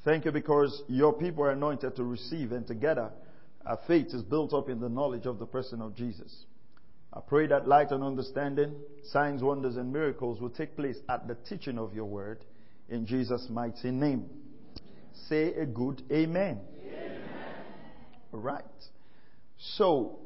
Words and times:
Thank 0.04 0.24
you 0.24 0.32
because 0.32 0.82
your 0.88 1.12
people 1.12 1.44
are 1.44 1.52
anointed 1.52 1.94
to 1.94 2.02
receive, 2.02 2.50
and 2.50 2.66
together 2.66 3.12
our 3.64 3.78
faith 3.86 4.08
is 4.08 4.24
built 4.24 4.52
up 4.52 4.68
in 4.68 4.80
the 4.80 4.88
knowledge 4.88 5.26
of 5.26 5.38
the 5.38 5.46
person 5.46 5.80
of 5.80 5.94
Jesus. 5.94 6.46
I 7.14 7.20
pray 7.20 7.46
that 7.46 7.68
light 7.68 7.92
and 7.92 8.02
understanding, 8.02 8.74
signs, 9.04 9.40
wonders, 9.40 9.76
and 9.76 9.92
miracles 9.92 10.40
will 10.40 10.50
take 10.50 10.74
place 10.74 10.98
at 11.08 11.28
the 11.28 11.36
teaching 11.48 11.78
of 11.78 11.94
your 11.94 12.06
word 12.06 12.44
in 12.88 13.06
Jesus' 13.06 13.46
mighty 13.48 13.92
name. 13.92 14.28
Say 15.28 15.54
a 15.54 15.64
good 15.64 16.02
amen. 16.10 16.60
amen. 18.34 18.62
So, 19.58 20.18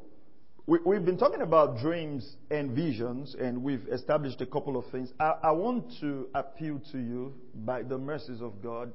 we, 0.67 0.79
have 0.95 1.05
been 1.05 1.19
talking 1.19 1.43
about 1.43 1.79
dreams 1.79 2.37
and 2.51 2.71
visions, 2.71 3.37
and 3.39 3.63
we've 3.63 3.87
established 3.93 4.41
a 4.41 4.47
couple 4.47 4.79
of 4.79 4.87
things. 4.91 5.11
I, 5.21 5.35
I 5.43 5.51
want 5.53 5.93
to 6.01 6.29
appeal 6.35 6.81
to 6.93 6.99
you 6.99 7.35
by 7.55 7.83
the 7.83 7.99
mercies 7.99 8.41
of 8.41 8.63
God. 8.63 8.93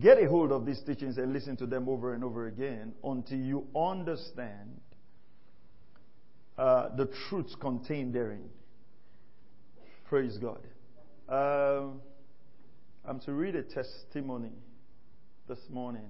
Get 0.00 0.18
a 0.22 0.28
hold 0.28 0.50
of 0.50 0.66
these 0.66 0.80
teachings 0.84 1.16
and 1.16 1.32
listen 1.32 1.56
to 1.58 1.66
them 1.66 1.88
over 1.88 2.12
and 2.12 2.24
over 2.24 2.48
again 2.48 2.92
until 3.04 3.38
you 3.38 3.68
understand 3.74 4.80
uh, 6.58 6.94
the 6.96 7.08
truths 7.28 7.54
contained 7.60 8.14
therein. 8.14 8.48
Praise 10.08 10.38
God. 10.38 10.60
Um, 11.28 12.00
I'm 13.04 13.20
to 13.20 13.32
read 13.32 13.56
a 13.56 13.62
testimony 13.62 14.52
this 15.48 15.58
morning. 15.70 16.06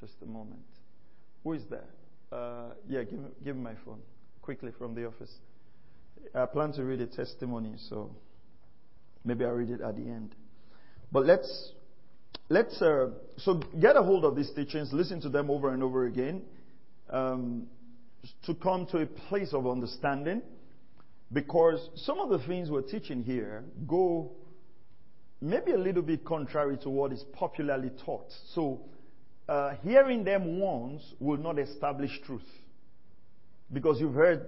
Just 0.00 0.14
a 0.22 0.26
moment. 0.26 0.60
Who 1.44 1.52
is 1.52 1.62
there? 1.70 1.88
Uh, 2.32 2.70
yeah, 2.88 3.02
give, 3.04 3.20
give 3.44 3.56
me 3.56 3.62
my 3.62 3.74
phone 3.84 4.00
quickly 4.42 4.72
from 4.76 4.94
the 4.94 5.06
office. 5.06 5.32
I 6.34 6.46
plan 6.46 6.72
to 6.72 6.84
read 6.84 7.00
a 7.00 7.06
testimony, 7.06 7.74
so 7.88 8.10
maybe 9.24 9.44
I'll 9.44 9.52
read 9.52 9.70
it 9.70 9.80
at 9.80 9.96
the 9.96 10.02
end. 10.02 10.34
But 11.12 11.24
let's 11.26 11.72
let's 12.48 12.80
uh, 12.82 13.10
so 13.38 13.60
get 13.80 13.96
a 13.96 14.02
hold 14.02 14.24
of 14.24 14.36
these 14.36 14.50
teachings, 14.50 14.92
listen 14.92 15.20
to 15.22 15.28
them 15.28 15.50
over 15.50 15.72
and 15.72 15.82
over 15.82 16.06
again. 16.06 16.42
Um, 17.10 17.66
to 18.44 18.54
come 18.54 18.86
to 18.86 18.98
a 18.98 19.06
place 19.06 19.52
of 19.52 19.66
understanding 19.66 20.42
because 21.32 21.90
some 21.96 22.20
of 22.20 22.28
the 22.30 22.38
things 22.46 22.70
we're 22.70 22.82
teaching 22.82 23.22
here 23.22 23.64
go 23.86 24.30
maybe 25.40 25.72
a 25.72 25.78
little 25.78 26.02
bit 26.02 26.24
contrary 26.24 26.76
to 26.78 26.90
what 26.90 27.12
is 27.12 27.24
popularly 27.32 27.90
taught. 28.04 28.30
So, 28.54 28.80
uh, 29.48 29.74
hearing 29.82 30.24
them 30.24 30.58
once 30.58 31.02
will 31.20 31.36
not 31.36 31.58
establish 31.58 32.10
truth 32.24 32.48
because 33.72 34.00
you've 34.00 34.14
heard 34.14 34.46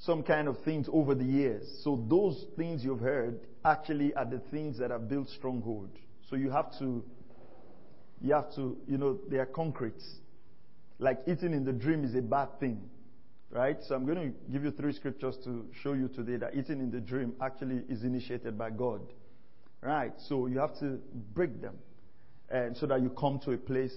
some 0.00 0.22
kind 0.22 0.46
of 0.46 0.56
things 0.64 0.88
over 0.92 1.14
the 1.14 1.24
years. 1.24 1.66
So, 1.82 2.04
those 2.08 2.44
things 2.56 2.84
you've 2.84 3.00
heard 3.00 3.40
actually 3.64 4.14
are 4.14 4.24
the 4.24 4.40
things 4.50 4.78
that 4.78 4.90
have 4.90 5.08
built 5.08 5.28
stronghold. 5.30 5.90
So, 6.30 6.36
you 6.36 6.50
have 6.50 6.78
to, 6.78 7.02
you 8.20 8.34
have 8.34 8.54
to, 8.56 8.76
you 8.86 8.98
know, 8.98 9.18
they 9.28 9.38
are 9.38 9.46
concrete 9.46 10.02
like 10.98 11.20
eating 11.26 11.52
in 11.52 11.64
the 11.64 11.72
dream 11.72 12.04
is 12.04 12.14
a 12.14 12.22
bad 12.22 12.58
thing. 12.60 12.80
Right? 13.50 13.78
So 13.86 13.94
I'm 13.94 14.04
going 14.04 14.32
to 14.32 14.52
give 14.52 14.62
you 14.62 14.70
three 14.70 14.92
scriptures 14.92 15.36
to 15.44 15.64
show 15.82 15.94
you 15.94 16.08
today 16.08 16.36
that 16.36 16.54
eating 16.54 16.80
in 16.80 16.90
the 16.90 17.00
dream 17.00 17.34
actually 17.40 17.82
is 17.88 18.02
initiated 18.02 18.58
by 18.58 18.70
God. 18.70 19.00
Right? 19.80 20.12
So 20.28 20.46
you 20.46 20.58
have 20.58 20.78
to 20.80 20.98
break 21.34 21.62
them. 21.62 21.76
And 22.50 22.76
so 22.76 22.86
that 22.86 23.00
you 23.00 23.10
come 23.10 23.40
to 23.44 23.52
a 23.52 23.56
place 23.56 23.94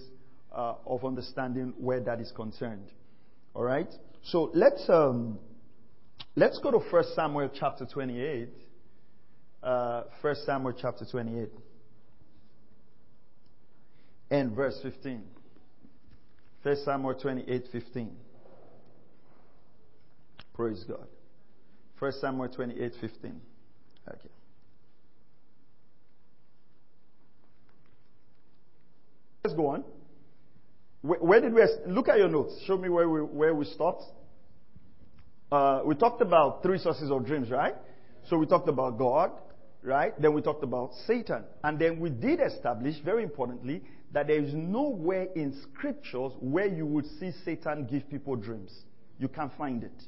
uh, 0.54 0.76
of 0.86 1.04
understanding 1.04 1.74
where 1.78 2.00
that 2.00 2.22
is 2.22 2.32
concerned. 2.32 2.92
All 3.54 3.64
right? 3.64 3.92
So 4.24 4.52
let's 4.54 4.90
um, 4.90 5.40
let's 6.36 6.60
go 6.60 6.72
to 6.72 6.78
1 6.78 7.04
Samuel 7.16 7.50
chapter 7.54 7.86
28. 7.86 8.50
Uh, 9.64 10.04
1 10.22 10.36
Samuel 10.46 10.74
chapter 10.80 11.06
28 11.06 11.50
and 14.32 14.56
verse 14.56 14.80
15. 14.82 15.22
1 16.64 16.76
Samuel 16.86 17.16
28 17.16 17.68
15. 17.72 18.16
Praise 20.54 20.84
God. 20.88 21.08
1 22.00 22.12
Samuel 22.22 22.50
28 22.50 22.94
15. 23.02 23.42
Okay. 24.08 24.20
Let's 29.44 29.56
go 29.56 29.68
on. 29.68 29.84
Where, 31.02 31.20
where 31.20 31.42
did 31.42 31.54
we 31.54 31.64
look 31.88 32.10
at 32.10 32.18
your 32.18 32.30
notes? 32.30 32.54
Show 32.68 32.78
me 32.78 32.90
where 32.90 33.10
we 33.10 33.22
where 33.22 33.56
we 33.56 33.66
stopped. 33.66 34.04
Uh, 35.52 35.82
we 35.84 35.96
talked 35.96 36.22
about 36.22 36.64
three 36.64 36.78
sources 36.78 37.12
of 37.12 37.26
dreams, 37.26 37.50
right? 37.50 37.76
So 38.30 38.38
we 38.38 38.46
talked 38.46 38.70
about 38.70 38.98
God, 38.98 39.32
right? 39.84 40.20
Then 40.22 40.34
we 40.34 40.42
talked 40.42 40.64
about 40.64 40.92
Satan, 41.08 41.44
and 41.64 41.78
then 41.78 42.00
we 42.00 42.10
did 42.10 42.40
establish, 42.40 42.96
very 43.04 43.24
importantly, 43.24 43.82
that 44.14 44.28
there 44.28 44.44
is 44.44 44.54
nowhere 44.54 45.28
in 45.36 45.56
scriptures 45.72 46.34
where 46.40 46.68
you 46.68 46.86
would 46.86 47.06
see 47.20 47.32
Satan 47.46 47.88
give 47.90 48.10
people 48.10 48.36
dreams. 48.36 48.72
You 49.20 49.28
can't 49.28 49.52
find 49.58 49.84
it. 49.84 50.04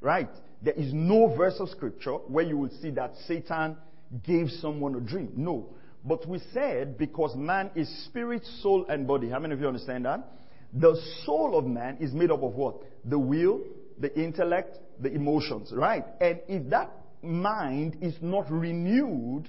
Right? 0.00 0.30
There 0.62 0.74
is 0.74 0.92
no 0.92 1.34
verse 1.36 1.56
of 1.58 1.68
scripture 1.70 2.14
where 2.14 2.44
you 2.44 2.56
would 2.58 2.72
see 2.80 2.90
that 2.90 3.14
Satan 3.26 3.76
gave 4.24 4.48
someone 4.60 4.94
a 4.94 5.00
dream. 5.00 5.32
No. 5.36 5.70
But 6.04 6.26
we 6.26 6.40
said 6.52 6.96
because 6.96 7.36
man 7.36 7.70
is 7.74 7.88
spirit, 8.06 8.44
soul, 8.62 8.86
and 8.88 9.06
body. 9.06 9.28
How 9.28 9.38
many 9.38 9.54
of 9.54 9.60
you 9.60 9.68
understand 9.68 10.04
that? 10.06 10.26
The 10.72 10.98
soul 11.24 11.58
of 11.58 11.66
man 11.66 11.98
is 12.00 12.12
made 12.12 12.30
up 12.30 12.42
of 12.42 12.54
what? 12.54 12.76
The 13.04 13.18
will, 13.18 13.60
the 13.98 14.14
intellect, 14.18 14.78
the 15.00 15.12
emotions, 15.12 15.72
right? 15.72 16.04
And 16.20 16.40
if 16.48 16.70
that 16.70 16.92
mind 17.22 17.98
is 18.00 18.14
not 18.20 18.50
renewed, 18.50 19.48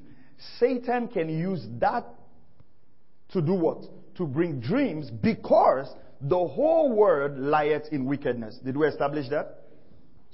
Satan 0.60 1.08
can 1.08 1.30
use 1.30 1.66
that 1.80 2.06
to 3.34 3.42
do 3.42 3.54
what? 3.54 3.84
To 4.16 4.26
bring 4.26 4.60
dreams 4.60 5.10
because 5.10 5.88
the 6.22 6.38
whole 6.38 6.92
world 6.94 7.38
lieth 7.38 7.92
in 7.92 8.06
wickedness. 8.06 8.58
Did 8.64 8.76
we 8.76 8.88
establish 8.88 9.30
that? 9.30 9.64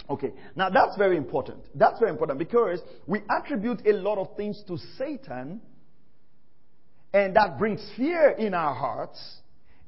Okay. 0.09 0.33
Now 0.56 0.69
that's 0.69 0.97
very 0.97 1.17
important. 1.17 1.59
That's 1.75 2.00
very 2.00 2.11
important 2.11 2.39
because 2.39 2.79
we 3.07 3.22
attribute 3.29 3.85
a 3.85 3.94
lot 3.94 4.17
of 4.17 4.35
things 4.35 4.63
to 4.67 4.78
Satan 4.97 5.61
and 7.16 7.33
that 7.38 7.57
brings 7.57 7.81
fear 7.95 8.31
in 8.31 8.53
our 8.53 8.75
hearts. 8.75 9.38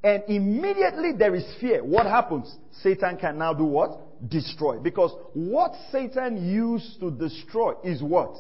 And 0.02 0.24
immediately 0.30 1.12
there 1.12 1.36
is 1.36 1.44
fear. 1.60 1.84
What 1.84 2.06
happens? 2.06 2.56
Satan 2.82 3.18
can 3.18 3.38
now 3.38 3.54
do 3.54 3.66
what? 3.66 4.30
Destroy. 4.30 4.80
Because 4.80 5.12
what 5.34 5.74
Satan 5.92 6.50
used 6.50 7.02
to 7.02 7.12
destroy 7.12 7.74
is 7.84 8.02
what? 8.02 8.34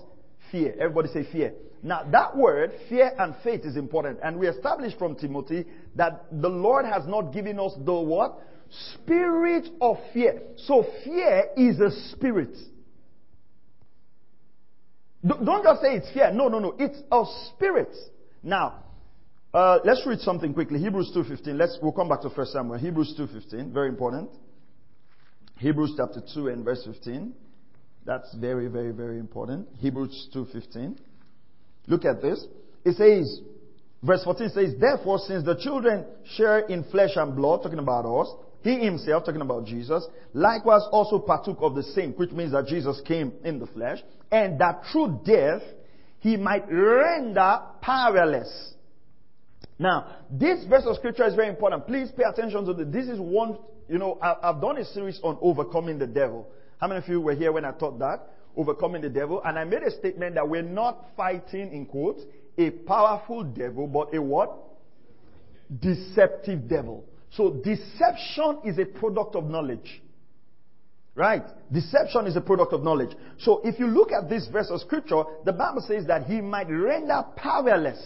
Fear. 0.54 0.76
Everybody 0.80 1.10
say 1.10 1.30
fear. 1.30 1.54
Now, 1.84 2.04
that 2.12 2.36
word, 2.36 2.72
fear 2.90 3.12
and 3.18 3.36
faith, 3.44 3.62
is 3.66 3.78
important. 3.78 4.20
And 4.24 4.40
we 4.40 4.48
established 4.48 4.98
from 4.98 5.16
Timothy 5.16 5.66
that 5.96 6.26
the 6.32 6.50
Lord 6.50 6.86
has 6.86 7.08
not 7.08 7.34
given 7.34 7.60
us 7.60 7.74
the 7.78 7.94
what? 7.94 8.40
Spirit 8.94 9.70
of 9.80 9.98
fear. 10.14 10.42
So, 10.58 10.86
fear 11.04 11.50
is 11.56 11.80
a 11.80 11.92
spirit. 12.12 12.56
Don't 15.26 15.64
just 15.64 15.82
say 15.82 15.96
it's 15.96 16.12
fear. 16.12 16.32
No, 16.32 16.48
no, 16.48 16.60
no. 16.60 16.76
It's 16.80 17.00
a 17.12 17.24
spirit. 17.50 17.94
Now, 18.44 18.84
uh, 19.54 19.80
let's 19.84 20.06
read 20.06 20.20
something 20.20 20.54
quickly. 20.54 20.80
Hebrews 20.80 21.12
2.15. 21.16 21.58
Let's, 21.58 21.78
we'll 21.82 21.92
come 21.92 22.10
back 22.10 22.22
to 22.22 22.30
1 22.30 22.48
Samuel. 22.48 22.78
Hebrews 22.78 23.16
2.15. 23.20 23.72
Very 23.72 23.90
important. 23.90 24.30
Hebrews 25.58 25.94
chapter 25.98 26.22
2 26.34 26.50
and 26.50 26.64
verse 26.64 26.84
15. 26.86 27.34
That's 28.06 28.34
very, 28.36 28.68
very, 28.68 28.92
very 28.92 29.20
important. 29.20 29.68
Hebrews 29.80 30.30
2.15. 30.34 30.98
Look 31.88 32.06
at 32.06 32.22
this. 32.22 32.46
It 32.86 32.96
says, 32.96 33.42
verse 34.04 34.24
14 34.24 34.50
says, 34.50 34.74
Therefore, 34.80 35.20
since 35.20 35.44
the 35.46 35.56
children 35.56 36.06
share 36.36 36.60
in 36.60 36.84
flesh 36.86 37.12
and 37.16 37.36
blood, 37.36 37.64
talking 37.64 37.80
about 37.80 38.06
us, 38.06 38.30
he 38.62 38.80
himself, 38.80 39.26
talking 39.26 39.42
about 39.42 39.66
Jesus, 39.66 40.06
likewise 40.34 40.82
also 40.92 41.20
partook 41.20 41.58
of 41.62 41.76
the 41.76 41.84
same, 41.84 42.14
which 42.14 42.32
means 42.32 42.52
that 42.52 42.68
Jesus 42.68 43.02
came 43.06 43.34
in 43.44 43.60
the 43.60 43.68
flesh, 43.68 44.00
and 44.32 44.60
that 44.60 44.82
through 44.92 45.22
death 45.26 45.62
he 46.20 46.36
might 46.36 46.66
render 46.70 47.60
powerless. 47.82 48.74
Now, 49.80 50.18
this 50.30 50.66
verse 50.66 50.84
of 50.86 50.96
scripture 50.98 51.26
is 51.26 51.36
very 51.36 51.50
important. 51.50 51.86
Please 51.86 52.10
pay 52.16 52.24
attention 52.24 52.66
to 52.66 52.74
this. 52.74 52.88
This 52.90 53.08
is 53.08 53.20
one, 53.20 53.58
you 53.88 54.00
know, 54.00 54.18
I've 54.22 54.60
done 54.60 54.78
a 54.78 54.86
series 54.86 55.20
on 55.24 55.38
overcoming 55.40 56.00
the 56.00 56.08
devil. 56.08 56.48
How 56.80 56.88
many 56.88 57.00
of 57.00 57.08
you 57.08 57.22
were 57.22 57.36
here 57.36 57.52
when 57.52 57.64
I 57.64 57.72
taught 57.72 58.00
that? 58.00 58.28
Overcoming 58.58 59.02
the 59.02 59.10
devil. 59.10 59.42
And 59.46 59.58
I 59.58 59.64
made 59.64 59.84
a 59.84 59.92
statement 59.92 60.36
that 60.36 60.48
we're 60.48 60.62
not 60.62 61.10
fighting, 61.16 61.72
in 61.72 61.86
quotes, 61.86 62.24
a 62.58 62.72
powerful 62.72 63.44
devil, 63.44 63.88
but 63.88 64.14
a 64.16 64.22
what? 64.22 64.52
Deceptive 65.80 66.68
devil. 66.68 67.06
So 67.32 67.52
deception 67.64 68.60
is 68.66 68.80
a 68.80 68.86
product 68.86 69.36
of 69.36 69.46
knowledge. 69.46 70.02
Right? 71.14 71.44
Deception 71.72 72.28
is 72.28 72.36
a 72.36 72.42
product 72.42 72.74
of 72.74 72.84
knowledge. 72.84 73.16
So 73.40 73.62
if 73.64 73.80
you 73.80 73.88
look 73.88 74.12
at 74.12 74.30
this 74.30 74.48
verse 74.48 74.70
of 74.70 74.82
scripture, 74.82 75.24
the 75.46 75.54
Bible 75.54 75.84
says 75.88 76.06
that 76.08 76.26
he 76.26 76.42
might 76.42 76.70
render 76.70 77.24
powerless. 77.36 78.00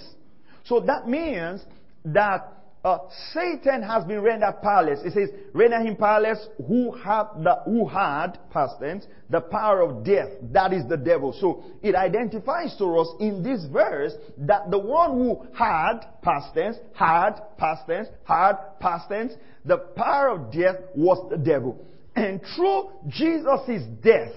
So 0.63 0.79
that 0.81 1.07
means 1.07 1.61
that 2.05 2.60
uh, 2.83 2.97
Satan 3.31 3.83
has 3.83 4.03
been 4.05 4.21
rendered 4.21 4.55
powerless. 4.63 5.01
It 5.03 5.13
says, 5.13 5.29
render 5.53 5.79
him 5.79 5.95
powerless 5.95 6.47
who 6.67 6.91
had 6.91 7.25
the, 7.37 7.61
who 7.65 7.87
had, 7.87 8.39
past 8.51 8.79
tense, 8.79 9.05
the 9.29 9.39
power 9.39 9.81
of 9.81 10.03
death. 10.03 10.29
That 10.51 10.73
is 10.73 10.87
the 10.89 10.97
devil. 10.97 11.31
So 11.39 11.63
it 11.83 11.93
identifies 11.93 12.75
to 12.77 12.85
us 12.97 13.07
in 13.19 13.43
this 13.43 13.63
verse 13.71 14.13
that 14.39 14.71
the 14.71 14.79
one 14.79 15.11
who 15.11 15.45
had, 15.53 15.99
past 16.23 16.55
tense, 16.55 16.77
had, 16.93 17.33
past 17.57 17.87
tense, 17.87 18.07
had, 18.23 18.53
past 18.79 19.09
tense, 19.09 19.33
the 19.63 19.77
power 19.77 20.29
of 20.29 20.51
death 20.51 20.77
was 20.95 21.29
the 21.29 21.37
devil. 21.37 21.77
And 22.15 22.41
through 22.55 22.89
Jesus' 23.07 23.83
death, 24.03 24.33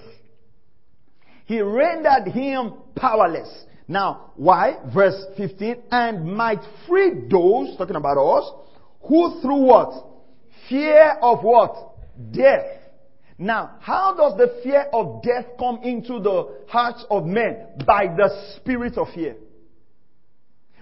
he 1.45 1.61
rendered 1.61 2.31
him 2.31 2.73
powerless. 2.95 3.65
Now, 3.87 4.31
why? 4.35 4.77
Verse 4.93 5.23
15, 5.37 5.83
and 5.91 6.25
might 6.35 6.59
free 6.87 7.27
those, 7.29 7.77
talking 7.77 7.95
about 7.95 8.17
us, 8.17 8.51
who 9.01 9.41
through 9.41 9.61
what? 9.61 10.05
Fear 10.69 11.17
of 11.21 11.43
what? 11.43 11.93
Death. 12.31 12.65
Now, 13.37 13.75
how 13.81 14.15
does 14.15 14.37
the 14.37 14.61
fear 14.63 14.87
of 14.93 15.21
death 15.21 15.45
come 15.59 15.79
into 15.83 16.19
the 16.19 16.63
hearts 16.67 17.05
of 17.09 17.25
men? 17.25 17.67
By 17.85 18.07
the 18.07 18.55
spirit 18.55 18.97
of 18.97 19.07
fear. 19.13 19.35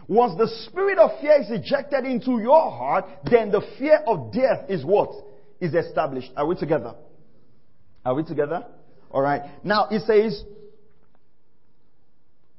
Once 0.07 0.37
the 0.37 0.47
spirit 0.65 0.97
of 0.97 1.19
fear 1.19 1.41
is 1.41 1.49
ejected 1.49 2.05
into 2.05 2.39
your 2.39 2.69
heart, 2.71 3.05
then 3.29 3.51
the 3.51 3.61
fear 3.79 3.99
of 4.05 4.31
death 4.31 4.69
is 4.69 4.85
what? 4.85 5.11
Is 5.59 5.73
established. 5.73 6.31
Are 6.35 6.45
we 6.45 6.55
together? 6.55 6.93
Are 8.05 8.13
we 8.13 8.23
together? 8.23 8.65
Alright. 9.11 9.43
Now 9.63 9.87
it 9.89 10.01
says, 10.05 10.43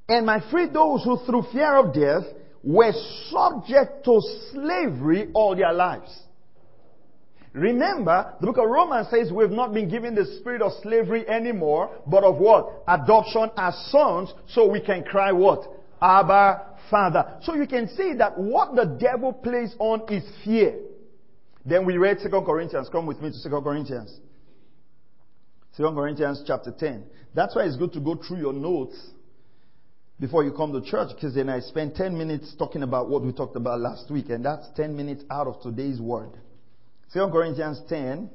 and 0.08 0.26
my 0.26 0.40
free 0.50 0.66
those 0.66 1.02
who 1.04 1.18
through 1.24 1.44
fear 1.52 1.76
of 1.76 1.94
death 1.94 2.24
were 2.62 2.92
subject 3.30 4.04
to 4.04 4.20
slavery 4.52 5.30
all 5.34 5.56
their 5.56 5.72
lives. 5.72 6.20
Remember, 7.52 8.34
the 8.40 8.46
book 8.48 8.58
of 8.58 8.68
Romans 8.68 9.08
says 9.10 9.30
we've 9.30 9.50
not 9.50 9.72
been 9.72 9.88
given 9.88 10.14
the 10.14 10.24
spirit 10.40 10.60
of 10.60 10.72
slavery 10.82 11.26
anymore, 11.28 11.90
but 12.06 12.24
of 12.24 12.38
what? 12.38 12.82
Adoption 12.88 13.50
as 13.56 13.74
sons, 13.90 14.32
so 14.48 14.68
we 14.68 14.80
can 14.80 15.04
cry 15.04 15.30
what? 15.30 15.62
Abba, 16.02 16.78
Father. 16.90 17.38
So 17.42 17.54
you 17.54 17.66
can 17.66 17.88
see 17.88 18.14
that 18.14 18.36
what 18.36 18.74
the 18.74 18.84
devil 18.84 19.32
plays 19.32 19.74
on 19.78 20.02
is 20.12 20.24
fear. 20.44 20.74
Then 21.64 21.86
we 21.86 21.96
read 21.96 22.18
2 22.20 22.28
Corinthians. 22.28 22.88
Come 22.90 23.06
with 23.06 23.20
me 23.22 23.30
to 23.30 23.48
2 23.48 23.60
Corinthians. 23.62 24.18
2 25.76 25.82
Corinthians 25.94 26.42
chapter 26.46 26.74
10. 26.76 27.04
That's 27.34 27.54
why 27.54 27.62
it's 27.62 27.76
good 27.76 27.92
to 27.92 28.00
go 28.00 28.16
through 28.16 28.38
your 28.38 28.52
notes 28.52 28.96
before 30.20 30.44
you 30.44 30.52
come 30.52 30.72
to 30.72 30.80
church 30.80 31.10
because 31.14 31.34
then 31.34 31.48
I 31.48 31.60
spend 31.60 31.94
10 31.94 32.16
minutes 32.16 32.54
talking 32.58 32.82
about 32.82 33.08
what 33.08 33.22
we 33.22 33.32
talked 33.32 33.56
about 33.56 33.80
last 33.80 34.10
week 34.10 34.30
and 34.30 34.44
that's 34.44 34.66
10 34.76 34.96
minutes 34.96 35.24
out 35.30 35.46
of 35.46 35.60
today's 35.62 36.00
word. 36.00 36.30
2 37.12 37.28
Corinthians 37.32 37.80
10, 37.88 38.30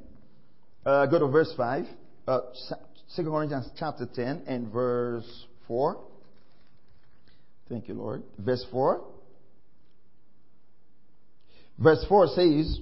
uh, 0.84 1.06
go 1.06 1.18
to 1.18 1.28
verse 1.28 1.52
5. 1.56 1.84
Uh, 2.26 2.40
2 3.16 3.24
Corinthians 3.24 3.68
chapter 3.78 4.06
10 4.06 4.42
and 4.46 4.72
verse 4.72 5.46
4. 5.66 5.98
Thank 7.68 7.88
you, 7.88 7.94
Lord. 7.94 8.22
Verse 8.38 8.64
4. 8.70 9.04
Verse 11.78 12.04
4 12.08 12.26
says, 12.28 12.80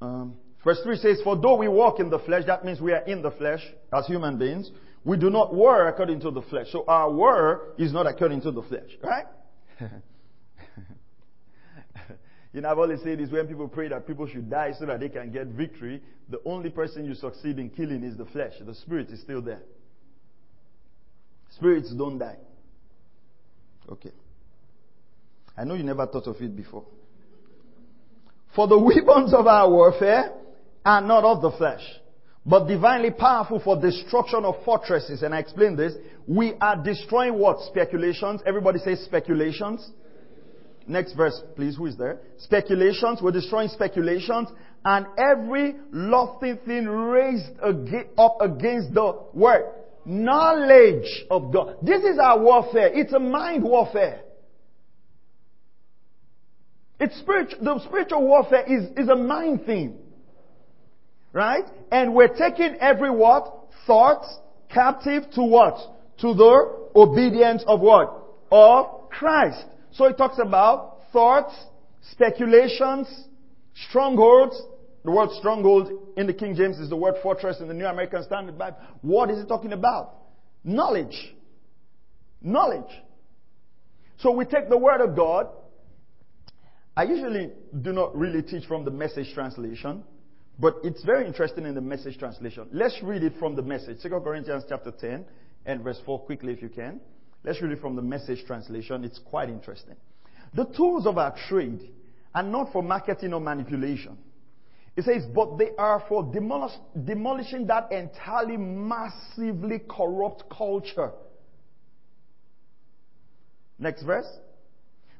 um, 0.00 0.34
verse 0.62 0.80
3 0.82 0.96
says, 0.96 1.20
For 1.24 1.36
though 1.36 1.56
we 1.56 1.68
walk 1.68 2.00
in 2.00 2.10
the 2.10 2.18
flesh, 2.18 2.44
that 2.46 2.64
means 2.64 2.80
we 2.80 2.92
are 2.92 3.02
in 3.04 3.22
the 3.22 3.30
flesh 3.30 3.60
as 3.92 4.06
human 4.06 4.38
beings, 4.38 4.70
we 5.04 5.16
do 5.16 5.30
not 5.30 5.54
war 5.54 5.88
according 5.88 6.20
to 6.20 6.30
the 6.30 6.42
flesh. 6.42 6.66
So 6.70 6.84
our 6.86 7.10
war 7.10 7.74
is 7.78 7.92
not 7.92 8.06
according 8.06 8.42
to 8.42 8.50
the 8.50 8.62
flesh, 8.62 8.90
right? 9.02 9.26
you 12.52 12.60
know, 12.60 12.70
I've 12.70 12.78
always 12.78 13.00
said 13.02 13.18
this 13.18 13.30
when 13.30 13.46
people 13.46 13.68
pray 13.68 13.88
that 13.88 14.06
people 14.06 14.26
should 14.26 14.50
die 14.50 14.72
so 14.78 14.86
that 14.86 15.00
they 15.00 15.08
can 15.08 15.30
get 15.30 15.46
victory, 15.48 16.02
the 16.28 16.40
only 16.44 16.70
person 16.70 17.04
you 17.04 17.14
succeed 17.14 17.58
in 17.58 17.70
killing 17.70 18.02
is 18.02 18.16
the 18.16 18.26
flesh. 18.26 18.52
The 18.60 18.74
spirit 18.74 19.10
is 19.10 19.20
still 19.20 19.40
there. 19.40 19.62
Spirits 21.50 21.92
don't 21.92 22.18
die. 22.18 22.36
Okay. 23.90 24.12
I 25.56 25.64
know 25.64 25.74
you 25.74 25.82
never 25.82 26.06
thought 26.06 26.26
of 26.26 26.36
it 26.40 26.54
before. 26.54 26.84
For 28.54 28.66
the 28.68 28.78
weapons 28.78 29.32
of 29.34 29.46
our 29.46 29.70
warfare 29.70 30.32
are 30.84 31.00
not 31.00 31.24
of 31.24 31.42
the 31.42 31.50
flesh 31.52 31.82
but 32.48 32.66
divinely 32.66 33.10
powerful 33.10 33.60
for 33.60 33.78
destruction 33.78 34.44
of 34.46 34.54
fortresses. 34.64 35.22
And 35.22 35.34
I 35.34 35.38
explain 35.38 35.76
this. 35.76 35.92
We 36.26 36.54
are 36.60 36.82
destroying 36.82 37.38
what? 37.38 37.60
Speculations. 37.68 38.40
Everybody 38.46 38.78
says 38.78 39.04
speculations. 39.04 39.86
Next 40.86 41.12
verse, 41.12 41.42
please. 41.56 41.76
Who 41.76 41.84
is 41.84 41.98
there? 41.98 42.20
Speculations. 42.38 43.20
We're 43.22 43.32
destroying 43.32 43.68
speculations. 43.68 44.48
And 44.82 45.06
every 45.18 45.74
lofty 45.92 46.54
thing 46.64 46.86
raised 46.86 47.50
up 48.16 48.38
against 48.40 48.94
the 48.94 49.20
word. 49.34 49.70
Knowledge 50.06 51.26
of 51.30 51.52
God. 51.52 51.76
This 51.82 52.02
is 52.02 52.18
our 52.18 52.40
warfare. 52.40 52.90
It's 52.94 53.12
a 53.12 53.18
mind 53.18 53.62
warfare. 53.62 54.22
It's 56.98 57.18
spiritual, 57.18 57.62
the 57.62 57.80
spiritual 57.84 58.22
warfare 58.26 58.64
is, 58.66 58.88
is 58.96 59.08
a 59.10 59.16
mind 59.16 59.66
thing. 59.66 59.98
Right? 61.32 61.64
And 61.92 62.14
we're 62.14 62.28
taking 62.28 62.76
every 62.80 63.10
what? 63.10 63.54
Thought 63.86 64.24
captive 64.68 65.24
to 65.34 65.42
what? 65.42 65.76
To 66.20 66.34
the 66.34 66.88
obedience 66.96 67.64
of 67.66 67.80
what? 67.80 68.24
Of 68.50 69.10
Christ. 69.10 69.64
So 69.92 70.06
it 70.06 70.16
talks 70.16 70.38
about 70.38 70.98
thoughts, 71.12 71.54
speculations, 72.10 73.08
strongholds. 73.88 74.60
The 75.04 75.10
word 75.10 75.30
stronghold 75.38 75.90
in 76.16 76.26
the 76.26 76.34
King 76.34 76.54
James 76.54 76.78
is 76.78 76.90
the 76.90 76.96
word 76.96 77.14
fortress 77.22 77.60
in 77.60 77.68
the 77.68 77.74
New 77.74 77.86
American 77.86 78.22
Standard 78.24 78.58
Bible. 78.58 78.78
What 79.00 79.30
is 79.30 79.38
it 79.38 79.46
talking 79.46 79.72
about? 79.72 80.16
Knowledge. 80.64 81.34
Knowledge. 82.42 82.90
So 84.18 84.32
we 84.32 84.44
take 84.44 84.68
the 84.68 84.76
word 84.76 85.00
of 85.00 85.16
God. 85.16 85.48
I 86.96 87.04
usually 87.04 87.52
do 87.80 87.92
not 87.92 88.16
really 88.16 88.42
teach 88.42 88.66
from 88.66 88.84
the 88.84 88.90
message 88.90 89.32
translation. 89.32 90.02
But 90.58 90.76
it's 90.82 91.04
very 91.04 91.26
interesting 91.26 91.66
in 91.66 91.74
the 91.74 91.80
message 91.80 92.18
translation. 92.18 92.68
Let's 92.72 93.00
read 93.02 93.22
it 93.22 93.34
from 93.38 93.54
the 93.54 93.62
message. 93.62 93.98
2 94.02 94.08
Corinthians 94.08 94.64
chapter 94.68 94.90
10 94.90 95.24
and 95.66 95.82
verse 95.82 96.00
4 96.04 96.20
quickly 96.20 96.52
if 96.52 96.62
you 96.62 96.68
can. 96.68 97.00
Let's 97.44 97.62
read 97.62 97.70
it 97.70 97.80
from 97.80 97.94
the 97.94 98.02
message 98.02 98.44
translation. 98.44 99.04
It's 99.04 99.20
quite 99.20 99.48
interesting. 99.48 99.94
The 100.54 100.64
tools 100.64 101.06
of 101.06 101.16
our 101.16 101.34
trade 101.48 101.88
are 102.34 102.42
not 102.42 102.72
for 102.72 102.82
marketing 102.82 103.32
or 103.34 103.40
manipulation. 103.40 104.18
It 104.96 105.04
says, 105.04 105.22
but 105.32 105.58
they 105.58 105.70
are 105.78 106.04
for 106.08 106.24
demolish, 106.24 106.72
demolishing 107.04 107.68
that 107.68 107.92
entirely 107.92 108.56
massively 108.56 109.80
corrupt 109.88 110.44
culture. 110.50 111.12
Next 113.78 114.02
verse. 114.02 114.26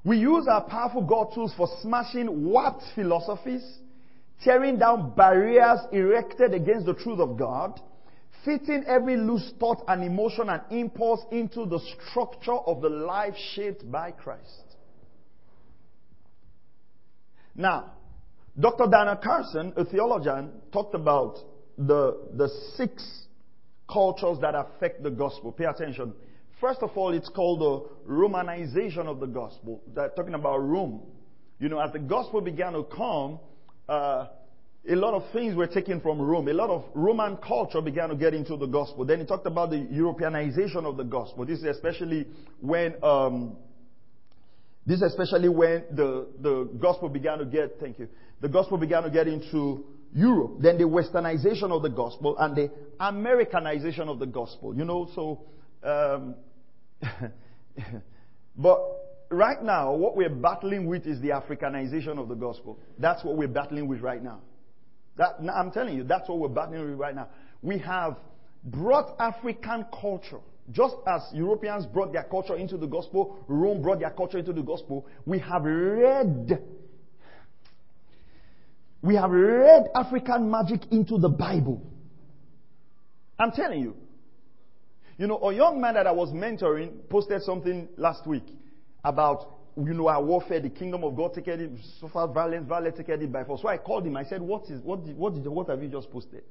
We 0.05 0.19
use 0.19 0.49
our 0.51 0.65
powerful 0.65 1.03
God 1.03 1.33
tools 1.33 1.55
for 1.57 1.69
smashing 1.81 2.45
warped 2.45 2.83
philosophies 2.97 3.63
tearing 4.45 4.79
down 4.79 5.15
barriers 5.15 5.81
erected 5.93 6.55
against 6.55 6.87
the 6.87 6.95
truth 6.95 7.19
of 7.19 7.37
God, 7.37 7.81
fitting 8.45 8.85
every 8.87 9.17
loose 9.17 9.53
thought 9.59 9.83
and 9.89 10.05
emotion 10.05 10.49
and 10.49 10.63
impulse 10.71 11.21
into 11.33 11.67
the 11.67 11.81
structure 12.11 12.57
of 12.57 12.81
the 12.81 12.89
life 12.89 13.35
shaped 13.55 13.91
by 13.91 14.11
Christ. 14.11 14.77
Now, 17.55 17.93
Dr. 18.59 18.85
Dana 18.85 19.19
Carson, 19.23 19.73
a 19.77 19.85
theologian, 19.85 20.53
talked 20.73 20.95
about 20.95 21.39
the, 21.77 22.29
the 22.35 22.49
six 22.77 23.27
cultures 23.91 24.39
that 24.41 24.55
affect 24.55 25.03
the 25.03 25.11
gospel. 25.11 25.53
Pay 25.53 25.65
attention. 25.65 26.13
First 26.61 26.81
of 26.83 26.91
all, 26.97 27.13
it's 27.13 27.29
called 27.29 27.61
the 27.61 28.13
Romanization 28.13 29.07
of 29.07 29.21
the 29.21 29.27
gospel. 29.27 29.83
They're 29.95 30.11
talking 30.11 30.35
about 30.35 30.59
Rome. 30.59 31.03
You 31.61 31.69
know, 31.69 31.81
as 31.81 31.93
the 31.93 32.01
gospel 32.01 32.41
began 32.41 32.73
to 32.73 32.85
come, 32.85 33.39
uh, 33.89 34.27
a 34.89 34.95
lot 34.95 35.15
of 35.15 35.31
things 35.33 35.55
were 35.55 35.67
taken 35.67 36.01
from 36.01 36.21
Rome. 36.21 36.49
A 36.49 36.53
lot 36.53 36.71
of 36.71 36.85
Roman 36.95 37.37
culture 37.37 37.81
began 37.81 38.09
to 38.09 38.17
get 38.17 38.33
into 38.33 38.57
the 38.57 38.67
gospel. 38.67 39.05
Then 39.05 39.21
he 39.21 39.27
talked 39.27 39.47
about 39.47 39.71
the 39.71 39.77
Europeanization 39.77 40.85
of 40.85 40.97
the 40.97 41.05
gospel. 41.05 41.45
This 41.45 41.59
is 41.59 41.65
especially 41.65 42.27
when 42.61 42.95
um, 43.03 43.57
this 44.87 44.97
is 44.97 45.03
especially 45.03 45.49
when 45.51 45.85
the, 45.91 46.29
the 46.41 46.71
gospel 46.81 47.09
began 47.09 47.39
to 47.39 47.45
get 47.45 47.79
thank 47.81 47.99
you. 47.99 48.09
The 48.41 48.49
gospel 48.49 48.79
began 48.79 49.03
to 49.03 49.11
get 49.11 49.29
into 49.29 49.85
Europe. 50.15 50.57
Then 50.61 50.79
the 50.79 50.85
westernization 50.85 51.71
of 51.71 51.83
the 51.83 51.91
gospel 51.91 52.39
and 52.39 52.57
the 52.57 52.71
Americanization 52.99 54.09
of 54.09 54.19
the 54.19 54.27
gospel. 54.27 54.75
You 54.75 54.85
know, 54.85 55.11
so 55.15 55.45
um, 55.83 56.35
but 58.57 59.08
right 59.31 59.63
now, 59.63 59.93
what 59.95 60.17
we're 60.17 60.29
battling 60.29 60.87
with 60.87 61.07
is 61.07 61.21
the 61.21 61.29
Africanization 61.29 62.19
of 62.19 62.29
the 62.29 62.35
gospel. 62.35 62.79
That's 62.99 63.25
what 63.25 63.37
we're 63.37 63.49
battling 63.49 63.89
with 63.89 64.01
right 64.01 64.23
now. 64.23 64.41
That, 65.17 65.37
I'm 65.53 65.71
telling 65.71 65.97
you, 65.97 66.05
that's 66.05 66.29
what 66.29 66.39
we're 66.39 66.49
battling 66.49 66.89
with 66.91 66.99
right 66.99 67.15
now. 67.15 67.29
We 67.63 67.79
have 67.79 68.17
brought 68.65 69.17
African 69.19 69.87
culture. 70.01 70.41
Just 70.71 70.97
as 71.07 71.23
Europeans 71.33 71.87
brought 71.87 72.13
their 72.13 72.25
culture 72.25 72.57
into 72.57 72.77
the 72.77 72.87
gospel, 72.87 73.39
Rome 73.49 73.83
brought 73.83 74.01
their 74.01 74.11
culture 74.11 74.39
into 74.39 74.53
the 74.53 74.63
gospel, 74.63 75.07
we 75.25 75.39
have 75.39 75.65
read 75.65 76.63
we 79.01 79.15
have 79.15 79.31
read 79.31 79.87
African 79.95 80.51
magic 80.51 80.81
into 80.91 81.19
the 81.19 81.29
Bible. 81.29 81.81
I'm 83.39 83.53
telling 83.53 83.81
you. 83.81 83.97
You 85.17 85.27
know, 85.27 85.39
a 85.39 85.55
young 85.55 85.81
man 85.81 85.95
that 85.95 86.07
I 86.07 86.13
was 86.13 86.31
mentoring 86.31 87.09
posted 87.09 87.43
something 87.43 87.89
last 87.97 88.27
week 88.27 88.45
about, 89.05 89.59
you 89.77 89.95
know, 89.95 90.09
our 90.09 90.23
warfare, 90.23 90.61
the 90.61 90.71
kingdom 90.71 91.05
of 91.05 91.17
God, 91.17 91.35
take 91.35 91.49
it, 91.49 91.71
suffer 92.01 92.27
violence, 92.27 92.67
violence, 92.69 92.97
take 92.97 93.09
it 93.09 93.33
by 93.33 93.45
force. 93.45 93.63
So 93.63 93.69
I 93.69 93.79
called 93.79 94.07
him. 94.07 94.17
I 94.17 94.25
said, 94.25 94.41
what 94.43 94.65
is, 94.71 94.81
what 94.83 95.05
did, 95.05 95.17
what 95.17 95.35
did, 95.35 95.47
what 95.47 95.69
have 95.69 95.83
you 95.83 95.89
just 95.89 96.11
posted? 96.11 96.43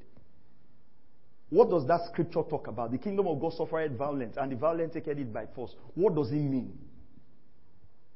What 1.49 1.69
does 1.69 1.87
that 1.87 2.01
scripture 2.11 2.43
talk 2.49 2.67
about? 2.67 2.91
The 2.91 2.97
kingdom 2.97 3.27
of 3.27 3.39
God 3.39 3.53
suffered 3.53 3.95
violence, 3.97 4.35
and 4.37 4.51
the 4.51 4.55
violent 4.55 4.93
take 4.93 5.07
it 5.07 5.33
by 5.33 5.45
force. 5.55 5.75
What 5.93 6.15
does 6.15 6.29
it 6.31 6.35
mean? 6.35 6.77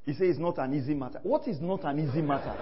He 0.05 0.13
says 0.13 0.31
it's 0.31 0.39
not 0.39 0.57
an 0.57 0.73
easy 0.73 0.93
matter. 0.93 1.19
What 1.23 1.47
is 1.47 1.61
not 1.61 1.83
an 1.85 1.99
easy 1.99 2.21
matter? 2.21 2.57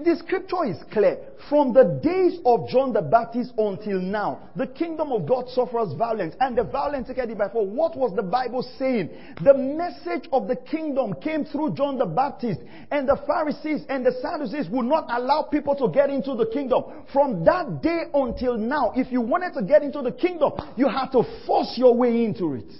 The 0.00 0.14
scripture 0.14 0.64
is 0.64 0.76
clear. 0.92 1.18
From 1.48 1.72
the 1.72 1.98
days 2.00 2.38
of 2.44 2.68
John 2.68 2.92
the 2.92 3.02
Baptist 3.02 3.52
until 3.58 4.00
now, 4.00 4.50
the 4.54 4.68
kingdom 4.68 5.10
of 5.10 5.26
God 5.26 5.48
suffers 5.48 5.92
violence, 5.94 6.36
and 6.38 6.56
the 6.56 6.62
violence 6.62 7.08
taken 7.08 7.36
by 7.36 7.48
force. 7.48 7.68
What 7.68 7.96
was 7.96 8.14
the 8.14 8.22
Bible 8.22 8.62
saying? 8.78 9.10
The 9.42 9.54
message 9.54 10.28
of 10.32 10.46
the 10.46 10.54
kingdom 10.54 11.14
came 11.14 11.44
through 11.44 11.74
John 11.74 11.98
the 11.98 12.06
Baptist, 12.06 12.60
and 12.92 13.08
the 13.08 13.16
Pharisees 13.26 13.86
and 13.88 14.06
the 14.06 14.12
Sadducees 14.22 14.70
would 14.70 14.86
not 14.86 15.06
allow 15.10 15.42
people 15.42 15.74
to 15.74 15.88
get 15.92 16.10
into 16.10 16.36
the 16.36 16.46
kingdom. 16.46 16.84
From 17.12 17.44
that 17.44 17.82
day 17.82 18.04
until 18.14 18.56
now, 18.56 18.92
if 18.94 19.10
you 19.10 19.20
wanted 19.20 19.52
to 19.54 19.64
get 19.64 19.82
into 19.82 20.00
the 20.02 20.12
kingdom, 20.12 20.52
you 20.76 20.88
had 20.88 21.10
to 21.10 21.24
force 21.44 21.74
your 21.76 21.96
way 21.96 22.24
into 22.24 22.54
it. 22.54 22.70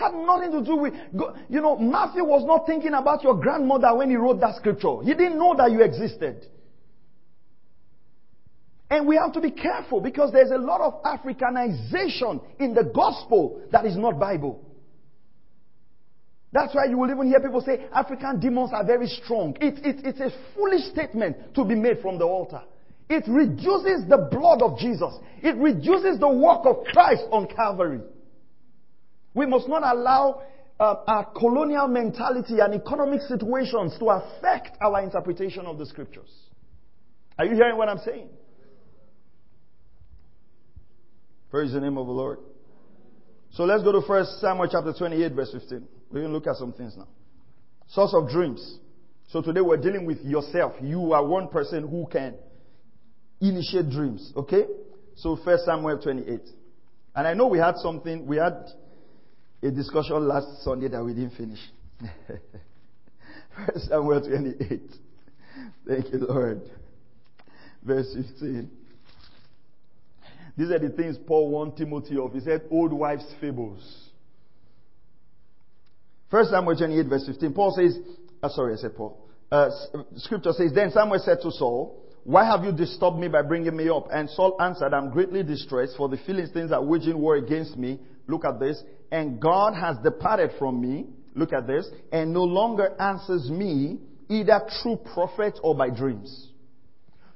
Had 0.00 0.14
nothing 0.14 0.50
to 0.52 0.64
do 0.64 0.76
with, 0.76 0.94
you 1.50 1.60
know, 1.60 1.76
Matthew 1.76 2.24
was 2.24 2.42
not 2.46 2.64
thinking 2.64 2.94
about 2.94 3.22
your 3.22 3.34
grandmother 3.34 3.94
when 3.94 4.08
he 4.08 4.16
wrote 4.16 4.40
that 4.40 4.56
scripture. 4.56 5.02
He 5.02 5.12
didn't 5.12 5.38
know 5.38 5.54
that 5.58 5.70
you 5.70 5.82
existed. 5.82 6.46
And 8.88 9.06
we 9.06 9.16
have 9.16 9.34
to 9.34 9.42
be 9.42 9.50
careful 9.50 10.00
because 10.00 10.32
there's 10.32 10.52
a 10.52 10.56
lot 10.56 10.80
of 10.80 11.02
Africanization 11.02 12.42
in 12.58 12.72
the 12.72 12.90
gospel 12.94 13.60
that 13.72 13.84
is 13.84 13.94
not 13.98 14.18
Bible. 14.18 14.64
That's 16.50 16.74
why 16.74 16.86
you 16.86 16.96
will 16.96 17.10
even 17.10 17.26
hear 17.26 17.40
people 17.40 17.60
say 17.60 17.84
African 17.92 18.40
demons 18.40 18.70
are 18.72 18.84
very 18.84 19.06
strong. 19.06 19.54
It, 19.60 19.84
it, 19.84 20.06
it's 20.06 20.20
a 20.20 20.30
foolish 20.54 20.90
statement 20.90 21.54
to 21.56 21.64
be 21.66 21.74
made 21.74 22.00
from 22.00 22.18
the 22.18 22.24
altar. 22.24 22.62
It 23.10 23.24
reduces 23.28 24.08
the 24.08 24.28
blood 24.30 24.62
of 24.62 24.78
Jesus. 24.78 25.12
It 25.42 25.56
reduces 25.56 26.18
the 26.18 26.28
work 26.28 26.64
of 26.64 26.86
Christ 26.90 27.24
on 27.30 27.48
Calvary. 27.48 28.00
We 29.34 29.46
must 29.46 29.68
not 29.68 29.82
allow 29.82 30.42
uh, 30.78 30.96
our 31.06 31.24
colonial 31.26 31.88
mentality 31.88 32.58
and 32.60 32.74
economic 32.74 33.20
situations 33.22 33.96
to 33.98 34.06
affect 34.06 34.76
our 34.80 35.02
interpretation 35.02 35.66
of 35.66 35.78
the 35.78 35.86
scriptures. 35.86 36.30
Are 37.38 37.44
you 37.44 37.54
hearing 37.54 37.76
what 37.76 37.88
I'm 37.88 37.98
saying? 37.98 38.28
Praise 41.50 41.72
the 41.72 41.80
name 41.80 41.98
of 41.98 42.06
the 42.06 42.12
Lord. 42.12 42.38
So 43.52 43.64
let's 43.64 43.82
go 43.82 43.92
to 43.92 44.02
First 44.06 44.40
Samuel 44.40 44.68
chapter 44.70 44.92
28, 44.96 45.32
verse 45.32 45.52
15. 45.52 45.86
We're 46.10 46.20
going 46.20 46.28
to 46.28 46.32
look 46.32 46.46
at 46.46 46.56
some 46.56 46.72
things 46.72 46.94
now. 46.96 47.08
Source 47.88 48.14
of 48.14 48.28
dreams. 48.28 48.78
So 49.28 49.42
today 49.42 49.60
we're 49.60 49.76
dealing 49.76 50.06
with 50.06 50.20
yourself. 50.22 50.74
You 50.80 51.12
are 51.12 51.24
one 51.24 51.48
person 51.48 51.88
who 51.88 52.06
can 52.10 52.34
initiate 53.40 53.90
dreams. 53.90 54.32
Okay? 54.36 54.64
So 55.16 55.38
First 55.44 55.64
Samuel 55.64 56.00
28. 56.00 56.40
And 57.16 57.26
I 57.26 57.34
know 57.34 57.48
we 57.48 57.58
had 57.58 57.76
something, 57.76 58.26
we 58.26 58.36
had 58.36 58.66
a 59.62 59.70
discussion 59.70 60.26
last 60.26 60.62
Sunday 60.62 60.88
that 60.88 61.04
we 61.04 61.14
didn't 61.14 61.36
finish. 61.36 61.58
First 63.66 63.88
Samuel 63.88 64.20
28. 64.20 64.80
Thank 65.86 66.12
you, 66.12 66.18
Lord. 66.18 66.62
Verse 67.82 68.14
15. 68.14 68.70
These 70.56 70.70
are 70.70 70.78
the 70.78 70.90
things 70.90 71.16
Paul 71.26 71.50
warned 71.50 71.76
Timothy 71.76 72.16
of. 72.18 72.32
He 72.32 72.40
said, 72.40 72.62
old 72.70 72.92
wives' 72.92 73.26
fables. 73.40 74.10
First 76.30 76.50
Samuel 76.50 76.76
28, 76.76 77.06
verse 77.06 77.26
15. 77.26 77.52
Paul 77.52 77.74
says, 77.76 77.98
uh, 78.42 78.48
sorry, 78.50 78.74
I 78.74 78.76
said 78.76 78.96
Paul. 78.96 79.26
Uh, 79.50 79.68
scripture 80.16 80.52
says, 80.52 80.72
Then 80.72 80.90
Samuel 80.92 81.18
said 81.18 81.38
to 81.42 81.50
Saul, 81.50 82.04
Why 82.22 82.44
have 82.44 82.64
you 82.64 82.72
disturbed 82.72 83.18
me 83.18 83.26
by 83.26 83.42
bringing 83.42 83.76
me 83.76 83.88
up? 83.88 84.06
And 84.12 84.30
Saul 84.30 84.56
answered, 84.60 84.94
I'm 84.94 85.10
greatly 85.10 85.42
distressed, 85.42 85.94
for 85.96 86.08
the 86.08 86.18
Philistines 86.24 86.70
are 86.70 86.82
waging 86.82 87.18
war 87.18 87.36
against 87.36 87.76
me. 87.76 87.98
Look 88.28 88.44
at 88.44 88.60
this 88.60 88.80
and 89.10 89.40
God 89.40 89.74
has 89.74 89.96
departed 89.98 90.52
from 90.58 90.80
me, 90.80 91.06
look 91.34 91.52
at 91.52 91.66
this, 91.66 91.88
and 92.12 92.32
no 92.32 92.44
longer 92.44 92.94
answers 93.00 93.50
me 93.50 93.98
either 94.28 94.60
through 94.82 94.96
prophet 95.12 95.58
or 95.62 95.74
by 95.74 95.90
dreams. 95.90 96.48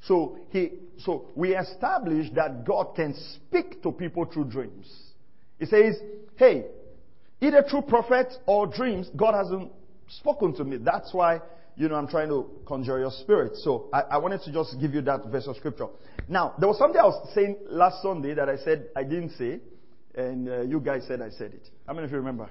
So 0.02 0.38
he, 0.50 0.72
so 0.98 1.26
we 1.34 1.56
establish 1.56 2.30
that 2.34 2.64
God 2.64 2.94
can 2.94 3.14
speak 3.34 3.82
to 3.82 3.90
people 3.90 4.26
through 4.26 4.44
dreams. 4.44 4.92
He 5.58 5.66
says, 5.66 5.96
hey, 6.36 6.66
either 7.40 7.64
through 7.68 7.82
prophet 7.82 8.32
or 8.46 8.66
dreams, 8.66 9.08
God 9.16 9.34
hasn't 9.34 9.72
spoken 10.08 10.54
to 10.56 10.64
me. 10.64 10.76
That's 10.76 11.12
why, 11.12 11.40
you 11.76 11.88
know, 11.88 11.96
I'm 11.96 12.06
trying 12.06 12.28
to 12.28 12.48
conjure 12.66 12.98
your 12.98 13.10
spirit. 13.10 13.56
So 13.56 13.88
I, 13.92 14.00
I 14.02 14.18
wanted 14.18 14.42
to 14.42 14.52
just 14.52 14.78
give 14.80 14.94
you 14.94 15.00
that 15.02 15.26
verse 15.26 15.46
of 15.46 15.56
scripture. 15.56 15.86
Now, 16.28 16.54
there 16.58 16.68
was 16.68 16.78
something 16.78 17.00
I 17.00 17.04
was 17.04 17.30
saying 17.34 17.56
last 17.66 18.02
Sunday 18.02 18.34
that 18.34 18.48
I 18.48 18.56
said 18.58 18.88
I 18.94 19.02
didn't 19.02 19.30
say. 19.30 19.60
And 20.16 20.48
uh, 20.48 20.60
you 20.62 20.80
guys 20.80 21.04
said 21.08 21.20
I 21.20 21.30
said 21.30 21.54
it. 21.54 21.68
How 21.86 21.92
many 21.92 22.06
of 22.06 22.10
you 22.10 22.18
remember? 22.18 22.48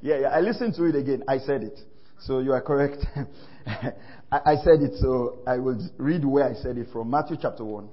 Yeah, 0.00 0.20
yeah. 0.20 0.28
I 0.28 0.40
listened 0.40 0.74
to 0.74 0.84
it 0.84 0.96
again. 0.96 1.22
I 1.28 1.38
said 1.38 1.62
it. 1.62 1.78
So 2.20 2.38
you 2.40 2.52
are 2.52 2.62
correct. 2.62 3.04
I, 3.66 3.92
I 4.32 4.56
said 4.56 4.80
it, 4.80 4.98
so 5.00 5.40
I 5.46 5.58
will 5.58 5.78
read 5.98 6.24
where 6.24 6.44
I 6.44 6.54
said 6.54 6.78
it 6.78 6.88
from. 6.92 7.10
Matthew 7.10 7.36
chapter 7.40 7.64
1. 7.64 7.88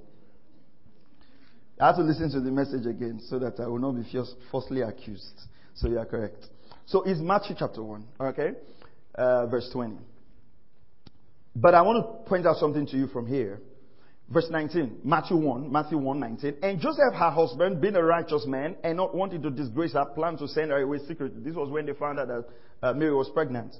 I 1.79 1.87
have 1.87 1.95
to 1.97 2.03
listen 2.03 2.31
to 2.31 2.39
the 2.39 2.51
message 2.51 2.85
again 2.85 3.19
so 3.27 3.39
that 3.39 3.59
I 3.59 3.67
will 3.67 3.79
not 3.79 3.93
be 3.93 4.03
falsely 4.51 4.81
accused. 4.81 5.41
So 5.75 5.89
you 5.89 5.99
are 5.99 6.05
correct. 6.05 6.47
So 6.85 7.01
it's 7.03 7.19
Matthew 7.19 7.55
chapter 7.57 7.83
1, 7.83 8.05
okay? 8.21 8.51
Uh, 9.15 9.47
verse 9.47 9.69
20. 9.73 9.97
But 11.55 11.75
I 11.75 11.81
want 11.81 12.03
to 12.03 12.29
point 12.29 12.45
out 12.45 12.57
something 12.57 12.85
to 12.87 12.97
you 12.97 13.07
from 13.07 13.27
here. 13.27 13.59
Verse 14.29 14.47
19, 14.49 15.01
Matthew 15.03 15.37
1, 15.37 15.71
Matthew 15.71 15.97
1, 15.97 16.19
19. 16.19 16.55
And 16.63 16.79
Joseph, 16.79 17.13
her 17.13 17.29
husband, 17.29 17.81
being 17.81 17.95
a 17.95 18.03
righteous 18.03 18.45
man 18.47 18.75
and 18.83 18.97
not 18.97 19.13
wanting 19.13 19.41
to 19.41 19.49
disgrace 19.49 19.93
her, 19.93 20.05
planned 20.05 20.39
to 20.39 20.47
send 20.47 20.71
her 20.71 20.81
away 20.81 20.99
secretly. 21.07 21.41
This 21.43 21.55
was 21.55 21.69
when 21.69 21.85
they 21.85 21.93
found 21.93 22.19
out 22.19 22.29
that 22.29 22.45
uh, 22.81 22.93
Mary 22.93 23.13
was 23.13 23.29
pregnant, 23.33 23.75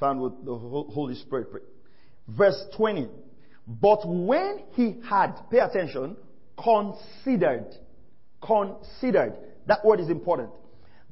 found 0.00 0.20
with 0.20 0.44
the 0.44 0.54
Holy 0.54 1.14
Spirit. 1.14 1.48
Verse 2.26 2.64
20. 2.76 3.08
But 3.66 4.00
when 4.04 4.62
he 4.72 4.96
had, 5.08 5.34
pay 5.50 5.58
attention, 5.58 6.16
considered, 6.56 7.74
considered, 8.42 9.34
that 9.66 9.84
word 9.84 10.00
is 10.00 10.08
important. 10.08 10.50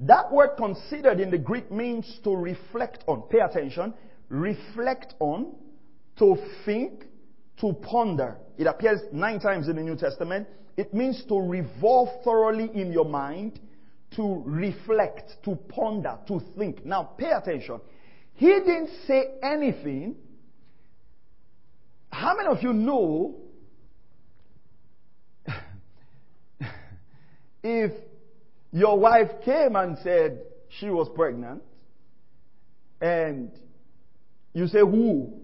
That 0.01 0.33
word 0.33 0.57
considered 0.57 1.21
in 1.21 1.31
the 1.31 1.39
Greek 1.39 1.71
means 1.71 2.19
to 2.25 2.35
reflect 2.35 3.05
on. 3.07 3.23
Pay 3.31 3.41
attention. 3.41 3.95
Reflect 4.31 5.15
on, 5.21 5.55
to 6.19 6.37
think, 6.65 7.05
to 7.61 7.73
ponder. 7.73 8.37
It 8.59 8.67
appears 8.67 9.01
nine 9.13 9.41
times 9.41 9.69
in 9.69 9.77
the 9.77 9.83
New 9.83 9.97
Testament. 9.97 10.49
It 10.77 10.95
means 10.95 11.23
to 11.29 11.41
revolve 11.41 12.09
thoroughly 12.25 12.71
in 12.75 12.93
your 12.93 13.05
mind, 13.05 13.61
to 14.17 14.43
reflect, 14.45 15.33
to 15.45 15.57
ponder, 15.69 16.19
to 16.29 16.41
think. 16.57 16.85
Now, 16.85 17.03
pay 17.19 17.31
attention. 17.31 17.81
He 18.35 18.47
didn't 18.47 18.91
say 19.07 19.35
anything. 19.43 20.17
How 22.11 22.35
many 22.37 22.49
of 22.49 22.63
you 22.63 22.73
know 22.73 23.37
if 27.63 27.93
your 28.73 28.99
wife 28.99 29.29
came 29.45 29.77
and 29.77 29.99
said 30.03 30.41
she 30.79 30.89
was 30.89 31.09
pregnant 31.15 31.63
and 33.01 33.51
you 34.53 34.67
say, 34.67 34.81
Who? 34.81 35.40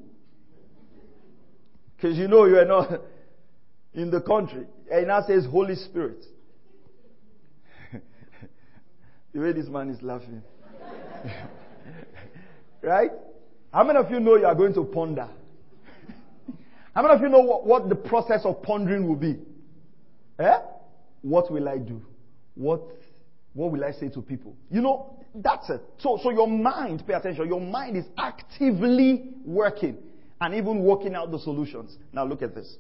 Because 1.97 2.19
you 2.19 2.29
know 2.29 2.45
you 2.45 2.59
are 2.59 2.65
not 2.65 3.01
in 3.95 4.11
the 4.11 4.21
country. 4.21 4.67
And 4.91 5.09
now 5.09 5.23
says 5.27 5.47
Holy 5.47 5.75
Spirit. 5.75 6.25
the 9.33 9.41
way 9.41 9.53
this 9.53 9.67
man 9.67 9.91
is 9.91 10.03
laughing. 10.03 10.43
right? 12.83 13.11
How 13.73 13.85
many 13.85 13.99
of 13.99 14.11
you 14.11 14.21
know 14.21 14.37
you 14.37 14.47
are 14.47 14.55
going 14.55 14.75
to 14.75 14.85
ponder? 14.85 15.29
How 16.95 17.03
many 17.03 17.15
of 17.15 17.21
you 17.21 17.29
know 17.29 17.41
what, 17.41 17.67
what 17.67 17.89
the 17.89 17.95
process 17.95 18.43
of 18.45 18.63
pondering 18.63 19.07
will 19.07 19.17
be? 19.17 19.39
Eh? 20.39 20.59
What 21.23 21.51
will 21.51 21.69
I 21.69 21.79
do? 21.79 22.01
What, 22.55 22.81
what 23.53 23.73
will 23.73 23.85
I 23.85 23.93
say 23.93 24.09
to 24.11 24.23
people? 24.23 24.57
You 24.71 24.81
know, 24.81 25.19
that's 25.35 25.69
it. 25.69 25.83
So, 25.99 26.19
so 26.23 26.31
your 26.31 26.49
mind, 26.49 27.07
pay 27.07 27.15
attention, 27.15 27.47
your 27.49 27.61
mind 27.61 27.97
is 27.99 28.07
actively 28.17 29.31
working 29.45 29.99
and 30.41 30.55
even 30.55 30.83
working 30.83 31.15
out 31.15 31.31
the 31.31 31.39
solutions. 31.39 31.97
Now 32.13 32.25
look 32.25 32.43
at 32.43 32.55
this. 32.55 32.77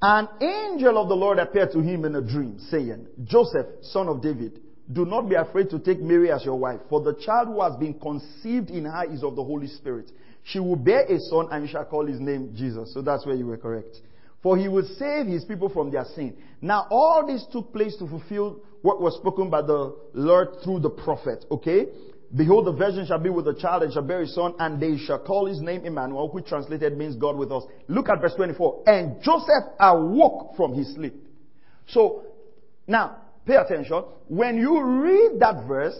An 0.00 0.28
angel 0.40 0.98
of 0.98 1.08
the 1.08 1.16
Lord 1.16 1.38
appeared 1.38 1.72
to 1.72 1.80
him 1.80 2.04
in 2.04 2.14
a 2.14 2.20
dream, 2.20 2.58
saying, 2.70 3.06
Joseph, 3.24 3.66
son 3.82 4.08
of 4.08 4.20
David, 4.20 4.60
do 4.92 5.06
not 5.06 5.28
be 5.28 5.34
afraid 5.34 5.70
to 5.70 5.78
take 5.78 6.00
Mary 6.00 6.30
as 6.30 6.44
your 6.44 6.58
wife, 6.58 6.80
for 6.90 7.00
the 7.00 7.14
child 7.14 7.48
who 7.48 7.62
has 7.62 7.74
been 7.76 7.94
conceived 7.94 8.68
in 8.68 8.84
her 8.84 9.10
is 9.10 9.24
of 9.24 9.34
the 9.34 9.42
Holy 9.42 9.66
Spirit. 9.66 10.10
She 10.42 10.58
will 10.58 10.76
bear 10.76 11.04
a 11.06 11.18
son, 11.18 11.48
and 11.50 11.64
you 11.64 11.70
shall 11.70 11.86
call 11.86 12.04
his 12.04 12.20
name 12.20 12.52
Jesus. 12.54 12.92
So 12.92 13.00
that's 13.00 13.24
where 13.24 13.34
you 13.34 13.46
were 13.46 13.56
correct. 13.56 13.96
For 14.42 14.58
he 14.58 14.68
will 14.68 14.86
save 14.98 15.26
his 15.26 15.42
people 15.46 15.70
from 15.70 15.90
their 15.90 16.04
sin. 16.04 16.36
Now, 16.60 16.86
all 16.90 17.26
this 17.26 17.46
took 17.50 17.72
place 17.72 17.96
to 17.96 18.06
fulfill 18.06 18.60
what 18.82 19.00
was 19.00 19.14
spoken 19.14 19.48
by 19.48 19.62
the 19.62 19.96
Lord 20.12 20.48
through 20.62 20.80
the 20.80 20.90
prophet. 20.90 21.46
Okay? 21.50 21.86
Behold, 22.36 22.66
the 22.66 22.72
virgin 22.72 23.06
shall 23.06 23.18
be 23.18 23.30
with 23.30 23.46
a 23.46 23.54
child 23.54 23.84
and 23.84 23.92
shall 23.92 24.02
bear 24.02 24.22
a 24.22 24.26
son, 24.26 24.54
and 24.58 24.80
they 24.80 24.96
shall 24.98 25.20
call 25.20 25.46
his 25.46 25.60
name 25.60 25.84
Emmanuel, 25.84 26.28
which 26.32 26.46
translated 26.46 26.96
means 26.98 27.14
God 27.14 27.36
with 27.36 27.52
us. 27.52 27.62
Look 27.86 28.08
at 28.08 28.20
verse 28.20 28.34
24. 28.34 28.82
And 28.86 29.22
Joseph 29.22 29.64
awoke 29.78 30.56
from 30.56 30.74
his 30.74 30.92
sleep. 30.94 31.14
So, 31.86 32.24
now, 32.88 33.18
pay 33.46 33.54
attention. 33.54 34.02
When 34.26 34.58
you 34.58 34.82
read 34.82 35.38
that 35.40 35.66
verse, 35.68 35.94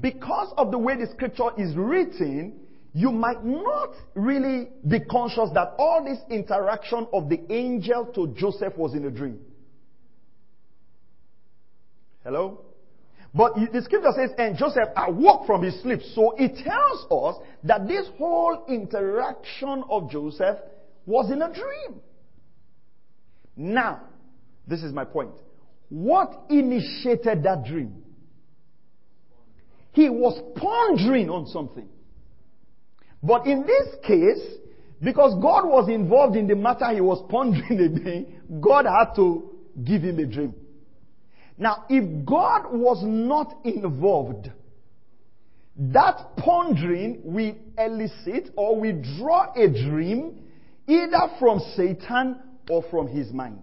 because 0.00 0.52
of 0.56 0.72
the 0.72 0.78
way 0.78 0.96
the 0.96 1.06
scripture 1.14 1.50
is 1.56 1.76
written, 1.76 2.58
you 2.92 3.12
might 3.12 3.44
not 3.44 3.90
really 4.14 4.68
be 4.88 4.98
conscious 5.00 5.50
that 5.54 5.74
all 5.78 6.02
this 6.04 6.18
interaction 6.30 7.06
of 7.12 7.28
the 7.28 7.40
angel 7.52 8.06
to 8.14 8.34
Joseph 8.36 8.76
was 8.76 8.94
in 8.94 9.04
a 9.04 9.10
dream. 9.10 9.38
Hello? 12.24 12.65
But 13.36 13.54
the 13.70 13.82
scripture 13.82 14.12
says, 14.16 14.30
and 14.38 14.56
Joseph 14.56 14.88
awoke 14.96 15.46
from 15.46 15.62
his 15.62 15.78
sleep. 15.82 16.00
So 16.14 16.34
it 16.38 16.56
tells 16.64 17.36
us 17.36 17.42
that 17.64 17.86
this 17.86 18.06
whole 18.16 18.64
interaction 18.66 19.84
of 19.90 20.10
Joseph 20.10 20.56
was 21.04 21.30
in 21.30 21.42
a 21.42 21.52
dream. 21.52 22.00
Now, 23.54 24.04
this 24.66 24.82
is 24.82 24.90
my 24.90 25.04
point. 25.04 25.32
What 25.90 26.46
initiated 26.48 27.42
that 27.42 27.66
dream? 27.66 28.02
He 29.92 30.08
was 30.08 30.42
pondering 30.56 31.28
on 31.28 31.46
something. 31.46 31.88
But 33.22 33.46
in 33.46 33.66
this 33.66 33.96
case, 34.02 34.56
because 35.02 35.34
God 35.42 35.66
was 35.66 35.90
involved 35.90 36.36
in 36.36 36.46
the 36.46 36.56
matter 36.56 36.90
he 36.90 37.02
was 37.02 37.22
pondering 37.28 37.80
again, 37.80 38.60
God 38.62 38.86
had 38.86 39.14
to 39.16 39.54
give 39.84 40.02
him 40.02 40.20
a 40.20 40.26
dream. 40.26 40.54
Now, 41.58 41.84
if 41.88 42.26
God 42.26 42.66
was 42.72 43.02
not 43.02 43.54
involved, 43.64 44.50
that 45.78 46.36
pondering 46.36 47.20
will 47.24 47.54
elicit 47.78 48.50
or 48.56 48.80
will 48.80 49.02
draw 49.18 49.52
a 49.54 49.68
dream 49.68 50.42
either 50.86 51.30
from 51.38 51.60
Satan 51.74 52.40
or 52.68 52.84
from 52.90 53.08
his 53.08 53.32
mind. 53.32 53.62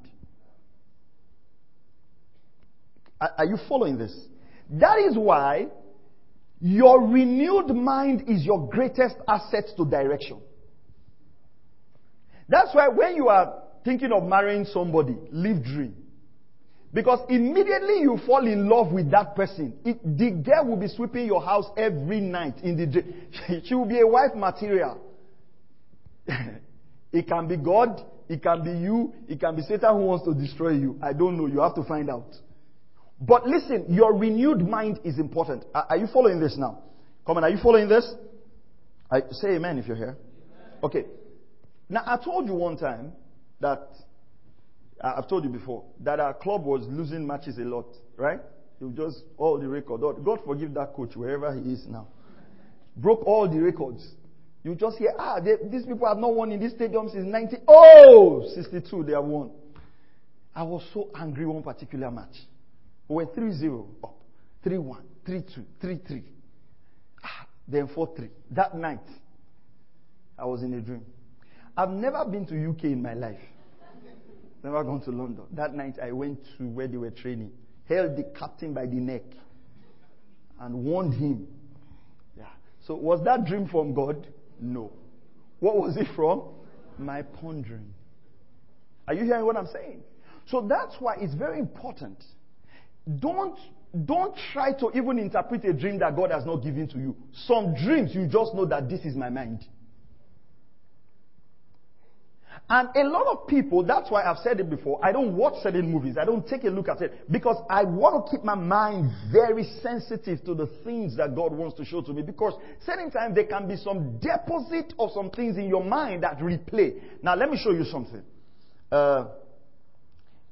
Are 3.20 3.46
you 3.46 3.58
following 3.70 3.98
this? 3.98 4.14
That 4.70 5.00
is 5.00 5.18
why 5.18 5.68
your 6.60 7.08
renewed 7.08 7.70
mind 7.76 8.26
is 8.28 8.44
your 8.44 8.70
greatest 8.70 9.16
asset 9.28 9.66
to 9.78 9.86
direction. 9.86 10.40
That's 12.50 12.74
why 12.74 12.90
when 12.90 13.16
you 13.16 13.30
are 13.30 13.64
thinking 13.86 14.12
of 14.12 14.24
marrying 14.24 14.66
somebody, 14.66 15.16
leave 15.32 15.64
dream. 15.64 16.03
Because 16.94 17.20
immediately 17.28 18.02
you 18.02 18.20
fall 18.26 18.46
in 18.46 18.70
love 18.70 18.92
with 18.92 19.10
that 19.12 19.36
person, 19.36 19.74
it, 19.84 20.00
the 20.04 20.30
girl 20.30 20.68
will 20.68 20.78
be 20.78 20.88
sweeping 20.88 21.26
your 21.26 21.44
house 21.44 21.66
every 21.76 22.20
night 22.20 22.56
in 22.62 22.78
the 22.78 22.86
day. 22.86 23.62
She 23.66 23.74
will 23.74 23.88
be 23.88 24.00
a 24.00 24.06
wife 24.08 24.36
material. 24.36 25.02
it 27.12 27.28
can 27.28 27.48
be 27.48 27.58
God, 27.58 28.06
it 28.30 28.44
can 28.44 28.64
be 28.64 28.72
you, 28.80 29.12
it 29.28 29.40
can 29.40 29.56
be 29.56 29.64
Satan 29.64 29.90
who 29.96 30.06
wants 30.06 30.26
to 30.26 30.36
destroy 30.36 30.74
you. 30.74 31.00
I 31.02 31.14
don't 31.14 31.36
know. 31.36 31.48
You 31.48 31.62
have 31.62 31.74
to 31.76 31.84
find 31.84 32.12
out. 32.12 32.32
But 33.20 33.48
listen, 33.48 33.86
your 33.90 34.14
renewed 34.16 34.68
mind 34.68 35.00
is 35.04 35.18
important. 35.18 35.66
Are, 35.74 35.88
are 35.90 35.98
you 35.98 36.08
following 36.14 36.40
this 36.40 36.58
now? 36.58 36.84
Come 37.26 37.38
on, 37.38 37.44
are 37.44 37.50
you 37.50 37.60
following 37.62 37.90
this? 37.90 38.08
I, 39.10 39.22
say 39.32 39.56
amen 39.56 39.80
if 39.80 39.88
you're 39.88 39.98
here. 39.98 40.18
Okay. 40.84 41.06
Now, 41.90 42.04
I 42.06 42.18
told 42.24 42.48
you 42.48 42.54
one 42.54 42.78
time 42.78 43.14
that 43.62 43.88
I've 45.04 45.28
told 45.28 45.44
you 45.44 45.50
before 45.50 45.84
that 46.00 46.22
our 46.22 46.34
club 46.34 46.64
was 46.64 46.86
losing 46.88 47.28
matches 47.28 47.58
a 47.58 47.64
lot, 47.64 47.88
right? 48.16 48.40
He 48.80 48.90
just 48.96 49.24
all 49.38 49.60
the 49.60 49.68
record. 49.68 50.02
God 50.02 50.40
forgive 50.46 50.74
that 50.76 50.94
coach 50.94 51.16
wherever 51.16 51.54
he 51.54 51.74
is 51.74 51.86
now. 51.88 52.08
Broke 52.96 53.24
all 53.26 53.50
the 53.50 53.60
records. 53.60 54.06
You 54.64 54.76
just 54.76 54.98
hear, 54.98 55.14
ah, 55.20 55.42
they, 55.42 55.56
these 55.70 55.86
people 55.86 56.08
have 56.08 56.18
not 56.18 56.34
won 56.34 56.54
in 56.54 56.60
this 56.60 56.72
stadium 56.72 57.10
since 57.10 57.26
90. 57.26 57.58
Oh, 57.68 58.50
62, 58.56 59.04
they 59.04 59.12
have 59.12 59.26
won. 59.26 59.52
I 60.56 60.64
was 60.64 60.84
so 60.94 61.10
angry 61.16 61.46
one 61.46 61.64
particular 61.64 62.10
match. 62.10 62.36
We 63.10 63.16
were 63.16 63.34
3 63.34 63.52
0 63.52 63.88
up, 64.04 64.16
3 64.64 64.78
1, 64.78 65.04
3 65.26 65.42
2, 65.42 65.66
3 65.82 66.00
3. 66.08 66.24
Ah, 67.24 67.48
then 67.68 67.90
4 67.94 68.16
3. 68.16 68.30
That 68.52 68.78
night, 68.78 69.06
I 70.40 70.46
was 70.46 70.64
in 70.64 70.74
a 70.74 70.80
dream. 70.80 71.06
I've 71.76 71.90
never 71.90 72.24
been 72.24 72.46
to 72.46 72.70
UK 72.70 72.86
in 72.86 73.02
my 73.02 73.16
life. 73.16 73.40
Never 74.64 74.84
gone 74.84 75.02
to 75.02 75.12
London. 75.12 75.44
That 75.52 75.76
night 75.76 75.98
I 76.02 76.12
went 76.14 76.40
to 76.58 76.64
where 76.70 76.88
they 76.88 76.98
were 76.98 77.12
training, 77.12 77.52
held 77.88 78.16
the 78.16 78.24
captain 78.38 78.74
by 78.74 78.86
the 78.86 78.96
neck, 78.96 79.24
and 80.60 80.86
warned 80.86 81.14
him. 81.14 81.48
Yeah. 82.38 82.46
So 82.88 82.96
was 82.96 83.22
that 83.26 83.46
dream 83.46 83.68
from 83.68 83.94
God? 83.94 84.28
No. 84.62 84.92
What 85.60 85.78
was 85.78 85.98
it 85.98 86.08
from? 86.16 86.44
My 86.98 87.22
pondering. 87.24 87.94
Are 89.08 89.14
you 89.14 89.26
hearing 89.26 89.46
what 89.46 89.58
I'm 89.58 89.68
saying? 89.68 90.02
So 90.46 90.62
that's 90.62 90.96
why 91.00 91.16
it's 91.20 91.34
very 91.34 91.60
important. 91.60 92.24
Don't 93.20 93.60
don't 94.06 94.36
try 94.52 94.74
to 94.74 94.92
even 94.96 95.20
interpret 95.20 95.64
a 95.66 95.74
dream 95.74 96.00
that 96.00 96.16
God 96.16 96.32
has 96.32 96.46
not 96.46 96.64
given 96.64 96.88
to 96.90 96.98
you. 96.98 97.16
Some 97.46 97.76
dreams 97.76 98.16
you 98.16 98.26
just 98.26 98.56
know 98.56 98.66
that 98.66 98.90
this 98.90 99.02
is 99.02 99.16
my 99.16 99.30
mind. 99.30 99.66
And 102.70 102.90
a 102.96 103.04
lot 103.04 103.28
of 103.28 103.48
people, 103.48 103.84
that's 103.84 104.10
why 104.10 104.24
I've 104.24 104.38
said 104.38 104.60
it 104.60 104.70
before, 104.70 105.00
I 105.04 105.12
don't 105.12 105.36
watch 105.36 105.56
certain 105.62 105.92
movies. 105.92 106.16
I 106.18 106.24
don't 106.24 106.48
take 106.48 106.64
a 106.64 106.70
look 106.70 106.88
at 106.88 107.02
it 107.02 107.30
because 107.30 107.58
I 107.70 107.84
want 107.84 108.26
to 108.26 108.32
keep 108.32 108.44
my 108.44 108.56
mind 108.56 109.12
very 109.32 109.66
sensitive 109.82 110.44
to 110.46 110.56
the 110.56 110.68
things 110.84 111.18
that 111.18 111.36
God 111.36 111.52
wants 111.52 111.76
to 111.78 111.86
show 111.86 112.02
to 112.02 112.14
me 112.14 112.22
because 112.22 112.54
certain 112.86 113.12
times 113.12 113.36
there 113.36 113.46
can 113.46 113.68
be 113.68 113.76
some 113.76 114.18
deposit 114.18 114.94
of 114.98 115.12
some 115.12 115.30
things 115.30 115.58
in 115.58 115.68
your 115.68 115.84
mind 115.84 116.24
that 116.24 116.40
replay. 116.40 117.02
Now 117.22 117.36
let 117.36 117.50
me 117.50 117.58
show 117.62 117.72
you 117.72 117.84
something. 117.84 118.24
Uh, 118.92 119.26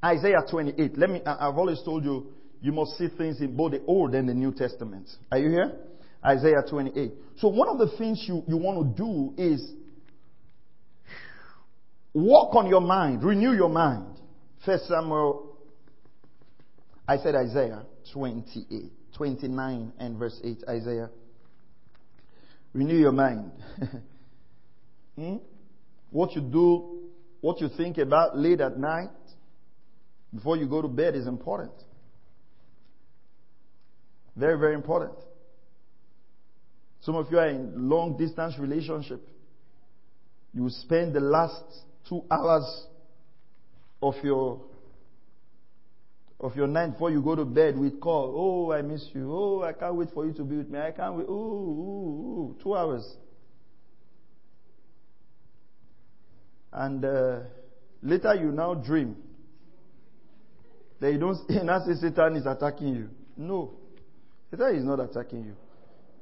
Isaiah 0.03 0.43
28. 0.49 0.97
Let 0.97 1.09
me, 1.09 1.21
I've 1.25 1.57
always 1.57 1.81
told 1.83 2.03
you, 2.03 2.33
you 2.59 2.71
must 2.71 2.97
see 2.97 3.07
things 3.17 3.39
in 3.39 3.55
both 3.55 3.71
the 3.71 3.81
Old 3.87 4.13
and 4.15 4.27
the 4.27 4.33
New 4.33 4.51
Testament. 4.51 5.09
Are 5.31 5.37
you 5.37 5.49
here? 5.49 5.71
Isaiah 6.23 6.63
28. 6.69 7.11
So 7.37 7.47
one 7.47 7.69
of 7.69 7.77
the 7.77 7.97
things 7.97 8.23
you, 8.27 8.43
you 8.47 8.57
want 8.57 8.95
to 8.97 9.03
do 9.03 9.33
is 9.41 9.71
Walk 12.13 12.55
on 12.55 12.67
your 12.67 12.81
mind. 12.81 13.23
Renew 13.23 13.53
your 13.53 13.69
mind. 13.69 14.19
First 14.65 14.87
Samuel, 14.87 15.57
I 17.07 17.17
said 17.17 17.35
Isaiah 17.35 17.83
28, 18.13 18.91
29 19.15 19.93
and 19.97 20.17
verse 20.17 20.39
8. 20.43 20.63
Isaiah. 20.67 21.09
Renew 22.73 22.97
your 22.97 23.11
mind. 23.11 23.51
hmm? 25.15 25.37
What 26.09 26.35
you 26.35 26.41
do, 26.41 27.09
what 27.39 27.61
you 27.61 27.69
think 27.75 27.97
about 27.97 28.37
late 28.37 28.61
at 28.61 28.77
night, 28.77 29.09
before 30.33 30.57
you 30.57 30.67
go 30.67 30.81
to 30.81 30.87
bed 30.87 31.15
is 31.15 31.27
important. 31.27 31.71
Very, 34.35 34.57
very 34.57 34.75
important. 34.75 35.13
Some 37.01 37.15
of 37.15 37.31
you 37.31 37.39
are 37.39 37.47
in 37.47 37.89
long 37.89 38.17
distance 38.17 38.57
relationship. 38.59 39.27
You 40.53 40.69
spend 40.69 41.13
the 41.13 41.19
last 41.19 41.63
two 42.11 42.25
hours 42.29 42.87
of 44.03 44.15
your 44.21 44.59
of 46.41 46.55
your 46.57 46.67
night 46.67 46.91
before 46.91 47.09
you 47.09 47.21
go 47.21 47.35
to 47.35 47.45
bed 47.45 47.77
with 47.77 48.01
call. 48.01 48.33
Oh, 48.35 48.73
I 48.73 48.81
miss 48.81 49.07
you. 49.13 49.31
Oh, 49.31 49.63
I 49.63 49.71
can't 49.71 49.95
wait 49.95 50.09
for 50.13 50.25
you 50.25 50.33
to 50.33 50.43
be 50.43 50.57
with 50.57 50.69
me. 50.69 50.79
I 50.79 50.91
can't 50.91 51.15
wait. 51.15 51.27
Ooh, 51.29 51.31
ooh, 51.31 51.31
ooh. 51.31 52.57
Two 52.61 52.75
hours. 52.75 53.15
And 56.73 57.05
uh, 57.05 57.39
later 58.01 58.35
you 58.35 58.51
now 58.51 58.73
dream. 58.73 59.15
That 60.99 61.13
you 61.13 61.19
don't 61.19 61.37
you 61.47 61.63
now 61.63 61.79
say 61.85 61.93
Satan 61.93 62.35
is 62.35 62.45
attacking 62.45 62.95
you. 62.95 63.09
No. 63.37 63.71
Satan 64.49 64.75
is 64.75 64.83
not 64.83 64.99
attacking 64.99 65.45
you. 65.45 65.55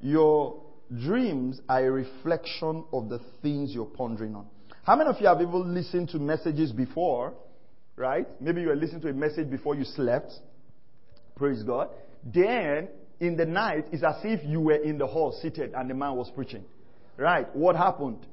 Your 0.02 0.62
dreams 0.96 1.62
are 1.68 1.84
a 1.84 1.92
reflection 1.92 2.84
of 2.94 3.10
the 3.10 3.20
things 3.42 3.72
you're 3.74 3.86
pondering 3.86 4.36
on. 4.36 4.46
How 4.84 4.96
many 4.96 5.10
of 5.10 5.18
you 5.20 5.28
have 5.28 5.42
even 5.42 5.74
listened 5.74 6.10
to 6.10 6.20
messages 6.20 6.72
before? 6.72 7.34
Right? 7.96 8.28
Maybe 8.40 8.62
you 8.62 8.68
were 8.68 8.76
listening 8.76 9.02
to 9.02 9.10
a 9.10 9.14
message 9.14 9.50
before 9.50 9.76
you 9.76 9.84
slept. 9.84 10.32
Praise 11.36 11.64
God. 11.64 11.90
Then, 12.24 12.90
in 13.20 13.36
the 13.36 13.46
night, 13.46 13.86
it's 13.92 14.04
as 14.04 14.16
if 14.24 14.42
you 14.46 14.62
were 14.62 14.76
in 14.76 14.98
the 14.98 15.08
hall 15.08 15.38
seated 15.42 15.74
and 15.74 15.90
the 15.90 15.94
man 15.94 16.16
was 16.16 16.32
preaching. 16.34 16.64
Right? 17.18 17.54
What 17.56 17.76
happened? 17.76 18.26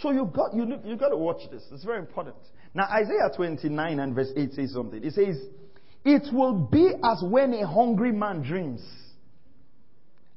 So 0.00 0.10
you've 0.10 0.32
got, 0.32 0.54
you, 0.54 0.78
you've 0.84 0.98
got 0.98 1.10
to 1.10 1.16
watch 1.16 1.42
this. 1.50 1.62
It's 1.72 1.84
very 1.84 1.98
important. 1.98 2.36
Now, 2.74 2.84
Isaiah 2.84 3.30
29 3.34 3.98
and 3.98 4.14
verse 4.14 4.30
8 4.34 4.54
says 4.54 4.72
something. 4.72 5.02
It 5.02 5.12
says, 5.14 5.36
It 6.04 6.32
will 6.32 6.54
be 6.54 6.92
as 7.04 7.22
when 7.22 7.52
a 7.52 7.66
hungry 7.66 8.12
man 8.12 8.42
dreams, 8.42 8.82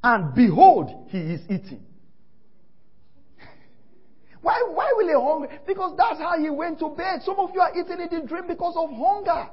and 0.03 0.33
behold, 0.35 1.07
he 1.09 1.17
is 1.17 1.41
eating. 1.45 1.85
Why, 4.43 4.61
why 4.73 4.93
will 4.97 5.07
he 5.07 5.13
hunger? 5.13 5.47
Because 5.65 5.95
that's 5.97 6.19
how 6.19 6.37
he 6.37 6.49
went 6.49 6.77
to 6.79 6.89
bed. 6.89 7.21
Some 7.23 7.39
of 7.39 7.51
you 7.53 7.61
are 7.61 7.71
eating 7.71 8.01
in 8.01 8.09
the 8.09 8.27
dream 8.27 8.45
because 8.45 8.75
of 8.75 8.89
hunger. 8.91 9.47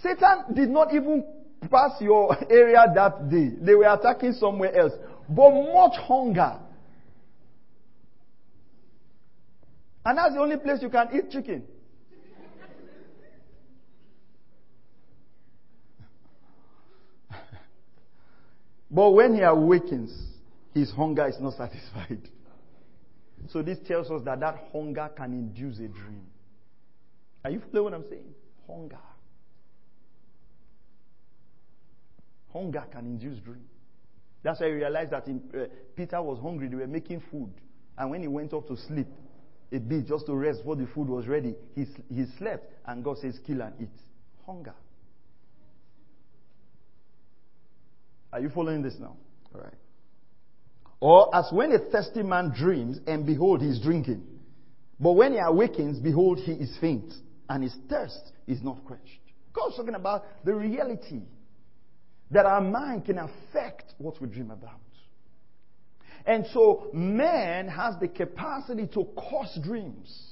Satan 0.00 0.54
did 0.54 0.70
not 0.70 0.94
even 0.94 1.24
pass 1.68 2.00
your 2.00 2.36
area 2.50 2.86
that 2.94 3.28
day. 3.28 3.50
They 3.60 3.74
were 3.74 3.92
attacking 3.92 4.34
somewhere 4.34 4.72
else. 4.78 4.92
But 5.28 5.50
much 5.50 5.96
hunger. 5.96 6.60
And 10.04 10.16
that's 10.16 10.34
the 10.34 10.40
only 10.40 10.58
place 10.58 10.78
you 10.80 10.88
can 10.88 11.08
eat 11.12 11.32
chicken. 11.32 11.64
but 18.90 19.10
when 19.10 19.34
he 19.34 19.40
awakens, 19.42 20.16
his 20.72 20.92
hunger 20.92 21.26
is 21.26 21.40
not 21.40 21.54
satisfied. 21.54 22.28
So 23.52 23.62
this 23.62 23.78
tells 23.86 24.10
us 24.10 24.22
that 24.24 24.40
that 24.40 24.68
hunger 24.72 25.10
can 25.16 25.32
induce 25.32 25.78
a 25.78 25.88
dream. 25.88 26.26
Are 27.44 27.50
you 27.50 27.60
following 27.72 27.92
what 27.92 27.94
I'm 27.94 28.08
saying? 28.08 28.34
Hunger. 28.66 28.98
Hunger 32.52 32.84
can 32.92 33.06
induce 33.06 33.40
dream. 33.40 33.64
That's 34.42 34.60
why 34.60 34.66
I 34.66 34.70
realized 34.70 35.10
that 35.10 35.26
in, 35.26 35.42
uh, 35.54 35.64
Peter 35.96 36.22
was 36.22 36.38
hungry. 36.40 36.68
They 36.68 36.76
were 36.76 36.86
making 36.86 37.22
food. 37.30 37.52
And 37.98 38.10
when 38.10 38.22
he 38.22 38.28
went 38.28 38.52
off 38.52 38.66
to 38.68 38.76
sleep, 38.76 39.08
a 39.72 39.78
bit 39.78 40.06
just 40.06 40.26
to 40.26 40.34
rest 40.34 40.60
before 40.60 40.76
the 40.76 40.86
food 40.94 41.08
was 41.08 41.26
ready, 41.26 41.54
he, 41.74 41.86
he 42.12 42.26
slept. 42.38 42.72
And 42.86 43.04
God 43.04 43.18
says, 43.18 43.38
kill 43.46 43.62
and 43.62 43.74
eat. 43.80 43.88
Hunger. 44.46 44.74
Are 48.32 48.40
you 48.40 48.48
following 48.48 48.82
this 48.82 48.94
now? 48.98 49.16
All 49.54 49.60
right. 49.60 49.74
Or 51.00 51.34
as 51.34 51.46
when 51.50 51.72
a 51.72 51.78
thirsty 51.78 52.22
man 52.22 52.52
dreams, 52.54 52.98
and 53.06 53.24
behold, 53.24 53.62
he 53.62 53.68
is 53.68 53.80
drinking. 53.80 54.22
But 54.98 55.12
when 55.12 55.32
he 55.32 55.38
awakens, 55.38 55.98
behold, 55.98 56.38
he 56.38 56.52
is 56.52 56.76
faint, 56.78 57.12
and 57.48 57.62
his 57.62 57.74
thirst 57.88 58.32
is 58.46 58.62
not 58.62 58.84
quenched. 58.84 59.20
God's 59.52 59.76
talking 59.76 59.94
about 59.94 60.24
the 60.44 60.54
reality 60.54 61.22
that 62.30 62.44
our 62.44 62.60
mind 62.60 63.06
can 63.06 63.18
affect 63.18 63.94
what 63.98 64.20
we 64.20 64.28
dream 64.28 64.50
about. 64.50 64.80
And 66.26 66.46
so 66.52 66.90
man 66.92 67.68
has 67.68 67.94
the 67.98 68.08
capacity 68.08 68.86
to 68.88 69.04
cause 69.16 69.58
dreams. 69.62 70.29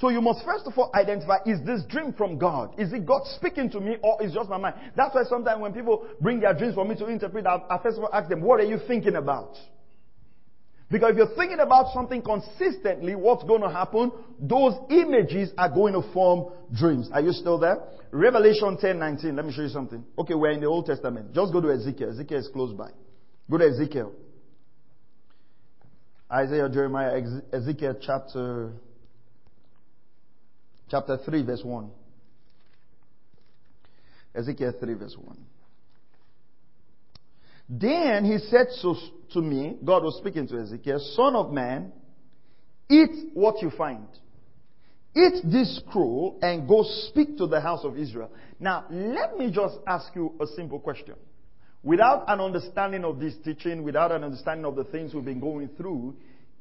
So 0.00 0.08
you 0.08 0.22
must 0.22 0.42
first 0.46 0.66
of 0.66 0.72
all 0.78 0.90
identify, 0.94 1.38
is 1.44 1.60
this 1.66 1.82
dream 1.84 2.14
from 2.14 2.38
God? 2.38 2.74
Is 2.78 2.90
it 2.94 3.04
God 3.04 3.22
speaking 3.36 3.68
to 3.70 3.80
me 3.80 3.98
or 4.02 4.22
is 4.22 4.32
just 4.32 4.48
my 4.48 4.56
mind? 4.56 4.76
That's 4.96 5.14
why 5.14 5.24
sometimes 5.24 5.60
when 5.60 5.74
people 5.74 6.06
bring 6.20 6.40
their 6.40 6.54
dreams 6.54 6.74
for 6.74 6.86
me 6.86 6.94
to 6.96 7.06
interpret, 7.06 7.46
I, 7.46 7.60
I 7.68 7.78
first 7.82 7.98
of 7.98 8.04
all 8.04 8.10
ask 8.10 8.28
them, 8.30 8.40
what 8.40 8.60
are 8.60 8.64
you 8.64 8.78
thinking 8.88 9.16
about? 9.16 9.56
Because 10.90 11.10
if 11.10 11.16
you're 11.18 11.36
thinking 11.36 11.60
about 11.60 11.92
something 11.92 12.22
consistently, 12.22 13.14
what's 13.14 13.44
going 13.44 13.60
to 13.60 13.68
happen? 13.68 14.10
Those 14.40 14.72
images 14.88 15.50
are 15.58 15.68
going 15.68 15.92
to 15.92 16.02
form 16.12 16.50
dreams. 16.74 17.10
Are 17.12 17.20
you 17.20 17.32
still 17.32 17.58
there? 17.58 17.78
Revelation 18.10 18.78
10 18.80 18.98
19. 18.98 19.36
Let 19.36 19.44
me 19.44 19.52
show 19.52 19.62
you 19.62 19.68
something. 19.68 20.02
Okay, 20.18 20.34
we're 20.34 20.50
in 20.50 20.60
the 20.60 20.66
Old 20.66 20.86
Testament. 20.86 21.34
Just 21.34 21.52
go 21.52 21.60
to 21.60 21.70
Ezekiel. 21.70 22.10
Ezekiel 22.10 22.38
is 22.38 22.48
close 22.48 22.72
by. 22.72 22.90
Go 23.50 23.58
to 23.58 23.66
Ezekiel. 23.66 24.12
Isaiah, 26.32 26.68
Jeremiah, 26.70 27.22
Ezekiel 27.52 27.96
chapter, 28.00 28.72
chapter 30.90 31.18
3, 31.24 31.42
verse 31.44 31.62
1. 31.62 31.90
Ezekiel 34.34 34.74
3, 34.78 34.94
verse 34.94 35.16
1. 35.18 35.38
Then 37.68 38.24
he 38.24 38.38
said 38.38 38.66
to, 38.82 38.94
to 39.32 39.40
me, 39.40 39.76
God 39.84 40.02
was 40.02 40.18
speaking 40.18 40.48
to 40.48 40.58
Ezekiel, 40.60 40.98
Son 41.14 41.36
of 41.36 41.52
man, 41.52 41.92
eat 42.88 43.30
what 43.34 43.62
you 43.62 43.70
find. 43.70 44.08
Eat 45.14 45.42
this 45.44 45.80
scroll 45.86 46.38
and 46.42 46.68
go 46.68 46.84
speak 47.08 47.36
to 47.38 47.46
the 47.46 47.60
house 47.60 47.84
of 47.84 47.96
Israel. 47.96 48.30
Now, 48.58 48.86
let 48.90 49.36
me 49.36 49.50
just 49.50 49.78
ask 49.86 50.14
you 50.14 50.34
a 50.40 50.46
simple 50.48 50.80
question. 50.80 51.14
Without 51.82 52.24
an 52.28 52.40
understanding 52.40 53.04
of 53.04 53.18
this 53.18 53.34
teaching, 53.44 53.82
without 53.82 54.12
an 54.12 54.22
understanding 54.22 54.66
of 54.66 54.76
the 54.76 54.84
things 54.84 55.14
we've 55.14 55.24
been 55.24 55.40
going 55.40 55.68
through, 55.76 56.14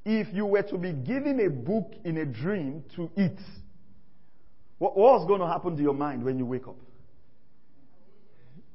if 0.05 0.27
you 0.33 0.45
were 0.45 0.63
to 0.63 0.77
be 0.77 0.93
given 0.93 1.39
a 1.45 1.49
book 1.49 1.91
in 2.05 2.17
a 2.17 2.25
dream 2.25 2.83
to 2.95 3.09
eat, 3.17 3.37
what, 4.79 4.97
what's 4.97 5.25
going 5.25 5.41
to 5.41 5.47
happen 5.47 5.75
to 5.75 5.81
your 5.81 5.93
mind 5.93 6.23
when 6.23 6.39
you 6.39 6.45
wake 6.45 6.67
up? 6.67 6.77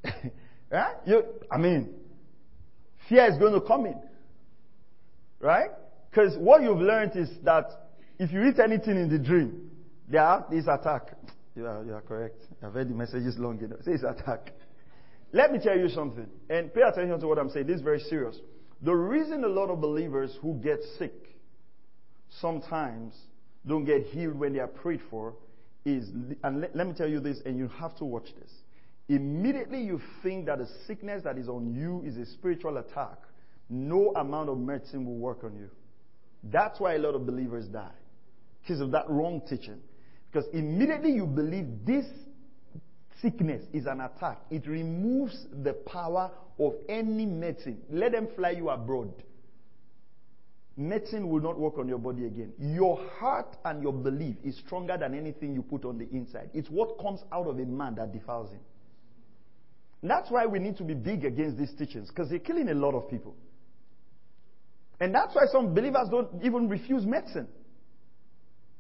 right? 0.05 0.33
Eh? 0.73 0.93
You, 1.07 1.25
I 1.53 1.59
mean, 1.59 1.95
fear 3.09 3.31
is 3.31 3.39
going 3.39 3.53
to 3.53 3.61
come 3.61 3.87
in. 3.87 4.01
Right? 5.39 5.71
Because 6.11 6.37
what 6.39 6.63
you've 6.63 6.79
learned 6.79 7.17
is 7.17 7.29
that 7.45 7.67
if 8.19 8.33
you 8.33 8.43
eat 8.45 8.59
anything 8.59 8.97
in 8.97 9.09
the 9.09 9.19
dream, 9.19 9.71
there 10.09 10.45
is 10.53 10.67
attack. 10.67 11.13
You 11.55 11.67
are, 11.67 11.85
you 11.85 11.95
are 11.95 12.01
correct. 12.01 12.41
I've 12.63 12.73
heard 12.73 12.89
the 12.89 12.95
messages 12.95 13.37
long 13.39 13.61
enough. 13.61 13.81
Say 13.85 13.93
it's 13.93 14.03
attack. 14.03 14.53
Let 15.33 15.53
me 15.53 15.59
tell 15.59 15.77
you 15.79 15.89
something, 15.89 16.27
and 16.49 16.73
pay 16.73 16.83
attention 16.83 17.21
to 17.21 17.27
what 17.27 17.39
I'm 17.39 17.51
saying. 17.51 17.67
This 17.67 17.77
is 17.77 17.83
very 17.83 18.01
serious. 18.01 18.37
The 18.83 18.95
reason 18.95 19.45
a 19.45 19.49
lot 19.49 19.69
of 19.71 19.81
believers 19.81 20.37
who 20.41 20.55
get 20.55 20.79
sick 20.99 21.13
sometimes 22.41 23.15
don't 23.67 23.85
get 23.85 24.07
healed 24.07 24.39
when 24.39 24.53
they 24.53 24.61
are 24.61 24.69
prayed 24.69 25.01
for 25.11 25.35
is, 25.85 26.09
and 26.43 26.61
let, 26.61 26.75
let 26.75 26.87
me 26.87 26.95
tell 26.95 27.09
you 27.09 27.21
this, 27.21 27.41
and 27.45 27.59
you 27.59 27.69
have 27.69 27.97
to 27.97 28.05
watch 28.05 28.29
this. 28.41 28.51
Immediately 29.09 29.83
you 29.83 30.01
think 30.23 30.47
that 30.47 30.59
the 30.59 30.69
sickness 30.87 31.23
that 31.25 31.37
is 31.37 31.49
on 31.49 31.75
you 31.75 32.03
is 32.07 32.17
a 32.17 32.25
spiritual 32.33 32.79
attack, 32.79 33.19
no 33.69 34.13
amount 34.17 34.49
of 34.49 34.59
medicine 34.59 35.05
will 35.05 35.17
work 35.17 35.45
on 35.45 35.55
you. 35.57 35.69
That's 36.45 36.81
why 36.81 36.95
a 36.95 36.99
lot 36.99 37.15
of 37.15 37.27
believers 37.27 37.67
die. 37.67 37.91
Because 38.63 38.81
of 38.81 38.91
that 38.93 39.09
wrong 39.09 39.43
teaching. 39.49 39.81
Because 40.31 40.49
immediately 40.53 41.13
you 41.13 41.27
believe 41.27 41.67
this 41.87 42.07
sickness 43.21 43.63
is 43.73 43.87
an 43.87 44.01
attack, 44.01 44.41
it 44.51 44.67
removes 44.67 45.47
the 45.63 45.73
power 45.73 46.31
of 46.59 46.75
any 46.89 47.27
medicine. 47.27 47.81
Let 47.91 48.13
them 48.13 48.29
fly 48.37 48.51
you 48.51 48.71
abroad. 48.71 49.13
Medicine 50.77 51.29
will 51.29 51.41
not 51.41 51.59
work 51.59 51.79
on 51.79 51.87
your 51.89 51.99
body 51.99 52.27
again. 52.27 52.53
Your 52.59 52.99
heart 53.19 53.57
and 53.65 53.83
your 53.83 53.93
belief 53.93 54.37
is 54.43 54.57
stronger 54.67 54.97
than 54.99 55.15
anything 55.15 55.55
you 55.55 55.63
put 55.63 55.85
on 55.85 55.99
the 55.99 56.09
inside. 56.11 56.51
It's 56.53 56.69
what 56.69 56.99
comes 56.99 57.21
out 57.33 57.47
of 57.47 57.59
a 57.59 57.65
man 57.65 57.95
that 57.95 58.13
defiles 58.13 58.51
him. 58.51 58.61
That's 60.03 60.31
why 60.31 60.47
we 60.47 60.59
need 60.59 60.77
to 60.79 60.85
be 60.85 60.95
big 60.95 61.25
against 61.25 61.59
these 61.59 61.73
teachings 61.79 62.09
because 62.09 62.29
they're 62.29 62.41
killing 62.41 62.69
a 62.69 62.75
lot 62.75 62.95
of 62.95 63.09
people. 63.09 63.35
And 65.01 65.15
that's 65.15 65.35
why 65.35 65.43
some 65.51 65.75
believers 65.75 66.09
don't 66.11 66.29
even 66.43 66.69
refuse 66.69 67.07
medicine. 67.07 67.49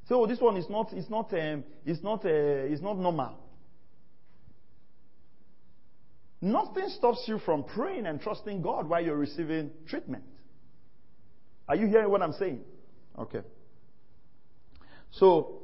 So 0.08 0.26
this 0.26 0.40
one 0.40 0.56
is 0.56 0.68
not, 0.68 0.92
it's 0.92 1.08
not, 1.08 1.32
um, 1.32 1.64
it's 1.86 2.02
not, 2.02 2.24
uh, 2.24 2.28
it's 2.28 2.82
not 2.82 2.98
normal. 2.98 3.38
Nothing 6.42 6.90
stops 6.90 7.24
you 7.26 7.38
from 7.38 7.64
praying 7.64 8.04
and 8.04 8.20
trusting 8.20 8.60
God 8.60 8.86
while 8.88 9.02
you're 9.02 9.16
receiving 9.16 9.70
treatment. 9.88 10.24
Are 11.68 11.76
you 11.76 11.86
hearing 11.86 12.10
what 12.10 12.22
I'm 12.22 12.32
saying? 12.32 12.60
Okay. 13.18 13.40
So, 15.12 15.62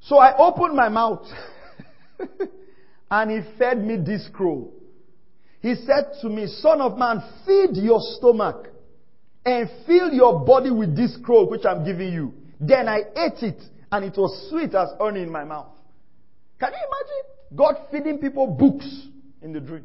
so 0.00 0.18
I 0.18 0.36
opened 0.36 0.74
my 0.74 0.88
mouth 0.88 1.26
and 3.10 3.30
he 3.30 3.58
fed 3.58 3.84
me 3.84 3.96
this 3.96 4.26
scroll. 4.26 4.74
He 5.60 5.74
said 5.74 6.12
to 6.22 6.28
me, 6.28 6.46
Son 6.46 6.80
of 6.80 6.96
man, 6.98 7.22
feed 7.46 7.76
your 7.76 8.00
stomach 8.00 8.68
and 9.44 9.68
fill 9.86 10.12
your 10.12 10.44
body 10.44 10.70
with 10.70 10.96
this 10.96 11.14
scroll 11.14 11.48
which 11.48 11.64
I'm 11.64 11.84
giving 11.84 12.12
you. 12.12 12.34
Then 12.60 12.88
I 12.88 12.98
ate 13.16 13.42
it 13.42 13.62
and 13.90 14.04
it 14.04 14.16
was 14.16 14.48
sweet 14.50 14.74
as 14.74 14.88
honey 15.00 15.22
in 15.22 15.30
my 15.30 15.44
mouth. 15.44 15.72
Can 16.58 16.72
you 16.72 16.78
imagine? 16.78 17.56
God 17.56 17.86
feeding 17.90 18.18
people 18.18 18.46
books 18.46 18.86
in 19.42 19.52
the 19.52 19.60
dream. 19.60 19.84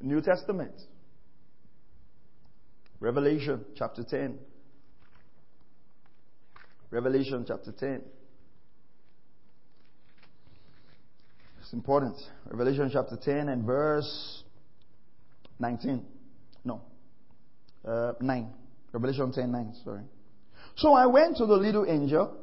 New 0.00 0.20
Testament. 0.22 0.72
Revelation 3.00 3.64
chapter 3.76 4.04
10. 4.04 4.38
Revelation 6.90 7.44
chapter 7.48 7.72
10. 7.72 8.02
It's 11.60 11.72
important. 11.72 12.16
Revelation 12.50 12.90
chapter 12.92 13.16
10 13.16 13.48
and 13.48 13.64
verse 13.64 14.42
19. 15.58 16.04
No. 16.64 16.82
Uh, 17.86 18.12
9. 18.20 18.48
Revelation 18.92 19.32
10 19.32 19.50
9, 19.50 19.74
sorry. 19.82 20.02
So 20.76 20.92
I 20.92 21.06
went 21.06 21.38
to 21.38 21.46
the 21.46 21.56
little 21.56 21.86
angel. 21.88 22.36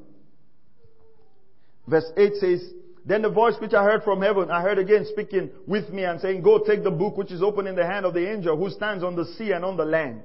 Verse 1.88 2.06
8 2.17 2.34
says, 2.39 2.63
Then 3.06 3.22
the 3.22 3.30
voice 3.30 3.56
which 3.60 3.74
I 3.74 3.84
heard 3.84 4.04
from 4.04 4.22
heaven, 4.22 4.50
I 4.50 4.62
heard 4.62 4.80
again 4.80 5.06
speaking 5.12 5.52
with 5.67 5.89
me 5.89 6.04
and 6.04 6.20
saying, 6.20 6.41
Go 6.41 6.60
take 6.60 6.84
the 6.84 6.91
book 6.91 7.15
which 7.15 7.32
is 7.32 7.43
open 7.43 7.67
in 7.67 7.76
the 7.76 7.86
hand 7.86 8.06
of 8.06 8.13
the 8.13 8.32
angel 8.32 8.58
who 8.58 8.72
stands 8.72 9.04
on 9.04 9.15
the 9.15 9.26
sea 9.38 9.52
and 9.52 9.63
on 9.63 9.78
the 9.78 9.86
land. 9.86 10.24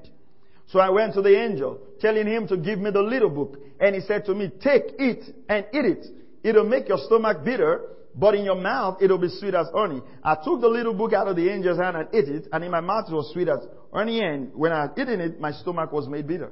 So 0.69 0.79
I 0.79 0.91
went 0.91 1.15
to 1.15 1.23
the 1.23 1.39
angel, 1.39 1.81
telling 2.01 2.27
him 2.27 2.49
to 2.49 2.57
give 2.57 2.79
me 2.79 2.91
the 2.91 3.03
little 3.03 3.31
book. 3.31 3.59
And 3.81 3.95
he 3.95 4.01
said 4.03 4.25
to 4.27 4.35
me, 4.35 4.51
Take 4.63 4.85
it 4.99 5.35
and 5.49 5.67
eat 5.73 5.85
it. 5.85 6.07
It'll 6.43 6.69
make 6.69 6.89
your 6.89 6.99
stomach 6.99 7.45
bitter, 7.45 7.83
but 8.15 8.35
in 8.35 8.45
your 8.45 8.61
mouth 8.61 8.99
it'll 9.01 9.19
be 9.19 9.29
sweet 9.29 9.55
as 9.55 9.69
honey. 9.75 10.01
I 10.23 10.37
took 10.37 10.61
the 10.61 10.69
little 10.69 10.95
book 10.95 11.13
out 11.13 11.29
of 11.29 11.37
the 11.37 11.51
angel's 11.51 11.79
hand 11.79 11.97
and 11.97 12.09
ate 12.13 12.29
it, 12.29 12.49
and 12.53 12.65
in 12.65 12.71
my 12.71 12.81
mouth 12.81 13.07
it 13.09 13.15
was 13.15 13.31
sweet 13.33 13.49
as 13.49 13.61
honey, 13.93 14.21
and 14.21 14.53
when 14.55 14.73
I 14.73 14.83
had 14.83 14.99
eaten 14.99 15.21
it, 15.21 15.41
my 15.41 15.53
stomach 15.53 15.93
was 15.93 16.09
made 16.09 16.27
bitter. 16.27 16.51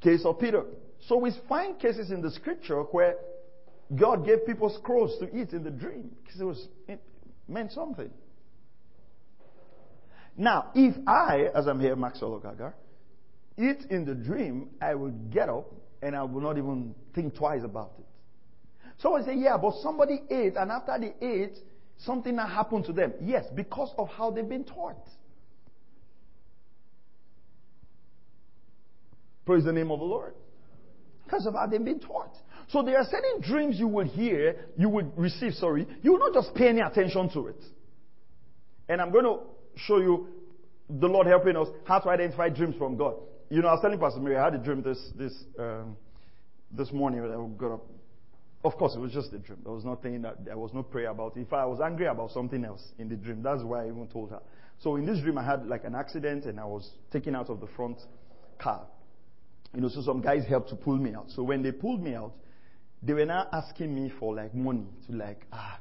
Case 0.00 0.22
of 0.24 0.38
Peter. 0.40 0.64
So 1.08 1.18
we 1.18 1.32
find 1.48 1.78
cases 1.78 2.10
in 2.10 2.22
the 2.22 2.30
scripture 2.30 2.82
where 2.82 3.16
God 3.94 4.24
gave 4.24 4.46
people 4.46 4.74
scrolls 4.78 5.18
to 5.20 5.26
eat 5.36 5.52
in 5.52 5.62
the 5.62 5.70
dream 5.70 6.10
because 6.22 6.40
it 6.40 6.44
was 6.44 6.68
it 6.88 7.00
meant 7.48 7.72
something. 7.72 8.10
Now, 10.36 10.70
if 10.74 10.94
I, 11.06 11.48
as 11.54 11.66
I'm 11.66 11.80
here, 11.80 11.96
Maxwell 11.96 12.40
Ogaga, 12.40 12.72
eat 13.58 13.90
in 13.90 14.04
the 14.04 14.14
dream, 14.14 14.70
I 14.80 14.94
will 14.94 15.10
get 15.10 15.48
up 15.48 15.72
and 16.02 16.16
I 16.16 16.22
will 16.22 16.40
not 16.40 16.56
even 16.56 16.94
think 17.14 17.36
twice 17.36 17.62
about 17.62 17.92
it. 17.98 18.06
Someone 18.98 19.24
say, 19.24 19.34
yeah, 19.36 19.56
but 19.56 19.74
somebody 19.82 20.22
ate, 20.30 20.56
and 20.56 20.70
after 20.70 20.96
they 21.00 21.26
ate, 21.26 21.56
something 21.98 22.36
happened 22.36 22.84
to 22.86 22.92
them. 22.92 23.14
Yes, 23.22 23.44
because 23.54 23.92
of 23.96 24.08
how 24.08 24.30
they've 24.30 24.48
been 24.48 24.64
taught. 24.64 24.96
Praise 29.46 29.64
the 29.64 29.72
name 29.72 29.90
of 29.90 29.98
the 29.98 30.04
Lord. 30.04 30.34
Because 31.24 31.46
of 31.46 31.54
how 31.54 31.66
they've 31.66 31.84
been 31.84 32.00
taught. 32.00 32.34
So 32.68 32.82
there 32.82 32.98
are 32.98 33.04
certain 33.04 33.40
dreams 33.40 33.78
you 33.78 33.88
will 33.88 34.06
hear, 34.06 34.66
you 34.76 34.88
will 34.88 35.10
receive, 35.16 35.54
sorry, 35.54 35.86
you 36.02 36.12
will 36.12 36.18
not 36.18 36.34
just 36.34 36.54
pay 36.54 36.68
any 36.68 36.80
attention 36.80 37.30
to 37.30 37.48
it. 37.48 37.62
And 38.88 39.00
I'm 39.00 39.10
going 39.10 39.24
to 39.24 39.40
show 39.86 39.98
you 39.98 40.28
the 40.88 41.06
Lord 41.06 41.26
helping 41.26 41.56
us 41.56 41.68
how 41.84 41.98
to 42.00 42.08
identify 42.10 42.48
dreams 42.48 42.74
from 42.76 42.96
God. 42.96 43.14
You 43.48 43.62
know, 43.62 43.68
I 43.68 43.72
was 43.72 43.80
telling 43.82 43.98
Pastor 43.98 44.20
Mary, 44.20 44.36
I 44.36 44.44
had 44.44 44.54
a 44.54 44.58
dream 44.58 44.82
this 44.82 44.98
this 45.16 45.32
um, 45.58 45.96
this 46.70 46.92
morning 46.92 47.22
when 47.22 47.30
I 47.30 47.58
got 47.58 47.74
up. 47.74 47.86
Of 48.62 48.76
course, 48.76 48.94
it 48.94 49.00
was 49.00 49.12
just 49.12 49.32
a 49.32 49.38
dream. 49.38 49.60
There 49.64 49.72
was 49.72 49.84
nothing 49.84 50.20
that 50.22 50.44
there 50.44 50.58
was 50.58 50.72
no 50.74 50.82
prayer 50.82 51.10
about 51.10 51.36
it. 51.36 51.40
In 51.40 51.46
fact, 51.46 51.62
I 51.62 51.66
was 51.66 51.80
angry 51.80 52.06
about 52.06 52.30
something 52.30 52.64
else 52.64 52.82
in 52.98 53.08
the 53.08 53.16
dream. 53.16 53.42
That's 53.42 53.62
why 53.62 53.84
I 53.84 53.88
even 53.88 54.06
told 54.08 54.30
her. 54.30 54.40
So 54.80 54.96
in 54.96 55.06
this 55.06 55.20
dream, 55.20 55.38
I 55.38 55.44
had 55.44 55.66
like 55.66 55.84
an 55.84 55.94
accident 55.94 56.44
and 56.44 56.60
I 56.60 56.64
was 56.64 56.90
taken 57.10 57.34
out 57.34 57.48
of 57.48 57.60
the 57.60 57.66
front 57.68 57.98
car. 58.58 58.86
You 59.74 59.80
know, 59.80 59.88
so 59.88 60.02
some 60.02 60.20
guys 60.20 60.44
helped 60.46 60.68
to 60.70 60.76
pull 60.76 60.96
me 60.96 61.14
out. 61.14 61.30
So 61.30 61.42
when 61.42 61.62
they 61.62 61.72
pulled 61.72 62.02
me 62.02 62.14
out, 62.14 62.32
they 63.02 63.12
were 63.14 63.24
now 63.24 63.46
asking 63.52 63.94
me 63.94 64.12
for 64.18 64.34
like 64.34 64.54
money 64.54 64.86
to 65.06 65.16
like, 65.16 65.46
ah, 65.52 65.78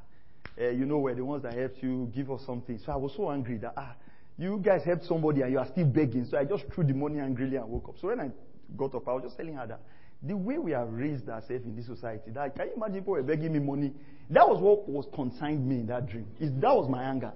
uh, 0.59 0.69
you 0.69 0.85
know, 0.85 0.99
we're 0.99 1.15
the 1.15 1.23
ones 1.23 1.43
that 1.43 1.53
helped 1.53 1.81
you 1.81 2.11
give 2.13 2.29
us 2.31 2.41
something. 2.45 2.79
So 2.85 2.91
I 2.91 2.95
was 2.97 3.13
so 3.15 3.31
angry 3.31 3.57
that, 3.59 3.73
ah, 3.77 3.95
you 4.37 4.57
guys 4.57 4.83
helped 4.83 5.05
somebody 5.05 5.41
and 5.41 5.51
you 5.51 5.59
are 5.59 5.67
still 5.67 5.85
begging. 5.85 6.25
So 6.25 6.37
I 6.37 6.45
just 6.45 6.65
threw 6.73 6.83
the 6.83 6.93
money 6.93 7.19
angrily 7.19 7.57
and 7.57 7.67
woke 7.67 7.89
up. 7.89 7.95
So 7.99 8.07
when 8.07 8.19
I 8.19 8.29
got 8.75 8.95
up, 8.95 9.07
I 9.07 9.13
was 9.13 9.23
just 9.23 9.37
telling 9.37 9.55
her 9.55 9.67
that 9.67 9.81
the 10.21 10.35
way 10.35 10.57
we 10.57 10.71
have 10.71 10.91
raised 10.91 11.29
ourselves 11.29 11.65
in 11.65 11.75
this 11.75 11.85
society, 11.85 12.31
that 12.31 12.55
can 12.55 12.67
you 12.67 12.73
imagine 12.75 12.95
people 12.95 13.13
were 13.13 13.23
begging 13.23 13.53
me 13.53 13.59
money? 13.59 13.93
That 14.29 14.47
was 14.47 14.61
what 14.61 14.87
was 14.87 15.05
consigned 15.13 15.65
me 15.67 15.75
in 15.75 15.87
that 15.87 16.07
dream. 16.07 16.27
that 16.39 16.75
was 16.75 16.89
my 16.89 17.03
anger. 17.03 17.31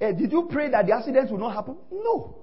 Uh, 0.00 0.12
did 0.12 0.30
you 0.30 0.48
pray 0.50 0.70
that 0.70 0.86
the 0.86 0.94
accident 0.94 1.30
will 1.30 1.38
not 1.38 1.54
happen? 1.54 1.76
No. 1.90 2.36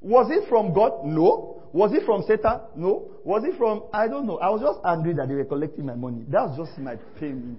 Was 0.00 0.30
it 0.30 0.48
from 0.48 0.74
God? 0.74 1.04
No. 1.04 1.62
Was 1.72 1.92
it 1.92 2.04
from 2.04 2.22
Satan? 2.26 2.60
No. 2.76 3.10
Was 3.24 3.44
it 3.44 3.56
from, 3.56 3.84
I 3.92 4.08
don't 4.08 4.26
know. 4.26 4.38
I 4.38 4.50
was 4.50 4.60
just 4.60 4.78
angry 4.84 5.14
that 5.14 5.28
they 5.28 5.34
were 5.34 5.44
collecting 5.44 5.86
my 5.86 5.94
money. 5.94 6.24
That 6.28 6.48
was 6.48 6.68
just 6.68 6.78
my 6.78 6.96
pain. 7.18 7.58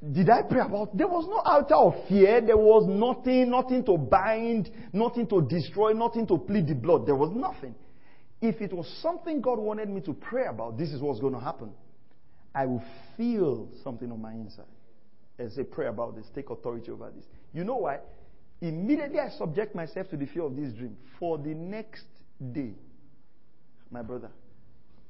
Did 0.00 0.30
I 0.30 0.42
pray 0.42 0.60
about? 0.60 0.96
There 0.96 1.08
was 1.08 1.26
no 1.26 1.38
altar 1.38 1.74
of 1.74 2.08
fear. 2.08 2.40
There 2.40 2.56
was 2.56 2.86
nothing, 2.86 3.50
nothing 3.50 3.84
to 3.84 3.98
bind, 3.98 4.70
nothing 4.92 5.26
to 5.26 5.42
destroy, 5.42 5.92
nothing 5.92 6.26
to 6.28 6.38
plead 6.38 6.68
the 6.68 6.74
blood. 6.74 7.04
There 7.06 7.16
was 7.16 7.32
nothing. 7.34 7.74
If 8.40 8.60
it 8.60 8.72
was 8.72 8.86
something 9.02 9.40
God 9.40 9.58
wanted 9.58 9.88
me 9.88 10.00
to 10.02 10.14
pray 10.14 10.46
about, 10.46 10.78
this 10.78 10.90
is 10.90 11.00
what's 11.00 11.18
going 11.18 11.34
to 11.34 11.40
happen. 11.40 11.72
I 12.54 12.66
will 12.66 12.84
feel 13.16 13.68
something 13.82 14.10
on 14.12 14.22
my 14.22 14.32
inside 14.32 14.66
and 15.38 15.50
say, 15.52 15.64
pray 15.64 15.86
about 15.86 16.16
this, 16.16 16.26
take 16.34 16.50
authority 16.50 16.90
over 16.90 17.10
this. 17.14 17.24
You 17.52 17.64
know 17.64 17.76
why? 17.76 17.98
Immediately 18.60 19.18
I 19.18 19.30
subject 19.30 19.74
myself 19.74 20.08
to 20.10 20.16
the 20.16 20.26
fear 20.26 20.42
of 20.42 20.56
this 20.56 20.72
dream. 20.72 20.96
For 21.18 21.38
the 21.38 21.54
next 21.54 22.06
day, 22.52 22.74
my 23.90 24.02
brother, 24.02 24.30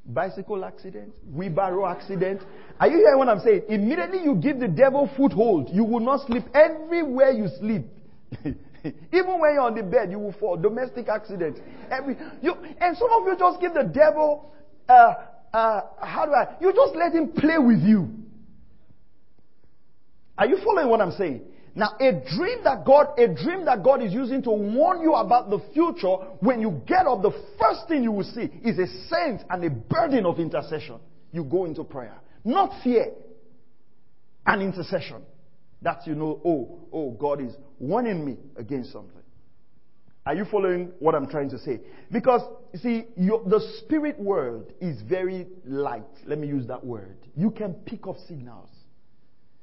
bicycle 0.09 0.64
accident, 0.64 1.12
wheelbarrow 1.31 1.87
accident. 1.87 2.40
Are 2.81 2.88
you 2.88 2.97
hearing 2.97 3.18
what 3.18 3.29
I'm 3.29 3.40
saying? 3.40 3.62
Immediately 3.68 4.23
you 4.25 4.35
give 4.37 4.59
the 4.59 4.68
devil 4.68 5.09
foothold. 5.16 5.68
You 5.73 5.85
will 5.85 6.01
not 6.01 6.27
sleep 6.27 6.44
everywhere 6.55 7.31
you 7.31 7.49
sleep. 7.61 7.85
Even 9.12 9.40
when 9.40 9.55
you're 9.55 9.61
on 9.61 9.75
the 9.75 9.83
bed, 9.83 10.11
you 10.11 10.18
will 10.18 10.33
fall. 10.33 10.57
Domestic 10.57 11.09
accident. 11.09 11.59
Every, 11.90 12.16
you, 12.40 12.55
and 12.81 12.97
some 12.97 13.11
of 13.12 13.27
you 13.27 13.37
just 13.38 13.61
give 13.61 13.75
the 13.75 13.85
devil, 13.85 14.53
uh, 14.88 15.14
uh, 15.53 15.81
how 16.01 16.25
do 16.25 16.33
I, 16.33 16.57
you 16.61 16.73
just 16.73 16.94
let 16.94 17.12
him 17.12 17.33
play 17.33 17.59
with 17.59 17.83
you. 17.83 18.09
Are 20.38 20.47
you 20.47 20.59
following 20.64 20.88
what 20.88 21.01
I'm 21.01 21.12
saying? 21.12 21.42
Now, 21.79 21.95
a 22.01 22.11
dream 22.11 22.64
that 22.64 22.85
God, 22.85 23.17
a 23.17 23.29
dream 23.29 23.64
that 23.67 23.85
God 23.85 24.03
is 24.03 24.12
using 24.12 24.43
to 24.43 24.51
warn 24.51 25.01
you 25.01 25.14
about 25.14 25.49
the 25.49 25.61
future, 25.73 26.17
when 26.41 26.61
you 26.61 26.83
get 26.88 27.07
up, 27.07 27.23
the 27.23 27.31
first 27.57 27.87
thing 27.87 28.03
you 28.03 28.11
will 28.11 28.25
see 28.25 28.51
is 28.64 28.81
a 28.81 28.88
sense 29.07 29.43
and 29.49 29.62
a 29.62 29.71
burden 29.71 30.27
of 30.27 30.41
intercession. 30.41 30.99
You 31.31 31.45
go 31.45 31.67
into 31.67 31.85
prayer. 31.85 32.17
Not 32.45 32.83
fear, 32.83 33.12
and 34.45 34.61
intercession. 34.61 35.23
That 35.83 36.05
you 36.05 36.17
know, 36.17 36.41
oh, 36.45 36.81
oh, 36.93 37.11
God 37.12 37.41
is 37.41 37.55
warning 37.79 38.25
me 38.25 38.38
against 38.57 38.91
something. 38.91 39.12
Are 40.27 40.35
you 40.35 40.47
following 40.51 40.91
what 40.99 41.14
I'm 41.14 41.29
trying 41.29 41.51
to 41.51 41.59
say? 41.61 41.81
Because, 42.11 42.43
you 42.73 42.81
see, 42.81 43.05
your, 43.17 43.45
the 43.45 43.61
spirit 43.79 44.19
world 44.19 44.73
is 44.81 45.01
very 45.03 45.47
light. 45.64 46.03
Let 46.27 46.38
me 46.38 46.49
use 46.49 46.67
that 46.67 46.85
word. 46.85 47.19
You 47.37 47.53
can 47.53 47.75
pick 47.75 48.09
up 48.09 48.17
signals. 48.27 48.69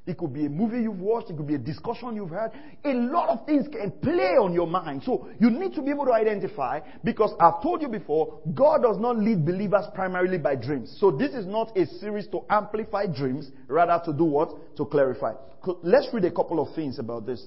It 0.08 0.20
could 0.20 0.34
be 0.34 0.46
a 0.46 0.50
movie 0.50 0.82
you've 0.82 1.00
watched. 1.00 1.32
It 1.32 1.38
could 1.38 1.48
be 1.48 1.56
a 1.56 1.60
discussion 1.60 2.16
you've 2.16 2.30
heard. 2.30 2.52
A 2.84 2.94
lot 2.94 3.30
of 3.30 3.46
things 3.48 3.68
can 3.68 3.92
play 3.92 4.36
on 4.40 4.54
your 4.54 4.68
mind. 4.68 5.02
So 5.04 5.28
you 5.40 5.50
need 5.50 5.74
to 5.74 5.82
be 5.82 5.90
able 5.90 6.06
to 6.06 6.14
identify 6.14 6.82
because 7.04 7.34
I've 7.40 7.62
told 7.64 7.82
you 7.82 7.88
before, 7.88 8.40
God 8.54 8.84
does 8.84 8.98
not 9.00 9.18
lead 9.18 9.44
believers 9.46 9.86
primarily 9.96 10.38
by 10.38 10.56
dreams. 10.56 10.96
So 11.00 11.10
this 11.10 11.32
is 11.34 11.48
not 11.48 11.76
a 11.76 11.88
series 11.88 12.28
to 12.28 12.42
amplify 12.50 13.08
dreams, 13.08 13.50
rather 13.68 14.00
to 14.06 14.14
do 14.16 14.26
what? 14.26 14.78
To 14.78 14.86
clarify. 14.86 15.34
Let's 15.82 16.08
read 16.14 16.26
a 16.26 16.32
couple 16.32 16.60
of 16.60 16.76
things 16.76 17.00
about 17.00 17.26
this. 17.26 17.44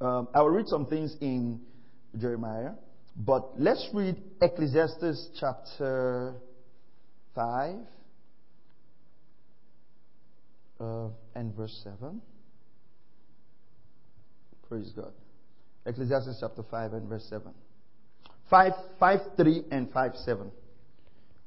Um, 0.00 0.28
I 0.32 0.42
will 0.42 0.50
read 0.50 0.68
some 0.68 0.86
things 0.86 1.16
in 1.20 1.60
Jeremiah, 2.16 2.70
but 3.16 3.60
let's 3.60 3.88
read 3.92 4.22
Ecclesiastes 4.40 5.30
chapter 5.38 6.34
5 7.34 7.74
uh, 10.80 11.08
and 11.34 11.54
verse 11.54 11.80
7. 11.84 12.20
Praise 14.68 14.92
God. 14.94 15.12
Ecclesiastes 15.86 16.38
chapter 16.40 16.62
5 16.70 16.92
and 16.92 17.08
verse 17.08 17.26
7. 17.28 17.52
5, 18.48 18.72
5 18.98 19.20
3 19.36 19.64
and 19.70 19.90
5 19.92 20.16
7. 20.16 20.50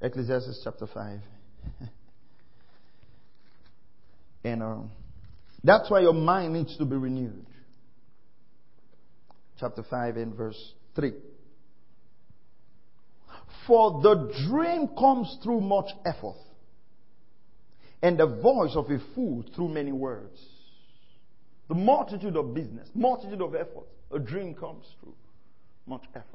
Ecclesiastes 0.01 0.61
chapter 0.63 0.87
5. 0.87 1.19
and 4.43 4.63
um, 4.63 4.91
that's 5.63 5.89
why 5.89 6.01
your 6.01 6.13
mind 6.13 6.53
needs 6.53 6.77
to 6.77 6.85
be 6.85 6.95
renewed. 6.95 7.45
Chapter 9.59 9.83
5 9.89 10.17
and 10.17 10.35
verse 10.35 10.73
3. 10.95 11.13
For 13.65 14.01
the 14.01 14.33
dream 14.49 14.89
comes 14.97 15.37
through 15.41 15.61
much 15.61 15.89
effort 16.05 16.35
and 18.03 18.19
the 18.19 18.27
voice 18.27 18.75
of 18.75 18.91
a 18.91 18.99
fool 19.15 19.43
through 19.55 19.69
many 19.69 19.93
words. 19.93 20.39
The 21.69 21.75
multitude 21.75 22.35
of 22.35 22.53
business, 22.53 22.89
multitude 22.93 23.41
of 23.41 23.55
efforts, 23.55 23.89
a 24.11 24.19
dream 24.19 24.53
comes 24.53 24.85
through 24.99 25.15
much 25.87 26.03
effort. 26.13 26.27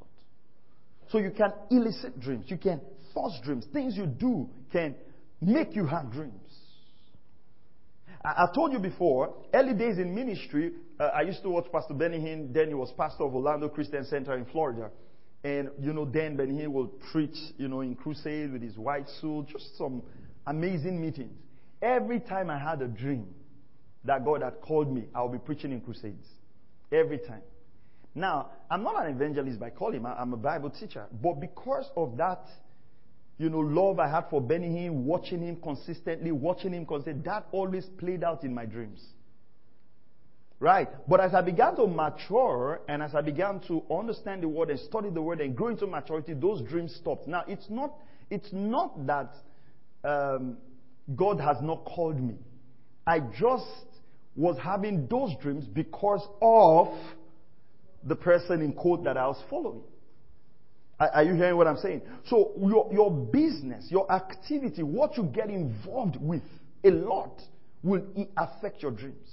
So 1.11 1.19
you 1.19 1.31
can 1.31 1.53
elicit 1.71 2.19
dreams, 2.19 2.47
you 2.49 2.57
can 2.57 2.81
force 3.13 3.39
dreams. 3.45 3.67
Things 3.73 3.97
you 3.97 4.07
do 4.07 4.49
can 4.73 4.95
make 5.43 5.77
you 5.77 5.87
have 5.87 6.11
dreams. 6.11 6.33
I, 8.25 8.45
I 8.45 8.49
told 8.55 8.73
you 8.73 8.79
before, 8.79 9.35
early 9.53 9.75
days 9.75 9.99
in 9.99 10.15
ministry, 10.15 10.73
uh, 10.99 11.05
I 11.05 11.21
used 11.21 11.43
to 11.43 11.51
watch 11.51 11.67
Pastor 11.71 11.95
Benny 11.95 12.19
Hinn. 12.19 12.53
Then 12.53 12.69
he 12.69 12.75
was 12.75 12.93
pastor 12.97 13.25
of 13.25 13.35
Orlando 13.35 13.69
Christian 13.69 14.05
Center 14.07 14.37
in 14.37 14.47
Florida. 14.47 14.91
And, 15.45 15.71
you 15.81 15.93
know, 15.93 16.05
then 16.05 16.37
Benny 16.37 16.55
Hinn 16.55 16.73
will 16.73 16.89
preach, 17.13 17.37
you 17.59 17.69
know, 17.69 17.83
in 17.83 17.95
crusade 17.95 18.53
with 18.53 18.63
his 18.63 18.77
white 18.77 19.09
suit, 19.21 19.49
just 19.49 19.77
some 19.77 20.03
amazing 20.47 21.01
meetings. 21.01 21.39
Every 21.81 22.21
time 22.21 22.51
I 22.51 22.59
had 22.59 22.83
a 22.83 22.89
dream 22.89 23.29
that 24.05 24.25
God 24.25 24.43
had 24.43 24.61
called 24.61 24.93
me, 24.93 25.05
I'll 25.15 25.29
be 25.29 25.39
preaching 25.39 25.73
in 25.73 25.81
crusades. 25.81 26.27
Every 26.91 27.19
time. 27.19 27.43
Now, 28.15 28.51
I'm 28.71 28.83
not 28.83 29.05
an 29.05 29.15
evangelist 29.15 29.61
by 29.61 29.71
calling, 29.71 30.05
I'm 30.05 30.33
a 30.33 30.37
Bible 30.37 30.71
teacher. 30.71 31.07
But 31.23 31.41
because 31.41 31.87
of 31.97 32.17
that 32.17 32.47
you 33.39 33.49
know, 33.49 33.61
love 33.61 34.01
I 34.01 34.09
had 34.09 34.29
for 34.31 34.41
Benny 34.41 34.69
Hinn, 34.69 35.05
watching 35.05 35.41
him 35.41 35.57
consistently, 35.63 36.33
watching 36.33 36.73
him 36.73 36.85
consistently, 36.85 37.23
that 37.25 37.47
always 37.53 37.87
played 37.97 38.25
out 38.25 38.43
in 38.43 38.53
my 38.53 38.67
dreams. 38.67 39.01
Right? 40.59 40.89
But 41.09 41.21
as 41.21 41.35
I 41.35 41.43
began 41.43 41.77
to 41.77 41.87
mature 41.87 42.81
and 42.89 43.01
as 43.01 43.15
I 43.15 43.21
began 43.21 43.61
to 43.69 43.85
understand 43.93 44.43
the 44.43 44.49
word 44.49 44.71
and 44.71 44.81
study 44.81 45.09
the 45.11 45.23
word 45.23 45.41
and 45.41 45.55
grow 45.55 45.69
into 45.69 45.87
maturity, 45.87 46.35
those 46.35 46.63
dreams 46.63 46.97
stopped. 46.97 47.29
Now, 47.29 47.45
it's 47.47 47.71
not, 47.71 47.95
it's 48.29 48.49
not 48.53 49.07
that 49.07 49.33
um, 50.03 50.57
God 51.15 51.41
has 51.41 51.57
not 51.63 51.85
called 51.85 52.21
me. 52.21 52.35
I 53.07 53.21
just 53.21 53.65
was 54.37 54.57
having 54.63 55.07
those 55.09 55.33
dreams 55.41 55.65
because 55.67 56.27
of 56.41 56.89
the 58.05 58.15
person 58.15 58.63
in 58.63 58.73
quote 58.73 59.05
that 59.05 59.17
I 59.17 59.27
was 59.27 59.43
following. 59.51 59.83
Are, 61.01 61.23
you 61.23 61.35
hearing 61.35 61.57
what 61.57 61.69
I'm 61.69 61.77
saying? 61.77 62.03
So 62.27 62.53
your, 62.61 62.89
your 62.93 63.11
business, 63.11 63.87
your 63.89 64.11
activity, 64.11 64.83
what 64.83 65.17
you 65.17 65.23
get 65.25 65.49
involved 65.49 66.17
with 66.21 66.43
a 66.85 66.91
lot 66.91 67.41
will 67.85 68.03
affect 68.37 68.83
your 68.83 68.91
dreams. 68.91 69.31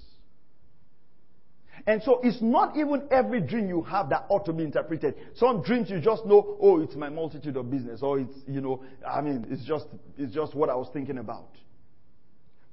And 1.88 2.02
so 2.02 2.20
it's 2.24 2.42
not 2.42 2.76
even 2.78 3.04
every 3.12 3.42
dream 3.42 3.68
you 3.70 3.84
have 3.84 4.10
that 4.10 4.26
ought 4.30 4.46
to 4.46 4.54
be 4.54 4.64
interpreted. 4.64 5.16
Some 5.36 5.62
dreams 5.62 5.90
you 5.90 6.00
just 6.00 6.26
know, 6.26 6.58
oh, 6.60 6.82
it's 6.82 6.96
my 6.96 7.10
multitude 7.10 7.56
of 7.58 7.70
business, 7.70 8.02
or 8.02 8.20
it's, 8.20 8.34
you 8.48 8.60
know, 8.60 8.84
I 9.08 9.22
mean, 9.22 9.46
it's 9.52 9.64
just, 9.66 9.86
it's 10.18 10.34
just 10.34 10.56
what 10.56 10.70
I 10.70 10.76
was 10.76 10.90
thinking 10.94 11.20
about. 11.20 11.50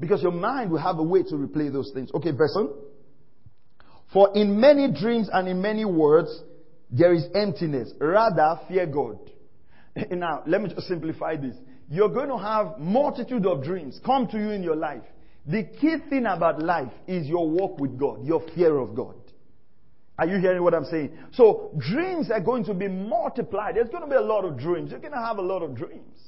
Because 0.00 0.22
your 0.22 0.32
mind 0.32 0.70
will 0.70 0.78
have 0.78 0.98
a 0.98 1.02
way 1.02 1.22
to 1.24 1.34
replay 1.34 1.70
those 1.70 1.90
things. 1.92 2.10
Okay, 2.14 2.30
verse 2.30 2.56
For 4.12 4.30
in 4.34 4.58
many 4.58 4.90
dreams 4.90 5.28
and 5.30 5.46
in 5.46 5.60
many 5.60 5.84
words, 5.84 6.42
there 6.90 7.12
is 7.12 7.26
emptiness. 7.34 7.92
Rather, 8.00 8.60
fear 8.66 8.86
God. 8.86 9.18
now, 10.10 10.42
let 10.46 10.62
me 10.62 10.70
just 10.70 10.88
simplify 10.88 11.36
this. 11.36 11.54
You're 11.90 12.08
going 12.08 12.28
to 12.28 12.38
have 12.38 12.78
multitude 12.78 13.44
of 13.44 13.62
dreams 13.62 14.00
come 14.04 14.26
to 14.28 14.38
you 14.38 14.50
in 14.50 14.62
your 14.62 14.76
life. 14.76 15.02
The 15.46 15.64
key 15.64 15.96
thing 16.08 16.26
about 16.26 16.62
life 16.62 16.92
is 17.06 17.26
your 17.26 17.48
walk 17.48 17.80
with 17.80 17.98
God, 17.98 18.24
your 18.24 18.42
fear 18.54 18.78
of 18.78 18.94
God. 18.94 19.16
Are 20.18 20.26
you 20.26 20.38
hearing 20.38 20.62
what 20.62 20.74
I'm 20.74 20.84
saying? 20.84 21.10
So 21.32 21.72
dreams 21.78 22.30
are 22.30 22.40
going 22.40 22.64
to 22.64 22.74
be 22.74 22.86
multiplied. 22.86 23.76
There's 23.76 23.88
going 23.88 24.04
to 24.04 24.08
be 24.08 24.14
a 24.14 24.20
lot 24.20 24.44
of 24.44 24.58
dreams. 24.58 24.90
You're 24.90 25.00
going 25.00 25.14
to 25.14 25.18
have 25.18 25.38
a 25.38 25.42
lot 25.42 25.62
of 25.62 25.74
dreams. 25.74 26.18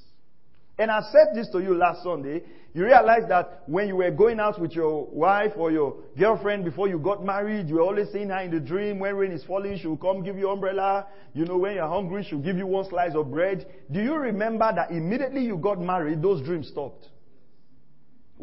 And 0.79 0.91
I 0.91 1.01
said 1.13 1.35
this 1.35 1.49
to 1.53 1.61
you 1.61 1.75
last 1.75 2.03
Sunday. 2.03 2.43
You 2.75 2.85
realize 2.85 3.23
that 3.29 3.63
when 3.67 3.87
you 3.87 3.95
were 3.95 4.11
going 4.11 4.41
out 4.41 4.61
with 4.61 4.73
your 4.73 5.07
wife 5.07 5.53
or 5.57 5.71
your 5.71 5.95
girlfriend 6.19 6.65
before 6.65 6.89
you 6.89 6.99
got 6.99 7.25
married, 7.25 7.69
you 7.69 7.77
were 7.77 7.83
always 7.83 8.09
seeing 8.11 8.31
her 8.31 8.41
in 8.41 8.51
the 8.51 8.59
dream. 8.59 8.99
When 8.99 9.15
rain 9.15 9.31
is 9.31 9.45
falling, 9.45 9.79
she'll 9.79 9.97
come 9.97 10.25
give 10.25 10.37
you 10.37 10.51
umbrella. 10.51 11.07
You 11.33 11.45
know, 11.45 11.59
when 11.59 11.77
you're 11.77 11.87
hungry, 11.87 12.27
she'll 12.29 12.41
give 12.41 12.57
you 12.57 12.67
one 12.67 12.89
slice 12.89 13.15
of 13.15 13.31
bread. 13.31 13.67
Do 13.93 14.03
you 14.03 14.15
remember 14.15 14.73
that 14.75 14.91
immediately 14.91 15.45
you 15.45 15.57
got 15.57 15.81
married, 15.81 16.21
those 16.21 16.43
dreams 16.43 16.67
stopped? 16.67 17.07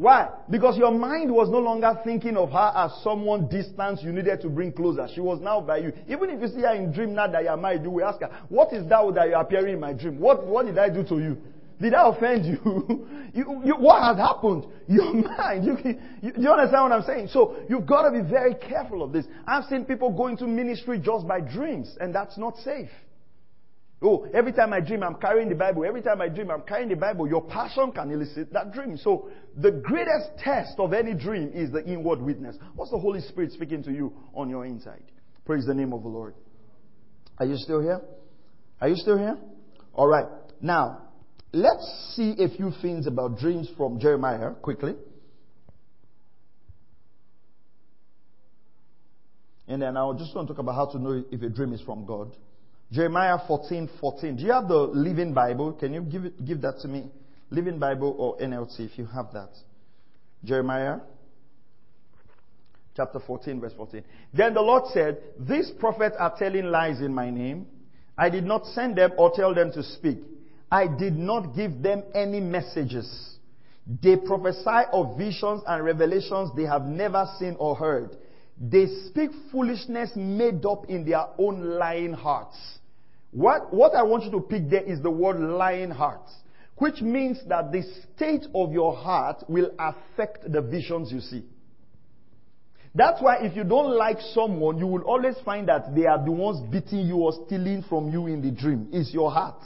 Why? 0.02 0.30
Because 0.50 0.80
your 0.80 0.90
mind 0.90 1.32
was 1.32 1.48
no 1.50 1.60
longer 1.60 1.96
thinking 2.04 2.36
of 2.36 2.50
her 2.50 2.72
as 2.76 2.92
someone 3.04 3.48
distant 3.48 4.02
you 4.02 4.12
needed 4.12 4.42
to 4.42 4.50
bring 4.50 4.74
closer. 4.74 5.08
She 5.14 5.22
was 5.22 5.40
now 5.40 5.62
by 5.62 5.78
you. 5.78 5.94
Even 6.08 6.32
if 6.32 6.42
you 6.42 6.48
see 6.48 6.62
her 6.62 6.74
in 6.74 6.92
dream 6.92 7.14
now 7.14 7.28
that 7.28 7.44
you 7.44 7.50
are 7.50 7.56
married, 7.56 7.84
you 7.84 7.92
will 7.92 8.06
ask 8.06 8.20
her, 8.20 8.32
what 8.50 8.74
is 8.74 8.82
that 8.90 9.14
that 9.14 9.28
you 9.28 9.36
are 9.36 9.44
appearing 9.44 9.76
in 9.76 9.80
my 9.80 9.94
dream? 9.94 10.18
What, 10.18 10.48
what 10.48 10.66
did 10.66 10.80
I 10.80 10.90
do 10.90 11.04
to 11.04 11.20
you? 11.20 11.38
Did 11.80 11.94
I 11.94 12.10
offend 12.10 12.46
you? 12.48 12.58
you, 13.36 13.62
you 13.64 13.76
what 13.76 14.02
has 14.02 14.18
happened? 14.18 14.66
Your 14.88 15.14
mind. 15.38 15.66
You, 15.66 15.78
you, 16.24 16.32
you 16.36 16.50
understand 16.50 16.82
what 16.82 16.92
I'm 16.94 17.04
saying? 17.04 17.28
So 17.28 17.58
you've 17.70 17.86
got 17.86 18.10
to 18.10 18.12
be 18.12 18.28
very 18.28 18.56
careful 18.56 19.04
of 19.04 19.12
this. 19.12 19.28
I've 19.46 19.66
seen 19.66 19.86
people 19.86 20.12
go 20.12 20.30
into 20.30 20.48
ministry 20.48 20.98
just 20.98 21.28
by 21.28 21.42
dreams, 21.42 21.96
and 22.02 22.14
that's 22.14 22.40
not 22.40 22.58
safe. 22.58 22.90
Oh, 24.04 24.26
every 24.34 24.52
time 24.52 24.74
I 24.74 24.80
dream, 24.80 25.04
I'm 25.04 25.16
carrying 25.16 25.48
the 25.48 25.56
Bible. 25.56 25.86
Every 25.86 26.02
time 26.02 26.22
I 26.22 26.28
dream, 26.28 26.50
I'm 26.50 26.64
carrying 26.64 26.90
the 26.90 26.96
Bible. 26.96 27.28
Your 27.28 27.44
passion 27.44 27.92
can 27.92 28.10
elicit 28.10 28.52
that 28.52 28.74
dream. 28.74 28.98
So, 28.98 29.30
the 29.56 29.72
greatest 29.72 30.40
test 30.40 30.74
of 30.80 30.92
any 30.94 31.14
dream 31.14 31.52
is 31.54 31.72
the 31.72 31.86
inward 31.86 32.20
witness. 32.20 32.58
What's 32.76 32.90
the 32.90 32.98
Holy 32.98 33.22
Spirit 33.22 33.52
speaking 33.52 33.84
to 33.84 33.92
you 33.92 34.12
on 34.34 34.50
your 34.50 34.66
inside? 34.66 35.04
Praise 35.46 35.66
the 35.68 35.76
name 35.76 35.94
of 35.94 36.02
the 36.02 36.10
Lord. 36.10 36.34
Are 37.38 37.46
you 37.46 37.58
still 37.58 37.80
here? 37.80 38.02
Are 38.80 38.90
you 38.90 38.96
still 38.96 39.20
here? 39.20 39.38
All 39.94 40.08
right. 40.08 40.26
Now, 40.62 41.04
let's 41.54 42.14
see 42.16 42.36
a 42.40 42.50
few 42.50 42.72
things 42.82 43.06
about 43.06 43.38
dreams 43.38 43.70
from 43.78 44.00
Jeremiah 44.00 44.52
quickly. 44.64 44.96
And 49.68 49.80
then 49.80 49.96
I 49.96 50.12
just 50.18 50.36
want 50.36 50.48
to 50.48 50.54
talk 50.56 50.60
about 50.60 50.74
how 50.74 50.92
to 50.92 51.00
know 51.00 51.24
if 51.32 51.42
a 51.44 51.50
dream 51.50 51.74
is 51.74 51.82
from 51.82 52.06
God. 52.06 52.36
Jeremiah 52.92 53.38
14, 53.48 53.90
14. 54.00 54.36
Do 54.36 54.44
you 54.44 54.52
have 54.52 54.68
the 54.68 54.78
Living 54.78 55.34
Bible? 55.34 55.74
Can 55.74 55.94
you 55.94 56.02
give, 56.02 56.26
it, 56.26 56.46
give 56.46 56.62
that 56.62 56.80
to 56.80 56.88
me? 56.88 57.10
Living 57.50 57.80
Bible 57.80 58.16
or 58.18 58.38
NLT 58.38 58.80
if 58.82 58.98
you 58.98 59.06
have 59.06 59.32
that. 59.34 59.50
Jeremiah 60.44 61.00
chapter 62.96 63.20
14, 63.20 63.60
verse 63.62 63.74
14. 63.76 64.04
Then 64.34 64.54
the 64.54 64.62
Lord 64.62 64.84
said, 64.94 65.22
These 65.40 65.72
prophets 65.80 66.16
are 66.20 66.34
telling 66.38 66.66
lies 66.66 67.00
in 67.00 67.14
my 67.14 67.30
name. 67.30 67.68
I 68.18 68.30
did 68.30 68.44
not 68.44 68.66
send 68.68 68.98
them 68.98 69.12
or 69.18 69.32
tell 69.34 69.54
them 69.54 69.72
to 69.74 69.84
speak. 69.84 70.20
I 70.70 70.88
did 70.88 71.18
not 71.18 71.56
give 71.56 71.82
them 71.82 72.04
any 72.14 72.40
messages. 72.40 73.38
They 74.02 74.16
prophesy 74.16 74.88
of 74.92 75.18
visions 75.18 75.64
and 75.68 75.84
revelations 75.84 76.52
they 76.56 76.64
have 76.64 76.84
never 76.84 77.28
seen 77.40 77.56
or 77.58 77.76
heard. 77.76 78.16
They 78.60 78.86
speak 79.08 79.32
foolishness 79.52 80.12
made 80.16 80.66
up 80.66 80.86
in 80.88 81.06
their 81.06 81.26
own 81.38 81.62
lying 81.80 82.14
hearts. 82.14 82.58
What, 83.32 83.74
what 83.74 83.96
I 83.96 84.04
want 84.04 84.26
you 84.26 84.32
to 84.32 84.42
pick 84.42 84.70
there 84.70 84.84
is 84.84 85.02
the 85.02 85.10
word 85.10 85.40
lying 85.40 85.90
heart, 85.92 86.30
which 86.76 87.02
means 87.02 87.40
that 87.48 87.72
the 87.72 87.84
state 88.16 88.46
of 88.54 88.74
your 88.74 88.96
heart 88.96 89.44
will 89.48 89.72
affect 89.80 90.52
the 90.52 90.62
visions 90.62 91.12
you 91.12 91.22
see. 91.22 91.44
That's 92.94 93.22
why 93.22 93.38
if 93.40 93.56
you 93.56 93.64
don't 93.64 93.96
like 93.96 94.20
someone, 94.34 94.78
you 94.78 94.86
will 94.86 95.04
always 95.04 95.36
find 95.46 95.70
that 95.70 95.96
they 95.96 96.06
are 96.06 96.24
the 96.24 96.32
ones 96.32 96.60
beating 96.70 97.08
you 97.08 97.18
or 97.18 97.32
stealing 97.46 97.84
from 97.88 98.12
you 98.12 98.28
in 98.28 98.42
the 98.42 98.52
dream. 98.52 98.90
It's 98.92 99.14
your 99.14 99.32
heart. 99.32 99.64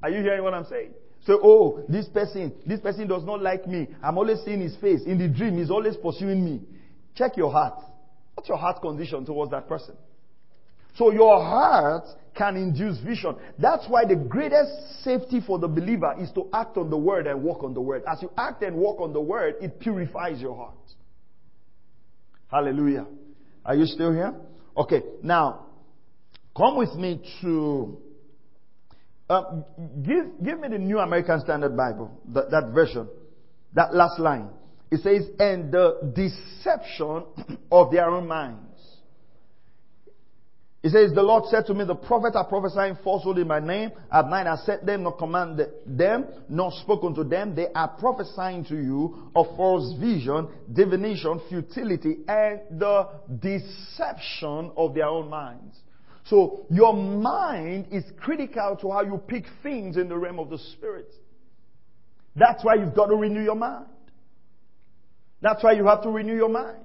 Are 0.00 0.10
you 0.10 0.20
hearing 0.20 0.44
what 0.44 0.54
I'm 0.54 0.66
saying? 0.66 0.92
So, 1.26 1.40
oh, 1.42 1.84
this 1.88 2.08
person, 2.08 2.54
this 2.64 2.78
person 2.78 3.08
does 3.08 3.24
not 3.24 3.42
like 3.42 3.66
me. 3.66 3.88
I'm 4.00 4.16
always 4.16 4.38
seeing 4.44 4.60
his 4.60 4.76
face. 4.76 5.00
In 5.04 5.18
the 5.18 5.26
dream, 5.26 5.58
he's 5.58 5.70
always 5.70 5.96
pursuing 5.96 6.44
me. 6.44 6.60
Check 7.16 7.36
your 7.36 7.50
heart. 7.50 7.82
What's 8.34 8.48
your 8.48 8.58
heart 8.58 8.80
condition 8.80 9.26
towards 9.26 9.50
that 9.50 9.68
person? 9.68 9.96
So 10.98 11.12
your 11.12 11.40
heart 11.40 12.04
can 12.34 12.56
induce 12.56 12.98
vision. 12.98 13.36
That's 13.58 13.86
why 13.88 14.04
the 14.04 14.16
greatest 14.16 15.02
safety 15.04 15.40
for 15.40 15.58
the 15.60 15.68
believer 15.68 16.14
is 16.20 16.30
to 16.32 16.48
act 16.52 16.76
on 16.76 16.90
the 16.90 16.96
word 16.96 17.28
and 17.28 17.42
walk 17.42 17.62
on 17.62 17.72
the 17.72 17.80
word. 17.80 18.02
As 18.06 18.20
you 18.20 18.30
act 18.36 18.62
and 18.62 18.76
walk 18.76 19.00
on 19.00 19.12
the 19.12 19.20
word, 19.20 19.54
it 19.60 19.78
purifies 19.78 20.40
your 20.40 20.56
heart. 20.56 20.74
Hallelujah. 22.50 23.06
Are 23.64 23.76
you 23.76 23.86
still 23.86 24.12
here? 24.12 24.34
Okay, 24.76 25.02
now, 25.22 25.66
come 26.56 26.76
with 26.76 26.94
me 26.94 27.20
to, 27.42 27.98
uh, 29.30 29.42
give, 30.02 30.26
give 30.42 30.58
me 30.58 30.68
the 30.68 30.78
New 30.78 30.98
American 30.98 31.40
Standard 31.40 31.76
Bible, 31.76 32.10
that, 32.32 32.50
that 32.50 32.70
version, 32.72 33.08
that 33.74 33.94
last 33.94 34.18
line. 34.18 34.48
It 34.90 35.02
says, 35.02 35.28
and 35.38 35.70
the 35.70 36.12
deception 36.14 37.24
of 37.70 37.92
their 37.92 38.08
own 38.08 38.26
mind 38.26 38.58
he 40.82 40.90
says, 40.90 41.12
The 41.12 41.22
Lord 41.22 41.44
said 41.50 41.66
to 41.66 41.74
me, 41.74 41.84
The 41.84 41.96
prophets 41.96 42.36
are 42.36 42.44
prophesying 42.44 42.98
falsehood 43.02 43.38
in 43.38 43.48
my 43.48 43.58
name. 43.58 43.90
At 44.12 44.28
night 44.28 44.46
I 44.46 44.56
set 44.56 44.86
them, 44.86 45.02
nor 45.02 45.16
commanded 45.16 45.70
them, 45.84 46.26
nor 46.48 46.70
spoken 46.70 47.14
to 47.16 47.24
them. 47.24 47.54
They 47.54 47.66
are 47.74 47.88
prophesying 47.88 48.64
to 48.66 48.76
you 48.76 49.30
of 49.34 49.46
false 49.56 49.98
vision, 49.98 50.48
divination, 50.72 51.40
futility, 51.48 52.18
and 52.28 52.60
the 52.78 53.08
deception 53.40 54.70
of 54.76 54.94
their 54.94 55.06
own 55.06 55.28
minds. 55.28 55.76
So 56.26 56.66
your 56.70 56.92
mind 56.92 57.86
is 57.90 58.04
critical 58.20 58.76
to 58.80 58.90
how 58.92 59.02
you 59.02 59.20
pick 59.26 59.46
things 59.62 59.96
in 59.96 60.08
the 60.08 60.16
realm 60.16 60.38
of 60.38 60.50
the 60.50 60.58
spirit. 60.58 61.12
That's 62.36 62.62
why 62.62 62.74
you've 62.74 62.94
got 62.94 63.06
to 63.06 63.16
renew 63.16 63.42
your 63.42 63.56
mind. 63.56 63.86
That's 65.40 65.62
why 65.62 65.72
you 65.72 65.86
have 65.86 66.02
to 66.02 66.10
renew 66.10 66.36
your 66.36 66.48
mind. 66.48 66.78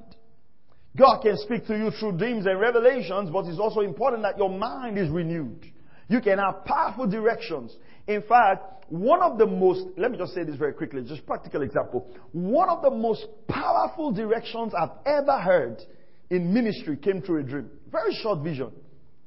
God 0.96 1.22
can 1.22 1.38
speak 1.38 1.66
to 1.68 1.78
you 1.78 1.91
through 1.91 2.18
dreams 2.18 2.46
and 2.46 2.60
revelations, 2.60 3.30
but 3.32 3.46
it's 3.46 3.60
also 3.60 3.82
important 3.82 4.22
that 4.24 4.38
your 4.38 4.50
mind 4.50 4.98
is 5.00 5.10
renewed. 5.10 5.66
You 6.08 6.22
can 6.22 6.38
have 6.38 6.66
powerful 6.66 7.08
directions. 7.08 7.76
In 8.08 8.22
fact, 8.22 8.86
one 8.89 9.22
of 9.24 9.39
the 9.39 9.48
most, 9.48 9.88
let 9.98 10.12
me 10.12 10.18
just 10.18 10.36
say 10.36 10.44
this 10.44 10.56
very 10.56 10.74
quickly, 10.74 11.02
just 11.04 11.26
practical 11.26 11.64
example. 11.64 12.08
One 12.32 12.70
of 12.70 12.84
the 12.84 12.91
most 12.91 13.26
powerful 13.48 14.12
directions 14.12 14.74
I've 14.80 14.98
ever 15.06 15.39
heard 15.39 15.82
in 16.30 16.54
ministry 16.54 16.98
came 16.98 17.22
through 17.22 17.39
a 17.39 17.44
dream. 17.44 17.70
Very 17.91 18.14
short 18.22 18.44
vision. 18.44 18.72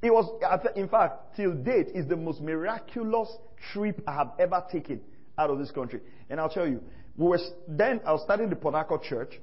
It 0.03 0.11
was, 0.11 0.41
in 0.77 0.89
fact, 0.89 1.37
till 1.37 1.53
date, 1.53 1.89
is 1.95 2.07
the 2.07 2.17
most 2.17 2.41
miraculous 2.41 3.29
trip 3.73 4.01
I 4.07 4.13
have 4.13 4.33
ever 4.39 4.63
taken 4.71 5.01
out 5.39 5.51
of 5.51 5.59
this 5.59 5.71
country. 5.73 6.01
And 6.31 6.39
I'll 6.39 6.51
tell 6.51 6.69
you, 6.69 6.81
we 7.17 7.27
were, 7.27 7.41
then 7.67 8.01
I 8.07 8.13
was 8.13 8.23
starting 8.23 8.51
the 8.51 8.71
Harcourt 8.71 9.03
church. 9.03 9.41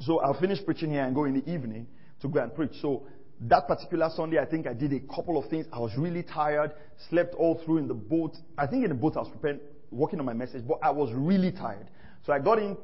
So 0.00 0.20
I'll 0.20 0.38
finish 0.38 0.64
preaching 0.64 0.90
here 0.90 1.02
and 1.02 1.14
go 1.14 1.24
in 1.24 1.34
the 1.34 1.50
evening 1.50 1.86
to 2.20 2.28
go 2.28 2.40
and 2.40 2.54
preach. 2.54 2.72
So 2.80 3.06
that 3.42 3.66
particular 3.66 4.10
Sunday, 4.14 4.38
I 4.38 4.44
think 4.44 4.66
I 4.66 4.72
did 4.72 4.92
a 4.92 5.00
couple 5.00 5.38
of 5.38 5.48
things. 5.50 5.66
I 5.72 5.78
was 5.78 5.92
really 5.96 6.22
tired, 6.22 6.72
slept 7.08 7.34
all 7.34 7.60
through 7.64 7.78
in 7.78 7.88
the 7.88 7.94
boat. 7.94 8.36
I 8.56 8.66
think 8.66 8.84
in 8.84 8.90
the 8.90 8.96
boat 8.96 9.16
I 9.16 9.20
was 9.20 9.28
preparing, 9.28 9.60
working 9.90 10.18
on 10.20 10.26
my 10.26 10.32
message, 10.32 10.66
but 10.66 10.78
I 10.82 10.90
was 10.90 11.12
really 11.12 11.52
tired. 11.52 11.90
So 12.26 12.32
I 12.32 12.38
got 12.38 12.58
in, 12.58 12.76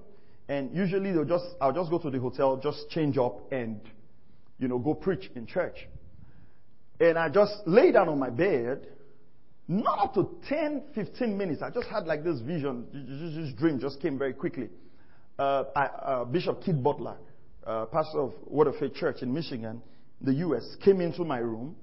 and 0.49 0.75
usually 0.75 1.13
they'll 1.13 1.25
just, 1.25 1.45
I'll 1.61 1.73
just 1.73 1.91
go 1.91 1.99
to 1.99 2.11
the 2.11 2.19
hotel, 2.19 2.57
just 2.57 2.89
change 2.91 3.19
up, 3.19 3.53
and, 3.53 3.81
you 4.59 4.69
know, 4.69 4.79
go 4.79 4.95
preach 4.95 5.31
in 5.35 5.47
church. 5.47 5.89
And 7.01 7.19
I 7.19 7.29
just 7.29 7.55
lay 7.67 7.93
down 7.93 8.09
on 8.09 8.19
my 8.19 8.31
bed, 8.31 8.87
not 9.67 9.99
up 9.99 10.15
to 10.15 10.37
10, 10.49 10.83
15 10.95 11.37
minutes. 11.37 11.63
I 11.63 11.71
just 11.71 11.89
had 11.89 12.07
like 12.07 12.23
this 12.23 12.41
vision, 12.41 12.87
this 12.93 13.53
dream 13.55 13.81
just 13.81 14.01
came 14.01 14.19
very 14.19 14.35
quickly. 14.35 14.69
Uh, 15.39 15.65
uh, 15.75 16.25
Bishop 16.25 16.63
Keith 16.63 16.81
Butler, 16.81 17.17
uh, 17.67 17.87
pastor 17.87 18.21
of 18.21 18.33
Word 18.47 18.69
of 18.69 18.77
Faith 18.77 18.95
Church 18.95 19.23
in 19.23 19.33
Michigan, 19.33 19.83
the 20.21 20.33
U.S., 20.35 20.77
came 20.85 21.01
into 21.01 21.25
my 21.25 21.39
room, 21.39 21.75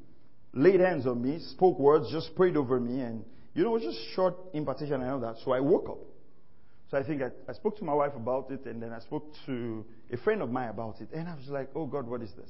laid 0.54 0.80
hands 0.80 1.06
on 1.06 1.22
me, 1.22 1.40
spoke 1.52 1.78
words, 1.78 2.10
just 2.12 2.34
prayed 2.36 2.56
over 2.56 2.80
me, 2.80 3.02
and 3.02 3.26
you 3.54 3.64
know, 3.64 3.76
it 3.76 3.84
was 3.84 3.96
just 3.96 4.16
short 4.16 4.36
impartation 4.54 4.94
and 4.94 5.12
all 5.12 5.20
that. 5.20 5.36
So 5.44 5.52
I 5.52 5.60
woke 5.60 5.90
up. 5.90 5.98
So 6.90 6.98
I 6.98 7.04
think 7.04 7.22
I, 7.22 7.30
I 7.50 7.54
spoke 7.54 7.78
to 7.80 7.84
my 7.84 7.94
wife 7.94 8.14
about 8.16 8.52
it, 8.52 8.66
and 8.66 8.82
then 8.82 8.94
I 8.94 9.00
spoke 9.00 9.34
to 9.46 9.86
a 10.12 10.18
friend 10.18 10.42
of 10.42 10.50
mine 10.50 10.70
about 10.70 11.02
it, 11.02 11.10
and 11.14 11.28
I 11.28 11.36
was 11.36 11.48
like, 11.48 11.70
"Oh 11.76 11.86
God, 11.86 12.08
what 12.08 12.22
is 12.22 12.32
this?" 12.38 12.50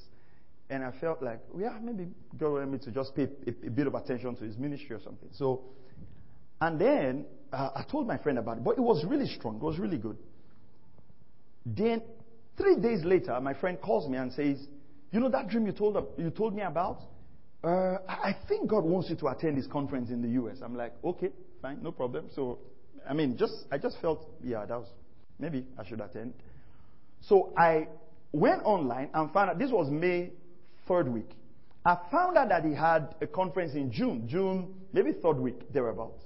And 0.69 0.83
I 0.83 0.91
felt 1.01 1.21
like, 1.21 1.39
yeah, 1.57 1.77
maybe 1.81 2.07
God 2.39 2.53
wanted 2.53 2.71
me 2.71 2.77
to 2.79 2.91
just 2.91 3.13
pay 3.15 3.23
a, 3.23 3.67
a 3.67 3.69
bit 3.69 3.87
of 3.87 3.95
attention 3.95 4.35
to 4.35 4.43
his 4.43 4.57
ministry 4.57 4.95
or 4.95 5.01
something. 5.03 5.29
So, 5.33 5.63
and 6.61 6.79
then 6.79 7.25
uh, 7.51 7.71
I 7.75 7.83
told 7.91 8.07
my 8.07 8.17
friend 8.17 8.39
about 8.39 8.57
it, 8.57 8.63
but 8.63 8.77
it 8.77 8.81
was 8.81 9.03
really 9.03 9.27
strong. 9.27 9.57
It 9.57 9.63
was 9.63 9.79
really 9.79 9.97
good. 9.97 10.17
Then, 11.65 12.01
three 12.57 12.75
days 12.75 13.03
later, 13.03 13.39
my 13.39 13.53
friend 13.53 13.79
calls 13.81 14.09
me 14.09 14.17
and 14.17 14.31
says, 14.33 14.57
You 15.11 15.19
know 15.19 15.29
that 15.29 15.49
dream 15.49 15.65
you 15.65 15.71
told, 15.71 15.97
you 16.17 16.29
told 16.29 16.55
me 16.55 16.61
about? 16.61 17.01
Uh, 17.63 17.97
I 18.07 18.35
think 18.47 18.69
God 18.69 18.83
wants 18.83 19.09
you 19.09 19.15
to 19.17 19.27
attend 19.27 19.57
this 19.57 19.67
conference 19.67 20.09
in 20.09 20.21
the 20.21 20.29
U.S. 20.29 20.57
I'm 20.63 20.75
like, 20.75 20.93
okay, 21.03 21.29
fine, 21.61 21.77
no 21.83 21.91
problem. 21.91 22.25
So, 22.33 22.57
I 23.07 23.13
mean, 23.13 23.37
just 23.37 23.53
I 23.71 23.77
just 23.77 23.97
felt, 24.01 24.27
yeah, 24.43 24.65
that 24.65 24.79
was 24.79 24.87
maybe 25.37 25.65
I 25.77 25.85
should 25.87 26.01
attend. 26.01 26.33
So 27.21 27.53
I 27.55 27.87
went 28.31 28.63
online 28.63 29.09
and 29.13 29.31
found 29.31 29.51
out 29.51 29.59
this 29.59 29.69
was 29.69 29.91
May 29.91 30.31
third 30.87 31.07
week. 31.07 31.29
I 31.85 31.97
found 32.11 32.37
out 32.37 32.49
that 32.49 32.63
he 32.63 32.73
had 32.73 33.15
a 33.21 33.27
conference 33.27 33.73
in 33.73 33.91
June, 33.91 34.27
June, 34.27 34.73
maybe 34.93 35.11
third 35.13 35.37
week, 35.37 35.71
thereabouts. 35.71 36.21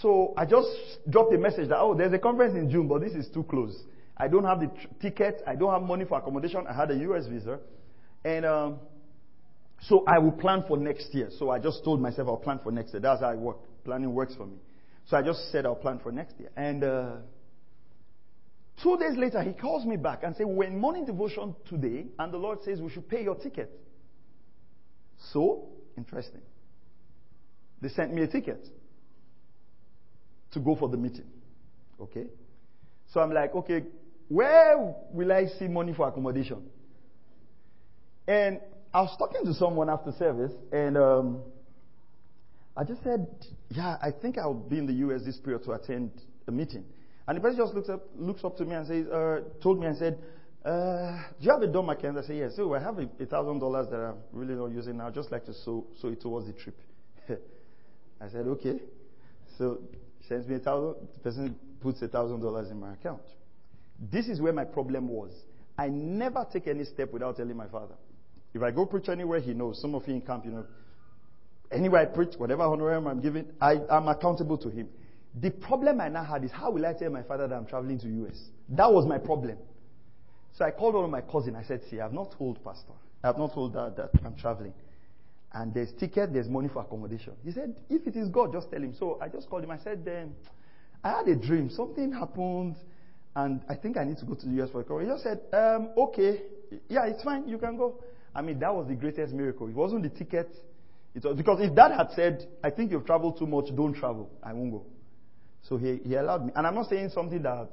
So 0.00 0.34
I 0.36 0.44
just 0.44 0.68
dropped 1.08 1.32
a 1.34 1.38
message 1.38 1.68
that, 1.70 1.78
oh, 1.78 1.94
there's 1.94 2.12
a 2.12 2.18
conference 2.18 2.54
in 2.54 2.70
June, 2.70 2.86
but 2.86 3.00
this 3.00 3.12
is 3.12 3.28
too 3.28 3.44
close. 3.44 3.76
I 4.18 4.28
don't 4.28 4.44
have 4.44 4.60
the 4.60 4.66
tr- 4.66 4.94
ticket. 5.00 5.42
I 5.46 5.54
don't 5.54 5.72
have 5.72 5.82
money 5.82 6.04
for 6.04 6.18
accommodation. 6.18 6.66
I 6.68 6.74
had 6.74 6.90
a 6.90 6.96
U.S. 6.96 7.26
visa. 7.26 7.60
And 8.24 8.44
um, 8.44 8.78
so 9.82 10.04
I 10.06 10.18
will 10.18 10.32
plan 10.32 10.64
for 10.66 10.76
next 10.76 11.14
year. 11.14 11.30
So 11.38 11.50
I 11.50 11.58
just 11.58 11.84
told 11.84 12.00
myself 12.00 12.28
I'll 12.28 12.36
plan 12.36 12.60
for 12.62 12.72
next 12.72 12.92
year. 12.92 13.00
That's 13.00 13.20
how 13.20 13.28
I 13.30 13.34
work. 13.34 13.58
Planning 13.84 14.12
works 14.12 14.34
for 14.34 14.46
me. 14.46 14.56
So 15.06 15.16
I 15.16 15.22
just 15.22 15.50
said 15.52 15.64
I'll 15.66 15.76
plan 15.76 16.00
for 16.02 16.10
next 16.10 16.34
year. 16.38 16.50
And 16.56 16.82
uh, 16.82 17.12
two 18.82 18.96
days 18.98 19.16
later, 19.16 19.42
he 19.42 19.52
calls 19.52 19.86
me 19.86 19.96
back 19.96 20.22
and 20.24 20.34
says, 20.36 20.46
We're 20.46 20.64
in 20.64 20.78
morning 20.78 21.04
devotion 21.04 21.54
today, 21.68 22.06
and 22.18 22.32
the 22.32 22.38
Lord 22.38 22.58
says 22.64 22.80
we 22.80 22.90
should 22.90 23.08
pay 23.08 23.22
your 23.22 23.36
ticket. 23.36 23.70
So, 25.32 25.68
interesting. 25.96 26.42
They 27.80 27.88
sent 27.88 28.12
me 28.12 28.22
a 28.22 28.26
ticket 28.26 28.66
to 30.52 30.60
go 30.60 30.74
for 30.74 30.88
the 30.88 30.96
meeting. 30.96 31.26
Okay? 32.00 32.26
So 33.12 33.20
I'm 33.20 33.32
like, 33.32 33.54
okay, 33.54 33.84
where 34.28 34.94
will 35.12 35.32
I 35.32 35.46
see 35.58 35.68
money 35.68 35.94
for 35.94 36.06
accommodation? 36.08 36.62
And 38.26 38.60
I 38.92 39.00
was 39.02 39.16
talking 39.18 39.44
to 39.44 39.54
someone 39.54 39.88
after 39.88 40.12
service, 40.12 40.52
and 40.72 40.96
um, 40.96 41.42
I 42.76 42.84
just 42.84 43.02
said, 43.02 43.26
Yeah, 43.70 43.96
I 44.02 44.10
think 44.10 44.38
I'll 44.38 44.54
be 44.54 44.78
in 44.78 44.86
the 44.86 44.92
US 45.08 45.24
this 45.24 45.38
period 45.38 45.64
to 45.64 45.72
attend 45.72 46.10
a 46.46 46.52
meeting. 46.52 46.84
And 47.26 47.36
the 47.36 47.40
person 47.40 47.58
just 47.58 47.74
looks 47.74 47.88
up, 47.88 48.06
looks 48.16 48.44
up 48.44 48.56
to 48.58 48.64
me 48.64 48.74
and 48.74 48.86
says, 48.86 49.06
uh, 49.08 49.40
told 49.62 49.80
me 49.80 49.86
and 49.86 49.96
said, 49.96 50.18
uh, 50.64 51.12
Do 51.40 51.44
you 51.46 51.50
have 51.50 51.62
a 51.62 51.66
dom 51.66 51.88
account? 51.88 52.18
I 52.18 52.22
said, 52.22 52.36
Yes. 52.36 52.52
So 52.56 52.74
I 52.74 52.80
have 52.80 52.98
a 52.98 53.26
thousand 53.26 53.58
dollars 53.58 53.88
that 53.90 53.98
I'm 53.98 54.16
really 54.32 54.54
not 54.54 54.66
using 54.66 54.98
now. 54.98 55.08
I'd 55.08 55.14
just 55.14 55.32
like 55.32 55.44
to 55.46 55.54
sow 55.54 55.86
it 56.04 56.20
towards 56.20 56.46
the 56.46 56.52
trip. 56.52 56.78
I 57.28 58.28
said, 58.30 58.46
Okay. 58.46 58.80
So 59.56 59.80
sends 60.28 60.46
me 60.46 60.56
a 60.56 60.58
thousand. 60.60 61.08
The 61.14 61.20
person 61.20 61.56
puts 61.80 62.00
a 62.02 62.08
thousand 62.08 62.40
dollars 62.40 62.70
in 62.70 62.78
my 62.78 62.92
account. 62.92 63.22
This 63.98 64.28
is 64.28 64.40
where 64.40 64.52
my 64.52 64.64
problem 64.64 65.08
was. 65.08 65.32
I 65.76 65.88
never 65.88 66.46
take 66.52 66.66
any 66.66 66.84
step 66.84 67.12
without 67.12 67.36
telling 67.36 67.56
my 67.56 67.68
father. 67.68 67.94
If 68.54 68.62
I 68.62 68.70
go 68.70 68.86
preach 68.86 69.08
anywhere, 69.08 69.40
he 69.40 69.54
knows. 69.54 69.80
Some 69.80 69.94
of 69.94 70.06
you 70.08 70.14
in 70.14 70.20
camp, 70.22 70.44
you 70.44 70.52
know. 70.52 70.64
Anywhere 71.70 72.00
I 72.02 72.04
preach, 72.06 72.34
whatever 72.38 72.62
honorarium 72.62 73.06
I'm 73.06 73.20
giving, 73.20 73.46
I, 73.60 73.76
I'm 73.90 74.08
accountable 74.08 74.56
to 74.58 74.68
him. 74.70 74.88
The 75.40 75.50
problem 75.50 76.00
I 76.00 76.08
now 76.08 76.24
had 76.24 76.44
is 76.44 76.50
how 76.50 76.70
will 76.70 76.86
I 76.86 76.94
tell 76.94 77.10
my 77.10 77.22
father 77.22 77.46
that 77.46 77.54
I'm 77.54 77.66
traveling 77.66 77.98
to 78.00 78.08
US? 78.26 78.38
That 78.70 78.92
was 78.92 79.06
my 79.06 79.18
problem. 79.18 79.58
So 80.54 80.64
I 80.64 80.70
called 80.70 80.94
one 80.94 81.04
of 81.04 81.10
my 81.10 81.20
cousins. 81.20 81.56
I 81.56 81.62
said, 81.62 81.82
see, 81.88 82.00
I 82.00 82.04
have 82.04 82.12
not 82.12 82.34
told 82.36 82.62
pastor. 82.64 82.94
I 83.22 83.28
have 83.28 83.38
not 83.38 83.52
told 83.54 83.74
dad 83.74 83.96
that 83.96 84.10
I'm 84.24 84.34
traveling. 84.34 84.72
And 85.52 85.72
there's 85.72 85.92
ticket, 85.92 86.32
there's 86.32 86.48
money 86.48 86.68
for 86.68 86.82
accommodation. 86.82 87.34
He 87.44 87.52
said, 87.52 87.76
if 87.88 88.06
it 88.06 88.16
is 88.16 88.28
God, 88.28 88.52
just 88.52 88.70
tell 88.70 88.82
him. 88.82 88.94
So 88.98 89.18
I 89.20 89.28
just 89.28 89.48
called 89.48 89.64
him. 89.64 89.70
I 89.70 89.78
said, 89.78 90.04
then 90.04 90.34
I 91.04 91.10
had 91.10 91.28
a 91.28 91.36
dream. 91.36 91.70
Something 91.70 92.12
happened, 92.12 92.76
and 93.38 93.60
I 93.68 93.76
think 93.76 93.96
I 93.96 94.02
need 94.02 94.18
to 94.18 94.24
go 94.24 94.34
to 94.34 94.46
the 94.46 94.62
US 94.62 94.70
for 94.70 94.80
a 94.80 94.84
call. 94.84 94.98
He 94.98 95.06
just 95.06 95.22
said, 95.22 95.40
um, 95.52 95.90
okay, 95.96 96.42
yeah, 96.88 97.06
it's 97.06 97.22
fine. 97.22 97.48
You 97.48 97.56
can 97.58 97.76
go. 97.76 98.02
I 98.34 98.42
mean, 98.42 98.58
that 98.58 98.74
was 98.74 98.88
the 98.88 98.96
greatest 98.96 99.32
miracle. 99.32 99.68
It 99.68 99.76
wasn't 99.76 100.02
the 100.02 100.08
ticket. 100.08 100.52
It 101.14 101.24
was, 101.24 101.36
because 101.36 101.60
if 101.60 101.72
dad 101.74 101.92
had 101.92 102.10
said, 102.16 102.48
I 102.64 102.70
think 102.70 102.90
you've 102.90 103.06
traveled 103.06 103.38
too 103.38 103.46
much, 103.46 103.66
don't 103.76 103.94
travel, 103.94 104.28
I 104.42 104.52
won't 104.52 104.72
go. 104.72 104.84
So 105.62 105.76
he, 105.76 106.00
he 106.04 106.14
allowed 106.16 106.46
me. 106.46 106.52
And 106.56 106.66
I'm 106.66 106.74
not 106.74 106.88
saying 106.88 107.10
something 107.10 107.40
that 107.42 107.70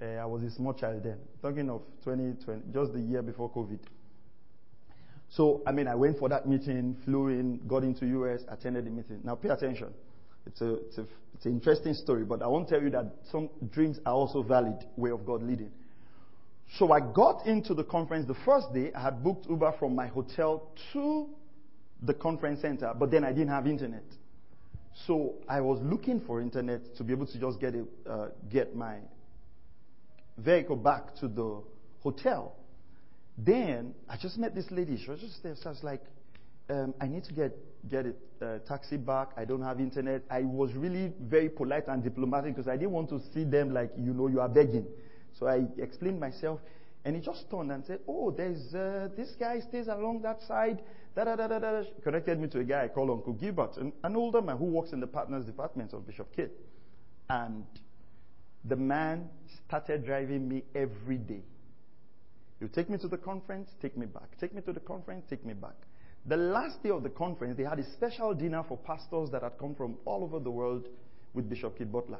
uh, 0.00 0.04
I 0.04 0.26
was 0.26 0.44
a 0.44 0.50
small 0.52 0.74
child 0.74 1.02
then. 1.02 1.18
talking 1.42 1.68
of 1.70 1.82
2020, 2.04 2.62
just 2.72 2.92
the 2.92 3.00
year 3.00 3.22
before 3.22 3.50
COVID. 3.50 3.80
So, 5.30 5.62
I 5.66 5.72
mean, 5.72 5.88
I 5.88 5.96
went 5.96 6.20
for 6.20 6.28
that 6.28 6.46
meeting, 6.48 6.96
flew 7.04 7.28
in, 7.28 7.60
got 7.66 7.82
into 7.82 8.06
US, 8.06 8.42
attended 8.48 8.86
the 8.86 8.90
meeting. 8.90 9.20
Now, 9.24 9.34
pay 9.34 9.48
attention. 9.48 9.92
It's, 10.46 10.60
a, 10.60 10.74
it's, 10.74 10.98
a, 10.98 11.06
it's 11.34 11.46
an 11.46 11.52
interesting 11.52 11.94
story, 11.94 12.24
but 12.24 12.42
I 12.42 12.46
won't 12.46 12.68
tell 12.68 12.82
you 12.82 12.90
that 12.90 13.06
some 13.30 13.48
dreams 13.70 13.98
are 14.06 14.12
also 14.12 14.42
valid 14.42 14.84
way 14.96 15.10
of 15.10 15.24
God 15.24 15.42
leading. 15.42 15.70
So 16.78 16.92
I 16.92 17.00
got 17.00 17.46
into 17.46 17.74
the 17.74 17.84
conference 17.84 18.26
the 18.26 18.36
first 18.44 18.72
day. 18.72 18.92
I 18.94 19.02
had 19.02 19.22
booked 19.22 19.46
Uber 19.48 19.74
from 19.78 19.94
my 19.94 20.06
hotel 20.06 20.70
to 20.92 21.28
the 22.02 22.14
conference 22.14 22.60
center, 22.60 22.92
but 22.98 23.10
then 23.10 23.24
I 23.24 23.32
didn't 23.32 23.48
have 23.48 23.66
internet. 23.66 24.04
So 25.06 25.34
I 25.48 25.60
was 25.60 25.80
looking 25.82 26.20
for 26.20 26.40
internet 26.40 26.96
to 26.96 27.04
be 27.04 27.12
able 27.12 27.26
to 27.26 27.38
just 27.38 27.60
get 27.60 27.74
a, 27.74 28.10
uh, 28.10 28.28
get 28.50 28.74
my 28.74 28.98
vehicle 30.38 30.76
back 30.76 31.14
to 31.16 31.28
the 31.28 31.62
hotel. 32.00 32.56
Then 33.36 33.94
I 34.08 34.16
just 34.16 34.38
met 34.38 34.54
this 34.54 34.70
lady. 34.70 34.96
She 35.02 35.10
was 35.10 35.20
just 35.20 35.42
there. 35.42 35.54
So 35.56 35.70
I 35.70 35.72
was 35.72 35.82
like, 35.82 36.02
um, 36.70 36.94
I 37.00 37.06
need 37.06 37.24
to 37.24 37.32
get 37.32 37.56
get 37.88 38.06
a 38.06 38.44
uh, 38.44 38.58
taxi 38.60 38.96
back. 38.96 39.30
I 39.36 39.44
don't 39.44 39.62
have 39.62 39.80
internet. 39.80 40.22
I 40.30 40.42
was 40.42 40.72
really 40.74 41.12
very 41.20 41.48
polite 41.48 41.88
and 41.88 42.02
diplomatic 42.02 42.54
because 42.54 42.68
I 42.68 42.76
didn't 42.76 42.92
want 42.92 43.08
to 43.10 43.20
see 43.32 43.44
them 43.44 43.72
like 43.72 43.90
you 43.98 44.14
know 44.14 44.28
you 44.28 44.40
are 44.40 44.48
begging. 44.48 44.86
So 45.38 45.46
I 45.46 45.66
explained 45.78 46.20
myself, 46.20 46.60
and 47.04 47.16
he 47.16 47.22
just 47.22 47.50
turned 47.50 47.72
and 47.72 47.84
said, 47.84 48.00
"Oh, 48.08 48.30
there's 48.30 48.74
uh, 48.74 49.08
this 49.16 49.34
guy 49.38 49.60
stays 49.60 49.88
along 49.88 50.22
that 50.22 50.42
side." 50.42 50.82
Da, 51.14 51.24
da, 51.24 51.36
da, 51.36 51.46
da, 51.46 51.58
da. 51.58 51.82
Connected 52.02 52.40
me 52.40 52.48
to 52.48 52.58
a 52.58 52.64
guy 52.64 52.84
I 52.84 52.88
call 52.88 53.10
Uncle 53.12 53.34
Gilbert, 53.34 53.76
an, 53.76 53.92
an 54.02 54.16
older 54.16 54.42
man 54.42 54.56
who 54.56 54.64
works 54.64 54.92
in 54.92 55.00
the 55.00 55.06
partners 55.06 55.44
department 55.44 55.92
of 55.92 56.06
Bishop 56.06 56.34
Keith. 56.34 56.50
And 57.30 57.64
the 58.64 58.76
man 58.76 59.28
started 59.66 60.04
driving 60.04 60.48
me 60.48 60.64
every 60.74 61.18
day. 61.18 61.42
You 62.60 62.68
take 62.68 62.88
me 62.90 62.98
to 62.98 63.08
the 63.08 63.18
conference, 63.18 63.70
take 63.80 63.96
me 63.96 64.06
back. 64.06 64.38
Take 64.40 64.54
me 64.54 64.62
to 64.62 64.72
the 64.72 64.80
conference, 64.80 65.24
take 65.28 65.44
me 65.44 65.54
back. 65.54 65.76
The 66.26 66.36
last 66.36 66.82
day 66.82 66.88
of 66.90 67.02
the 67.02 67.10
conference, 67.10 67.56
they 67.56 67.64
had 67.64 67.78
a 67.78 67.92
special 67.92 68.32
dinner 68.32 68.64
for 68.66 68.78
pastors 68.78 69.30
that 69.30 69.42
had 69.42 69.58
come 69.58 69.74
from 69.74 69.96
all 70.06 70.22
over 70.24 70.38
the 70.38 70.50
world 70.50 70.88
with 71.34 71.50
Bishop 71.50 71.76
Keith 71.76 71.92
Butler. 71.92 72.18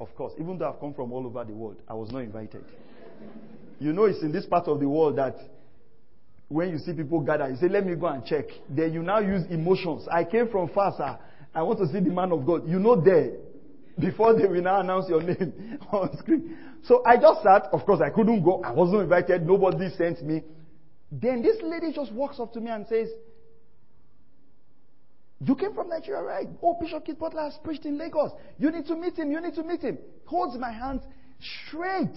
Of 0.00 0.14
course, 0.16 0.32
even 0.38 0.58
though 0.58 0.68
I've 0.68 0.80
come 0.80 0.94
from 0.94 1.12
all 1.12 1.24
over 1.24 1.44
the 1.44 1.52
world, 1.52 1.76
I 1.88 1.94
was 1.94 2.10
not 2.10 2.20
invited. 2.20 2.64
you 3.78 3.92
know, 3.92 4.04
it's 4.04 4.22
in 4.22 4.32
this 4.32 4.46
part 4.46 4.66
of 4.66 4.80
the 4.80 4.88
world 4.88 5.16
that 5.16 5.36
when 6.48 6.70
you 6.70 6.78
see 6.78 6.92
people 6.92 7.20
gather, 7.20 7.48
you 7.48 7.56
say, 7.56 7.68
Let 7.68 7.86
me 7.86 7.94
go 7.94 8.06
and 8.06 8.24
check. 8.24 8.46
Then 8.68 8.92
you 8.92 9.02
now 9.02 9.20
use 9.20 9.44
emotions. 9.50 10.06
I 10.10 10.24
came 10.24 10.48
from 10.48 10.68
far, 10.70 10.94
sir. 10.96 11.18
I 11.54 11.62
want 11.62 11.78
to 11.78 11.86
see 11.86 12.00
the 12.00 12.10
man 12.10 12.32
of 12.32 12.44
God. 12.44 12.68
You 12.68 12.78
know, 12.78 13.00
there, 13.00 13.32
before 13.98 14.38
they 14.38 14.46
will 14.46 14.60
now 14.62 14.80
announce 14.80 15.08
your 15.08 15.22
name 15.22 15.78
on 15.92 16.16
screen. 16.18 16.56
So 16.84 17.02
I 17.06 17.16
just 17.16 17.42
sat. 17.42 17.68
Of 17.72 17.86
course, 17.86 18.00
I 18.04 18.10
couldn't 18.10 18.42
go. 18.42 18.62
I 18.62 18.72
wasn't 18.72 19.02
invited. 19.02 19.46
Nobody 19.46 19.88
sent 19.96 20.22
me. 20.22 20.42
Then 21.10 21.42
this 21.42 21.56
lady 21.62 21.92
just 21.92 22.12
walks 22.12 22.38
up 22.38 22.52
to 22.54 22.60
me 22.60 22.70
and 22.70 22.86
says, 22.88 23.08
you 25.40 25.54
came 25.54 25.74
from 25.74 25.88
Nigeria, 25.88 26.22
right? 26.22 26.48
Oh, 26.62 26.78
Bishop 26.80 27.04
Keith 27.04 27.18
Butler 27.18 27.42
has 27.42 27.58
preached 27.62 27.84
in 27.84 27.98
Lagos. 27.98 28.30
You 28.58 28.70
need 28.70 28.86
to 28.86 28.96
meet 28.96 29.18
him. 29.18 29.30
You 29.30 29.40
need 29.40 29.54
to 29.54 29.62
meet 29.62 29.82
him. 29.82 29.98
Holds 30.24 30.58
my 30.58 30.72
hand 30.72 31.00
straight. 31.68 32.16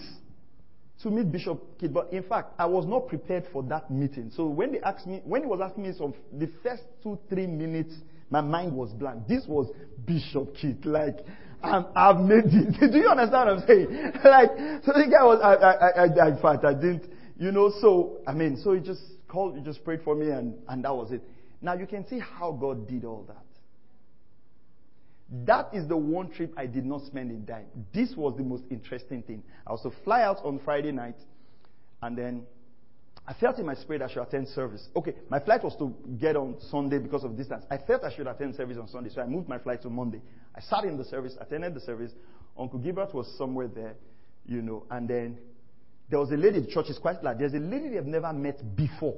to 1.03 1.09
meet 1.09 1.31
Bishop 1.31 1.61
Keith. 1.79 1.93
But 1.93 2.11
in 2.13 2.23
fact, 2.23 2.53
I 2.57 2.65
was 2.65 2.85
not 2.85 3.07
prepared 3.07 3.45
for 3.51 3.63
that 3.63 3.89
meeting. 3.91 4.31
So 4.35 4.47
when 4.47 4.71
they 4.73 4.79
asked 4.81 5.07
me, 5.07 5.21
when 5.25 5.41
he 5.41 5.47
was 5.47 5.59
asking 5.61 5.83
me 5.83 5.93
some, 5.97 6.13
the 6.33 6.49
first 6.63 6.83
two, 7.03 7.17
three 7.29 7.47
minutes, 7.47 7.93
my 8.29 8.41
mind 8.41 8.73
was 8.73 8.91
blank. 8.91 9.27
This 9.27 9.45
was 9.47 9.67
Bishop 10.05 10.55
Keith. 10.55 10.85
Like, 10.85 11.17
I'm, 11.63 11.85
I've 11.95 12.19
made 12.21 12.45
it. 12.45 12.91
Do 12.91 12.97
you 12.97 13.07
understand 13.09 13.31
what 13.31 13.47
I'm 13.49 13.67
saying? 13.67 14.11
like, 14.23 14.49
so 14.85 14.91
the 14.93 15.07
guy 15.11 15.23
was, 15.25 15.39
I, 15.43 15.53
I, 15.55 16.05
I, 16.05 16.25
I, 16.25 16.29
in 16.29 16.41
fact, 16.41 16.63
I 16.63 16.73
didn't, 16.73 17.05
you 17.37 17.51
know, 17.51 17.71
so, 17.81 18.17
I 18.27 18.33
mean, 18.33 18.59
so 18.63 18.73
he 18.73 18.81
just 18.81 19.01
called, 19.27 19.57
he 19.57 19.63
just 19.63 19.83
prayed 19.83 20.01
for 20.03 20.15
me 20.15 20.29
and, 20.31 20.55
and 20.67 20.83
that 20.83 20.95
was 20.95 21.11
it. 21.11 21.21
Now 21.61 21.73
you 21.73 21.85
can 21.85 22.07
see 22.07 22.19
how 22.19 22.51
God 22.51 22.87
did 22.87 23.05
all 23.05 23.25
that. 23.27 23.45
That 25.45 25.69
is 25.73 25.87
the 25.87 25.97
one 25.97 26.31
trip 26.31 26.53
I 26.57 26.65
did 26.65 26.85
not 26.85 27.03
spend 27.05 27.29
in 27.29 27.45
dime. 27.45 27.67
This 27.93 28.15
was 28.15 28.35
the 28.35 28.43
most 28.43 28.63
interesting 28.71 29.21
thing. 29.21 29.43
I 29.67 29.71
was 29.71 29.81
to 29.83 29.91
fly 30.03 30.23
out 30.23 30.39
on 30.43 30.59
Friday 30.65 30.91
night, 30.91 31.17
and 32.01 32.17
then 32.17 32.43
I 33.27 33.33
felt 33.33 33.59
in 33.59 33.65
my 33.65 33.75
spirit 33.75 34.01
I 34.01 34.07
should 34.11 34.23
attend 34.23 34.47
service. 34.47 34.87
Okay, 34.95 35.13
my 35.29 35.39
flight 35.39 35.63
was 35.63 35.75
to 35.77 35.93
get 36.19 36.35
on 36.35 36.55
Sunday 36.71 36.97
because 36.97 37.23
of 37.23 37.37
distance. 37.37 37.63
I 37.69 37.77
felt 37.77 38.03
I 38.03 38.15
should 38.15 38.25
attend 38.25 38.55
service 38.55 38.77
on 38.79 38.87
Sunday, 38.87 39.11
so 39.13 39.21
I 39.21 39.27
moved 39.27 39.47
my 39.47 39.59
flight 39.59 39.83
to 39.83 39.89
Monday. 39.89 40.21
I 40.55 40.61
sat 40.61 40.83
in 40.85 40.97
the 40.97 41.05
service, 41.05 41.35
attended 41.39 41.75
the 41.75 41.81
service. 41.81 42.11
Uncle 42.57 42.79
Gilbert 42.79 43.13
was 43.13 43.31
somewhere 43.37 43.67
there, 43.67 43.93
you 44.47 44.63
know, 44.63 44.83
and 44.89 45.07
then 45.07 45.37
there 46.09 46.19
was 46.19 46.31
a 46.31 46.37
lady, 46.37 46.59
the 46.59 46.67
church 46.67 46.89
is 46.89 46.97
quite 46.97 47.23
large. 47.23 47.37
There's 47.37 47.53
a 47.53 47.59
lady 47.59 47.89
they've 47.89 48.03
never 48.03 48.33
met 48.33 48.75
before 48.75 49.15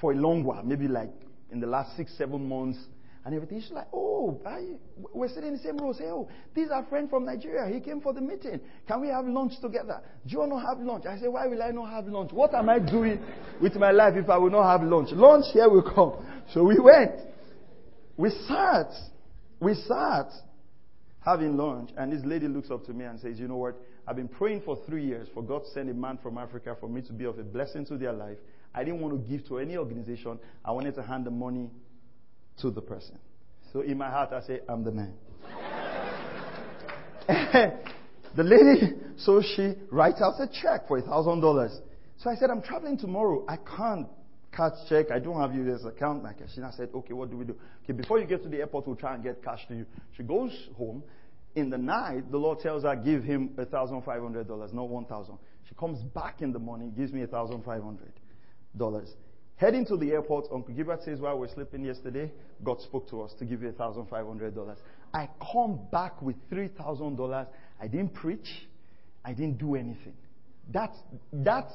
for 0.00 0.12
a 0.12 0.14
long 0.16 0.44
while, 0.44 0.62
maybe 0.62 0.88
like 0.88 1.10
in 1.50 1.60
the 1.60 1.66
last 1.66 1.96
six, 1.96 2.12
seven 2.16 2.48
months 2.48 2.78
and 3.24 3.34
everything. 3.34 3.60
She's 3.60 3.70
like, 3.70 3.88
oh, 3.92 4.40
I, 4.46 4.76
we're 5.12 5.28
sitting 5.28 5.48
in 5.48 5.52
the 5.54 5.58
same 5.58 5.76
row. 5.76 5.92
Say, 5.92 6.04
oh, 6.04 6.28
this 6.54 6.66
is 6.66 6.70
our 6.70 6.84
friend 6.86 7.10
from 7.10 7.26
Nigeria. 7.26 7.72
He 7.72 7.80
came 7.80 8.00
for 8.00 8.12
the 8.14 8.20
meeting. 8.20 8.60
Can 8.88 9.00
we 9.00 9.08
have 9.08 9.26
lunch 9.26 9.52
together? 9.60 10.00
Do 10.26 10.32
you 10.32 10.38
want 10.38 10.52
to 10.52 10.58
have 10.58 10.78
lunch? 10.78 11.04
I 11.06 11.18
said, 11.18 11.28
why 11.28 11.46
will 11.46 11.62
I 11.62 11.70
not 11.70 11.90
have 11.90 12.06
lunch? 12.06 12.32
What 12.32 12.54
am 12.54 12.68
I 12.68 12.78
doing 12.78 13.20
with 13.60 13.76
my 13.76 13.90
life 13.90 14.14
if 14.16 14.30
I 14.30 14.38
will 14.38 14.50
not 14.50 14.70
have 14.70 14.88
lunch? 14.88 15.10
Lunch 15.12 15.46
here 15.52 15.68
will 15.68 15.82
come. 15.82 16.24
So 16.54 16.64
we 16.64 16.78
went. 16.78 17.12
We 18.16 18.30
sat. 18.48 18.90
We 19.60 19.74
sat 19.74 20.30
having 21.22 21.56
lunch. 21.56 21.90
And 21.98 22.12
this 22.12 22.24
lady 22.24 22.48
looks 22.48 22.70
up 22.70 22.86
to 22.86 22.92
me 22.94 23.04
and 23.04 23.20
says, 23.20 23.38
you 23.38 23.48
know 23.48 23.58
what? 23.58 23.76
I've 24.06 24.16
been 24.16 24.28
praying 24.28 24.62
for 24.64 24.78
three 24.86 25.04
years 25.04 25.28
for 25.34 25.42
God 25.42 25.64
to 25.64 25.70
send 25.70 25.90
a 25.90 25.94
man 25.94 26.18
from 26.22 26.38
Africa 26.38 26.74
for 26.80 26.88
me 26.88 27.02
to 27.02 27.12
be 27.12 27.26
of 27.26 27.38
a 27.38 27.42
blessing 27.42 27.84
to 27.86 27.98
their 27.98 28.14
life. 28.14 28.38
I 28.74 28.84
didn't 28.84 29.00
want 29.00 29.14
to 29.14 29.30
give 29.30 29.46
to 29.48 29.58
any 29.58 29.76
organization. 29.76 30.38
I 30.64 30.72
wanted 30.72 30.94
to 30.94 31.02
hand 31.02 31.26
the 31.26 31.30
money 31.30 31.70
to 32.60 32.70
the 32.70 32.80
person. 32.80 33.18
So 33.72 33.80
in 33.80 33.98
my 33.98 34.10
heart, 34.10 34.32
I 34.32 34.40
say, 34.42 34.60
I'm 34.68 34.84
the 34.84 34.92
man. 34.92 35.14
the 38.36 38.42
lady, 38.42 38.94
so 39.16 39.42
she 39.42 39.74
writes 39.90 40.20
out 40.20 40.40
a 40.40 40.48
check 40.62 40.88
for 40.88 40.98
a 40.98 41.02
thousand 41.02 41.40
dollars. 41.40 41.78
So 42.18 42.30
I 42.30 42.34
said, 42.36 42.50
I'm 42.50 42.62
traveling 42.62 42.98
tomorrow. 42.98 43.44
I 43.48 43.56
can't 43.56 44.08
cash 44.54 44.72
check. 44.88 45.10
I 45.10 45.18
don't 45.18 45.40
have 45.40 45.54
US 45.54 45.84
account. 45.84 46.22
My. 46.22 46.32
And 46.56 46.64
I 46.64 46.70
said, 46.72 46.90
okay, 46.94 47.12
what 47.12 47.30
do 47.30 47.36
we 47.36 47.44
do? 47.44 47.56
Okay, 47.84 47.92
before 47.92 48.18
you 48.18 48.26
get 48.26 48.42
to 48.42 48.48
the 48.48 48.58
airport, 48.58 48.86
we'll 48.86 48.96
try 48.96 49.14
and 49.14 49.22
get 49.22 49.42
cash 49.42 49.60
to 49.68 49.74
you. 49.74 49.86
She 50.16 50.22
goes 50.22 50.50
home. 50.76 51.02
In 51.56 51.68
the 51.68 51.78
night, 51.78 52.30
the 52.30 52.38
Lord 52.38 52.60
tells 52.60 52.84
her, 52.84 52.94
give 52.94 53.24
him 53.24 53.50
a 53.58 53.64
thousand 53.64 54.02
five 54.02 54.22
hundred 54.22 54.46
dollars, 54.46 54.72
not 54.72 54.88
one 54.88 55.04
thousand. 55.04 55.38
She 55.68 55.74
comes 55.74 56.00
back 56.14 56.42
in 56.42 56.52
the 56.52 56.60
morning, 56.60 56.92
gives 56.96 57.12
me 57.12 57.22
a 57.22 57.26
thousand 57.26 57.64
five 57.64 57.82
hundred. 57.82 58.12
Heading 59.56 59.84
to 59.86 59.96
the 59.96 60.12
airport, 60.12 60.46
Uncle 60.52 60.74
Gilbert 60.74 61.02
says, 61.04 61.20
while 61.20 61.34
we 61.34 61.46
we're 61.46 61.52
sleeping 61.52 61.84
yesterday, 61.84 62.30
God 62.64 62.80
spoke 62.80 63.08
to 63.10 63.22
us 63.22 63.34
to 63.38 63.44
give 63.44 63.62
you 63.62 63.70
$1,500. 63.70 64.76
I 65.12 65.28
come 65.52 65.80
back 65.92 66.22
with 66.22 66.36
$3,000. 66.50 67.46
I 67.80 67.86
didn't 67.86 68.14
preach. 68.14 68.66
I 69.24 69.32
didn't 69.32 69.58
do 69.58 69.74
anything. 69.74 70.14
That, 70.72 70.94
that 71.32 71.68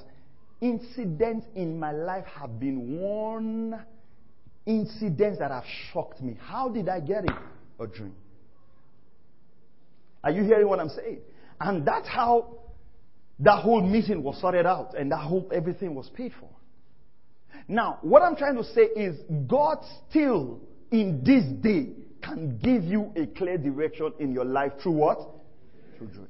incident 0.62 1.44
in 1.54 1.80
my 1.80 1.92
life 1.92 2.26
have 2.26 2.60
been 2.60 3.00
one 3.00 3.86
incident 4.66 5.40
that 5.40 5.52
have 5.52 5.66
shocked 5.92 6.22
me. 6.22 6.38
How 6.42 6.70
did 6.70 6.90
I 6.90 7.00
get 7.00 7.26
it? 7.26 7.32
A 7.80 7.88
dream. 7.88 8.16
Are 10.24 10.32
you 10.32 10.44
hearing 10.44 10.68
what 10.68 10.80
I'm 10.80 10.90
saying? 10.90 11.20
And 11.60 11.86
that's 11.86 12.08
how 12.08 12.58
that 13.40 13.62
whole 13.62 13.82
meeting 13.82 14.24
was 14.24 14.40
sorted 14.42 14.66
out 14.66 14.96
and 14.98 15.12
that 15.12 15.18
whole 15.18 15.48
everything 15.54 15.94
was 15.94 16.10
paid 16.10 16.32
for. 16.40 16.50
Now, 17.68 18.00
what 18.02 18.22
I'm 18.22 18.36
trying 18.36 18.56
to 18.56 18.64
say 18.64 18.84
is 18.84 19.20
God 19.48 19.80
still 20.10 20.62
in 20.92 21.24
this 21.24 21.44
day 21.62 21.94
can 22.22 22.58
give 22.58 22.84
you 22.84 23.12
a 23.16 23.28
clear 23.28 23.58
direction 23.58 24.14
in 24.20 24.32
your 24.32 24.46
life 24.46 24.74
through 24.82 24.94
what? 24.94 25.20
Through 25.98 26.08
dreams. 26.08 26.30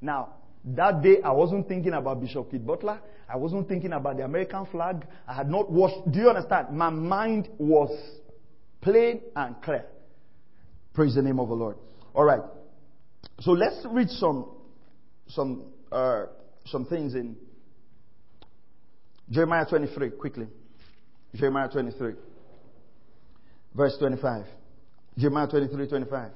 Now, 0.00 0.34
that 0.64 1.02
day 1.02 1.16
I 1.22 1.30
wasn't 1.32 1.68
thinking 1.68 1.92
about 1.92 2.20
Bishop 2.20 2.50
Keith 2.50 2.64
Butler. 2.64 3.00
I 3.28 3.36
wasn't 3.36 3.68
thinking 3.68 3.92
about 3.92 4.16
the 4.16 4.24
American 4.24 4.66
flag. 4.66 5.06
I 5.26 5.34
had 5.34 5.50
not 5.50 5.70
watched. 5.70 6.10
Do 6.10 6.18
you 6.18 6.28
understand? 6.28 6.70
My 6.70 6.90
mind 6.90 7.48
was 7.58 7.90
plain 8.80 9.20
and 9.34 9.60
clear. 9.62 9.84
Praise 10.92 11.14
the 11.14 11.22
name 11.22 11.40
of 11.40 11.48
the 11.48 11.54
Lord. 11.54 11.76
All 12.14 12.24
right. 12.24 12.42
So 13.40 13.52
let's 13.52 13.84
read 13.90 14.08
some 14.10 14.46
some 15.28 15.64
uh, 15.90 16.26
some 16.66 16.86
things 16.86 17.14
in 17.14 17.36
Jeremiah 19.30 19.66
23 19.68 20.10
quickly. 20.10 20.46
Jeremiah 21.34 21.68
23, 21.68 22.14
verse 23.74 23.96
25. 23.98 24.46
Jeremiah 25.18 25.48
23, 25.48 25.88
25. 25.88 26.30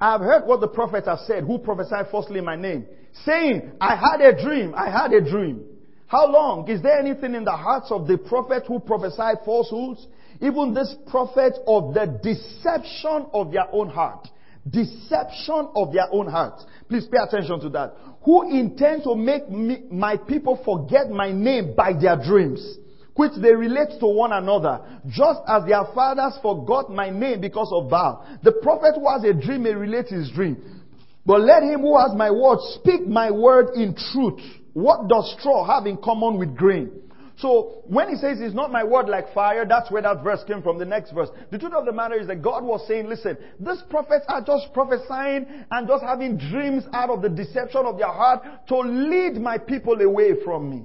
I 0.00 0.12
have 0.12 0.20
heard 0.20 0.46
what 0.46 0.60
the 0.60 0.68
prophets 0.68 1.06
have 1.06 1.20
said, 1.26 1.44
who 1.44 1.58
prophesied 1.58 2.06
falsely 2.10 2.38
in 2.38 2.44
my 2.44 2.56
name, 2.56 2.86
saying, 3.24 3.72
I 3.80 3.94
had 3.94 4.20
a 4.20 4.42
dream, 4.42 4.74
I 4.76 4.90
had 4.90 5.12
a 5.12 5.20
dream. 5.20 5.64
How 6.06 6.26
long? 6.30 6.68
Is 6.68 6.82
there 6.82 6.98
anything 6.98 7.34
in 7.34 7.44
the 7.44 7.52
hearts 7.52 7.90
of 7.90 8.06
the 8.06 8.18
prophet 8.18 8.64
who 8.66 8.80
prophesied 8.80 9.38
falsehoods? 9.44 10.06
Even 10.40 10.74
this 10.74 10.94
prophet 11.08 11.54
of 11.66 11.94
the 11.94 12.18
deception 12.22 13.26
of 13.32 13.52
their 13.52 13.66
own 13.72 13.88
heart. 13.88 14.28
Deception 14.68 15.68
of 15.74 15.92
their 15.92 16.06
own 16.10 16.26
heart. 16.26 16.60
Please 16.88 17.06
pay 17.06 17.18
attention 17.18 17.60
to 17.60 17.68
that. 17.70 17.94
Who 18.24 18.50
intend 18.50 19.04
to 19.04 19.14
make 19.14 19.48
me, 19.48 19.84
my 19.90 20.16
people 20.16 20.60
forget 20.64 21.10
my 21.10 21.32
name 21.32 21.74
by 21.76 21.92
their 21.92 22.16
dreams 22.16 22.78
which 23.14 23.32
they 23.40 23.52
relate 23.54 24.00
to 24.00 24.06
one 24.06 24.32
another, 24.32 24.80
just 25.08 25.40
as 25.46 25.64
their 25.66 25.84
fathers 25.94 26.38
forgot 26.40 26.90
my 26.90 27.10
name 27.10 27.40
because 27.40 27.70
of 27.72 27.90
Baal. 27.90 28.26
The 28.42 28.52
prophet 28.52 28.94
who 28.96 29.08
has 29.08 29.24
a 29.24 29.34
dream 29.34 29.64
may 29.64 29.74
relate 29.74 30.08
his 30.08 30.30
dream. 30.30 30.80
But 31.24 31.42
let 31.42 31.62
him 31.62 31.80
who 31.80 31.98
has 31.98 32.12
my 32.16 32.30
word 32.30 32.58
speak 32.80 33.06
my 33.06 33.30
word 33.30 33.74
in 33.74 33.94
truth. 33.94 34.40
What 34.72 35.08
does 35.08 35.36
straw 35.38 35.64
have 35.66 35.86
in 35.86 35.98
common 35.98 36.38
with 36.38 36.56
grain? 36.56 36.90
So 37.38 37.82
when 37.86 38.08
he 38.08 38.16
says 38.16 38.40
it's 38.40 38.54
not 38.54 38.70
my 38.70 38.84
word 38.84 39.08
like 39.08 39.32
fire, 39.34 39.66
that's 39.68 39.90
where 39.90 40.02
that 40.02 40.22
verse 40.22 40.40
came 40.46 40.62
from. 40.62 40.78
The 40.78 40.84
next 40.84 41.12
verse. 41.12 41.28
The 41.50 41.58
truth 41.58 41.72
of 41.72 41.84
the 41.84 41.92
matter 41.92 42.14
is 42.14 42.26
that 42.28 42.42
God 42.42 42.62
was 42.62 42.86
saying, 42.86 43.08
listen, 43.08 43.36
these 43.58 43.82
prophets 43.90 44.24
are 44.28 44.42
just 44.42 44.72
prophesying 44.72 45.46
and 45.70 45.88
just 45.88 46.04
having 46.04 46.38
dreams 46.38 46.84
out 46.92 47.10
of 47.10 47.22
the 47.22 47.28
deception 47.28 47.84
of 47.84 47.98
their 47.98 48.12
heart 48.12 48.42
to 48.68 48.78
lead 48.78 49.34
my 49.34 49.58
people 49.58 50.00
away 50.00 50.42
from 50.44 50.70
me. 50.70 50.84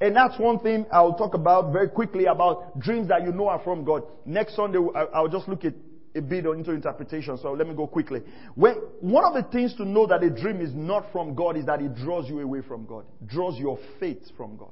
And 0.00 0.14
that's 0.14 0.38
one 0.38 0.60
thing 0.60 0.86
I'll 0.92 1.14
talk 1.14 1.34
about 1.34 1.72
very 1.72 1.88
quickly 1.88 2.26
about 2.26 2.78
dreams 2.78 3.08
that 3.08 3.22
you 3.22 3.32
know 3.32 3.48
are 3.48 3.60
from 3.62 3.84
God. 3.84 4.04
Next 4.24 4.54
Sunday, 4.54 4.78
I'll 5.12 5.28
just 5.28 5.48
look 5.48 5.64
at 5.64 5.74
a 6.14 6.20
bit 6.20 6.46
into 6.46 6.72
interpretation. 6.72 7.36
So 7.38 7.52
let 7.52 7.66
me 7.66 7.74
go 7.74 7.86
quickly. 7.86 8.22
When, 8.54 8.74
one 9.00 9.24
of 9.24 9.34
the 9.34 9.50
things 9.50 9.74
to 9.76 9.84
know 9.84 10.06
that 10.06 10.22
a 10.22 10.30
dream 10.30 10.60
is 10.60 10.72
not 10.74 11.10
from 11.12 11.34
God 11.34 11.56
is 11.56 11.66
that 11.66 11.80
it 11.80 11.96
draws 11.96 12.28
you 12.28 12.40
away 12.40 12.60
from 12.62 12.86
God, 12.86 13.04
draws 13.26 13.58
your 13.58 13.78
faith 13.98 14.22
from 14.36 14.56
God. 14.56 14.70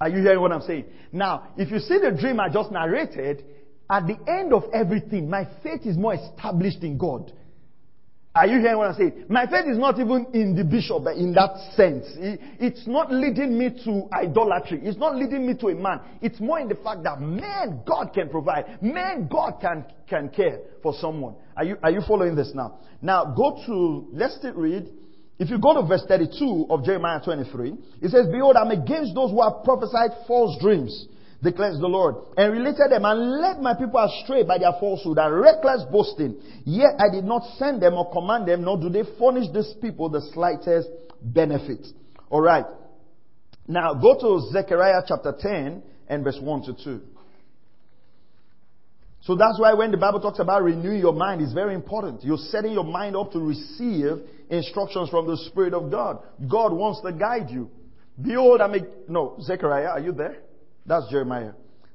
Are 0.00 0.08
you 0.08 0.22
hearing 0.22 0.40
what 0.40 0.52
I'm 0.52 0.62
saying? 0.62 0.86
Now, 1.12 1.48
if 1.58 1.70
you 1.70 1.78
see 1.78 1.98
the 1.98 2.16
dream 2.18 2.40
I 2.40 2.48
just 2.48 2.70
narrated, 2.70 3.44
at 3.90 4.06
the 4.06 4.16
end 4.26 4.54
of 4.54 4.64
everything, 4.72 5.28
my 5.28 5.46
faith 5.62 5.82
is 5.84 5.98
more 5.98 6.14
established 6.14 6.82
in 6.82 6.96
God. 6.96 7.32
Are 8.32 8.46
you 8.46 8.60
hearing 8.60 8.78
what 8.78 8.90
I'm 8.90 8.94
saying? 8.94 9.24
My 9.28 9.46
faith 9.46 9.66
is 9.66 9.76
not 9.76 9.98
even 9.98 10.26
in 10.32 10.54
the 10.54 10.62
bishop 10.62 11.02
in 11.16 11.32
that 11.34 11.74
sense. 11.74 12.06
It's 12.60 12.86
not 12.86 13.10
leading 13.10 13.58
me 13.58 13.70
to 13.84 14.08
idolatry. 14.12 14.80
It's 14.84 14.98
not 14.98 15.16
leading 15.16 15.48
me 15.48 15.54
to 15.54 15.68
a 15.68 15.74
man. 15.74 16.00
It's 16.22 16.38
more 16.38 16.60
in 16.60 16.68
the 16.68 16.76
fact 16.76 17.02
that 17.02 17.20
man, 17.20 17.82
God 17.84 18.12
can 18.14 18.28
provide. 18.28 18.80
Man, 18.80 19.28
God 19.28 19.54
can, 19.60 19.84
can 20.08 20.28
care 20.28 20.60
for 20.80 20.94
someone. 21.00 21.34
Are 21.56 21.64
you, 21.64 21.76
are 21.82 21.90
you 21.90 22.02
following 22.06 22.36
this 22.36 22.52
now? 22.54 22.78
Now 23.02 23.34
go 23.36 23.60
to, 23.66 24.08
let's 24.12 24.38
read. 24.54 24.88
If 25.40 25.50
you 25.50 25.58
go 25.58 25.74
to 25.80 25.88
verse 25.88 26.04
32 26.06 26.66
of 26.70 26.84
Jeremiah 26.84 27.20
23, 27.24 27.74
it 28.02 28.10
says, 28.10 28.26
Behold, 28.30 28.54
I'm 28.56 28.70
against 28.70 29.12
those 29.12 29.32
who 29.32 29.42
have 29.42 29.64
prophesied 29.64 30.10
false 30.28 30.56
dreams 30.60 31.08
declares 31.42 31.78
the 31.78 31.88
Lord, 31.88 32.16
and 32.36 32.52
related 32.52 32.90
them 32.90 33.04
and 33.04 33.40
led 33.40 33.60
my 33.60 33.74
people 33.74 34.00
astray 34.00 34.42
by 34.42 34.58
their 34.58 34.72
falsehood 34.78 35.18
and 35.18 35.40
reckless 35.40 35.84
boasting. 35.90 36.36
Yet 36.64 36.98
I 36.98 37.10
did 37.12 37.24
not 37.24 37.42
send 37.56 37.82
them 37.82 37.94
or 37.94 38.10
command 38.12 38.46
them, 38.46 38.62
nor 38.62 38.76
do 38.76 38.88
they 38.88 39.04
furnish 39.18 39.48
these 39.52 39.74
people 39.80 40.08
the 40.08 40.20
slightest 40.32 40.88
benefit. 41.22 41.86
Alright. 42.30 42.66
Now 43.66 43.94
go 43.94 44.18
to 44.20 44.50
Zechariah 44.52 45.02
chapter 45.06 45.34
10 45.38 45.82
and 46.08 46.24
verse 46.24 46.38
1 46.40 46.62
to 46.64 46.84
2. 46.84 47.00
So 49.22 49.36
that's 49.36 49.58
why 49.60 49.74
when 49.74 49.90
the 49.90 49.98
Bible 49.98 50.20
talks 50.20 50.38
about 50.38 50.62
renewing 50.62 50.98
your 50.98 51.12
mind, 51.12 51.42
it's 51.42 51.52
very 51.52 51.74
important. 51.74 52.24
You're 52.24 52.38
setting 52.38 52.72
your 52.72 52.84
mind 52.84 53.16
up 53.16 53.32
to 53.32 53.38
receive 53.38 54.18
instructions 54.48 55.10
from 55.10 55.26
the 55.26 55.36
Spirit 55.48 55.74
of 55.74 55.90
God. 55.90 56.22
God 56.48 56.72
wants 56.72 57.00
to 57.02 57.12
guide 57.12 57.50
you. 57.50 57.70
Behold, 58.20 58.60
I 58.60 58.66
make, 58.66 59.08
no, 59.08 59.36
Zechariah, 59.40 59.88
are 59.88 60.00
you 60.00 60.12
there? 60.12 60.38
That's 60.90 61.08
Jeremiah. 61.08 61.52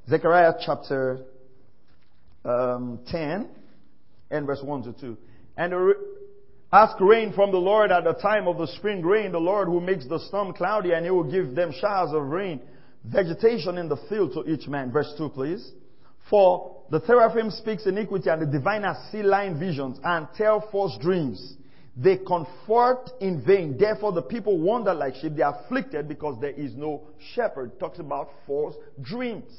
Zechariah 0.10 0.54
chapter 0.66 1.26
um, 2.46 3.02
10 3.08 3.50
and 4.32 4.48
verse 4.48 4.62
1 4.64 4.84
to 4.84 4.94
2. 4.94 5.18
And 5.58 5.74
ask 6.72 6.98
rain 7.02 7.34
from 7.34 7.52
the 7.52 7.58
Lord 7.58 7.92
at 7.92 8.06
the 8.06 8.14
time 8.14 8.48
of 8.48 8.58
the 8.58 8.68
spring 8.68 9.02
rain, 9.02 9.34
the 9.34 9.38
Lord 9.38 9.68
who 9.68 9.82
makes 9.82 10.08
the 10.08 10.20
storm 10.20 10.54
cloudy, 10.54 10.94
and 10.94 11.04
he 11.04 11.12
will 11.12 11.30
give 11.30 11.56
them 11.56 11.74
showers 11.74 12.12
of 12.14 12.24
rain, 12.24 12.62
vegetation 13.04 13.78
in 13.78 13.90
the 13.90 13.98
field 14.08 14.32
to 14.32 14.50
each 14.50 14.66
man. 14.70 14.94
Verse 14.94 15.14
2, 15.18 15.28
please. 15.28 15.74
For 16.30 16.78
the 16.90 17.02
teraphim 17.02 17.52
speaks 17.52 17.86
iniquity, 17.86 18.30
and 18.30 18.44
the 18.44 18.46
diviners 18.46 18.96
see 19.12 19.24
lying 19.24 19.60
visions 19.60 20.00
and 20.06 20.26
tell 20.38 20.70
false 20.72 20.98
dreams. 21.02 21.58
They 21.98 22.18
comfort 22.18 23.10
in 23.22 23.42
vain. 23.46 23.78
Therefore, 23.80 24.12
the 24.12 24.22
people 24.22 24.60
wander 24.60 24.94
like 24.94 25.16
sheep. 25.16 25.36
They 25.36 25.44
are 25.44 25.62
afflicted 25.64 26.08
because 26.08 26.40
there 26.42 26.52
is 26.52 26.76
no 26.76 27.04
shepherd. 27.34 27.80
Talks 27.80 28.00
about 28.00 28.30
false 28.46 28.76
dreams. 29.02 29.50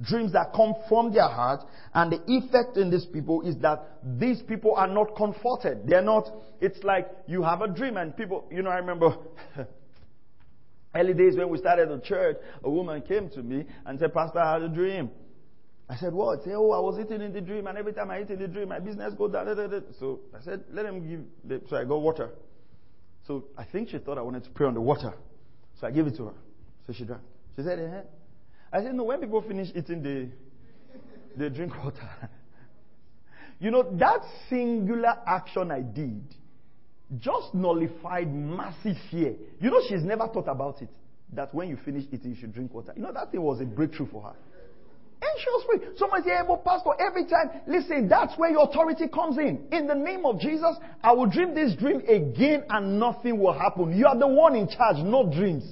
Dreams 0.00 0.32
that 0.32 0.54
come 0.54 0.74
from 0.88 1.12
their 1.12 1.28
heart. 1.28 1.64
And 1.92 2.12
the 2.12 2.22
effect 2.26 2.78
in 2.78 2.90
these 2.90 3.04
people 3.04 3.42
is 3.42 3.56
that 3.58 3.82
these 4.18 4.40
people 4.40 4.74
are 4.74 4.88
not 4.88 5.14
comforted. 5.16 5.86
They're 5.86 6.02
not, 6.02 6.30
it's 6.62 6.82
like 6.82 7.10
you 7.26 7.42
have 7.42 7.60
a 7.60 7.68
dream 7.68 7.98
and 7.98 8.16
people, 8.16 8.48
you 8.50 8.62
know, 8.62 8.70
I 8.70 8.76
remember 8.76 9.14
early 10.94 11.12
days 11.12 11.36
when 11.36 11.50
we 11.50 11.58
started 11.58 11.90
the 11.90 12.00
church, 12.00 12.38
a 12.64 12.70
woman 12.70 13.02
came 13.02 13.28
to 13.30 13.42
me 13.42 13.66
and 13.84 14.00
said, 14.00 14.14
Pastor, 14.14 14.38
I 14.38 14.54
had 14.54 14.62
a 14.62 14.68
dream. 14.68 15.10
I 15.92 15.96
said, 15.96 16.14
what? 16.14 16.42
Say, 16.42 16.52
oh, 16.54 16.70
I 16.70 16.80
was 16.80 16.98
eating 16.98 17.20
in 17.20 17.34
the 17.34 17.42
dream, 17.42 17.66
and 17.66 17.76
every 17.76 17.92
time 17.92 18.10
I 18.10 18.22
eat 18.22 18.30
in 18.30 18.38
the 18.38 18.48
dream, 18.48 18.70
my 18.70 18.78
business 18.78 19.12
goes 19.12 19.30
down. 19.30 19.44
Da, 19.44 19.52
da, 19.52 19.66
da. 19.66 19.80
So 20.00 20.20
I 20.34 20.42
said, 20.42 20.64
let 20.72 20.86
him 20.86 21.06
give. 21.06 21.20
The, 21.44 21.68
so 21.68 21.76
I 21.76 21.84
got 21.84 22.00
water. 22.00 22.30
So 23.26 23.44
I 23.58 23.64
think 23.64 23.90
she 23.90 23.98
thought 23.98 24.16
I 24.16 24.22
wanted 24.22 24.42
to 24.44 24.50
pray 24.50 24.66
on 24.66 24.72
the 24.72 24.80
water. 24.80 25.12
So 25.78 25.86
I 25.86 25.90
gave 25.90 26.06
it 26.06 26.16
to 26.16 26.24
her. 26.24 26.34
So 26.86 26.94
she 26.94 27.04
drank. 27.04 27.20
She 27.56 27.62
said, 27.62 27.78
eh. 27.78 28.00
I 28.72 28.82
said, 28.82 28.94
no, 28.94 29.04
when 29.04 29.20
people 29.20 29.42
finish 29.42 29.68
eating, 29.74 30.02
they, 30.02 30.30
they 31.36 31.54
drink 31.54 31.74
water. 31.84 32.08
you 33.60 33.70
know, 33.70 33.82
that 33.98 34.22
singular 34.48 35.18
action 35.26 35.70
I 35.70 35.82
did 35.82 36.24
just 37.18 37.52
nullified 37.52 38.32
massive 38.34 38.96
fear. 39.10 39.34
You 39.60 39.70
know, 39.70 39.82
she's 39.90 40.04
never 40.04 40.26
thought 40.26 40.48
about 40.48 40.80
it. 40.80 40.88
That 41.34 41.54
when 41.54 41.68
you 41.68 41.76
finish 41.84 42.04
eating, 42.10 42.30
you 42.30 42.36
should 42.40 42.54
drink 42.54 42.72
water. 42.72 42.94
You 42.96 43.02
know, 43.02 43.12
that 43.12 43.30
thing 43.30 43.42
was 43.42 43.60
a 43.60 43.66
breakthrough 43.66 44.08
for 44.10 44.22
her. 44.22 44.34
Was 45.22 45.64
free. 45.66 45.88
Someone 45.96 46.22
say, 46.24 46.30
hey, 46.30 46.42
but 46.46 46.64
pastor, 46.64 46.90
every 46.98 47.26
time, 47.26 47.50
listen, 47.66 48.08
that's 48.08 48.36
where 48.38 48.50
your 48.50 48.68
authority 48.68 49.08
comes 49.08 49.38
in. 49.38 49.66
In 49.72 49.86
the 49.86 49.94
name 49.94 50.24
of 50.24 50.40
Jesus, 50.40 50.76
I 51.02 51.12
will 51.12 51.26
dream 51.26 51.54
this 51.54 51.74
dream 51.74 52.00
again 52.08 52.64
and 52.68 52.98
nothing 52.98 53.38
will 53.38 53.52
happen. 53.52 53.96
You 53.96 54.06
are 54.06 54.18
the 54.18 54.26
one 54.26 54.56
in 54.56 54.68
charge, 54.68 54.98
not 54.98 55.32
dreams. 55.32 55.64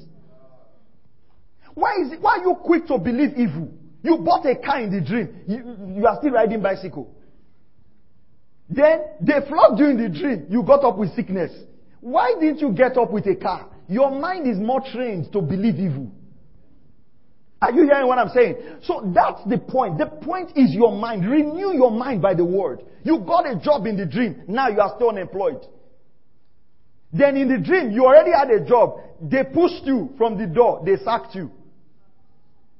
Why 1.74 1.94
is 2.04 2.12
it, 2.12 2.20
why 2.20 2.38
are 2.38 2.44
you 2.44 2.56
quick 2.62 2.86
to 2.88 2.98
believe 2.98 3.30
evil? 3.36 3.72
You 4.02 4.18
bought 4.18 4.44
a 4.46 4.56
car 4.56 4.80
in 4.80 4.90
the 4.90 5.00
dream. 5.00 5.42
You, 5.46 6.00
you 6.00 6.06
are 6.06 6.16
still 6.18 6.32
riding 6.32 6.62
bicycle. 6.62 7.14
Then 8.68 9.02
they 9.20 9.46
flogged 9.48 9.78
you 9.78 9.86
in 9.86 9.96
the 10.02 10.08
dream. 10.08 10.46
You 10.48 10.62
got 10.62 10.84
up 10.84 10.96
with 10.96 11.14
sickness. 11.14 11.52
Why 12.00 12.34
didn't 12.40 12.60
you 12.60 12.72
get 12.72 12.96
up 12.96 13.10
with 13.10 13.26
a 13.26 13.36
car? 13.36 13.68
Your 13.88 14.10
mind 14.10 14.48
is 14.48 14.58
more 14.58 14.80
trained 14.92 15.32
to 15.32 15.40
believe 15.42 15.74
evil. 15.76 16.12
Are 17.62 17.72
you 17.72 17.84
hearing 17.84 18.06
what 18.06 18.18
I'm 18.18 18.30
saying? 18.30 18.56
So 18.82 19.12
that's 19.14 19.42
the 19.44 19.58
point. 19.58 19.98
The 19.98 20.06
point 20.06 20.52
is 20.56 20.72
your 20.72 20.92
mind. 20.92 21.28
Renew 21.28 21.74
your 21.74 21.90
mind 21.90 22.22
by 22.22 22.34
the 22.34 22.44
word. 22.44 22.82
You 23.04 23.18
got 23.20 23.46
a 23.46 23.56
job 23.56 23.86
in 23.86 23.96
the 23.96 24.06
dream. 24.06 24.42
Now 24.48 24.68
you 24.68 24.80
are 24.80 24.92
still 24.96 25.10
unemployed. 25.10 25.66
Then 27.12 27.36
in 27.36 27.48
the 27.48 27.58
dream, 27.58 27.90
you 27.90 28.06
already 28.06 28.30
had 28.30 28.50
a 28.50 28.64
job. 28.64 29.00
They 29.20 29.44
pushed 29.44 29.84
you 29.84 30.10
from 30.16 30.38
the 30.38 30.46
door. 30.46 30.82
They 30.86 30.96
sacked 31.04 31.34
you. 31.34 31.50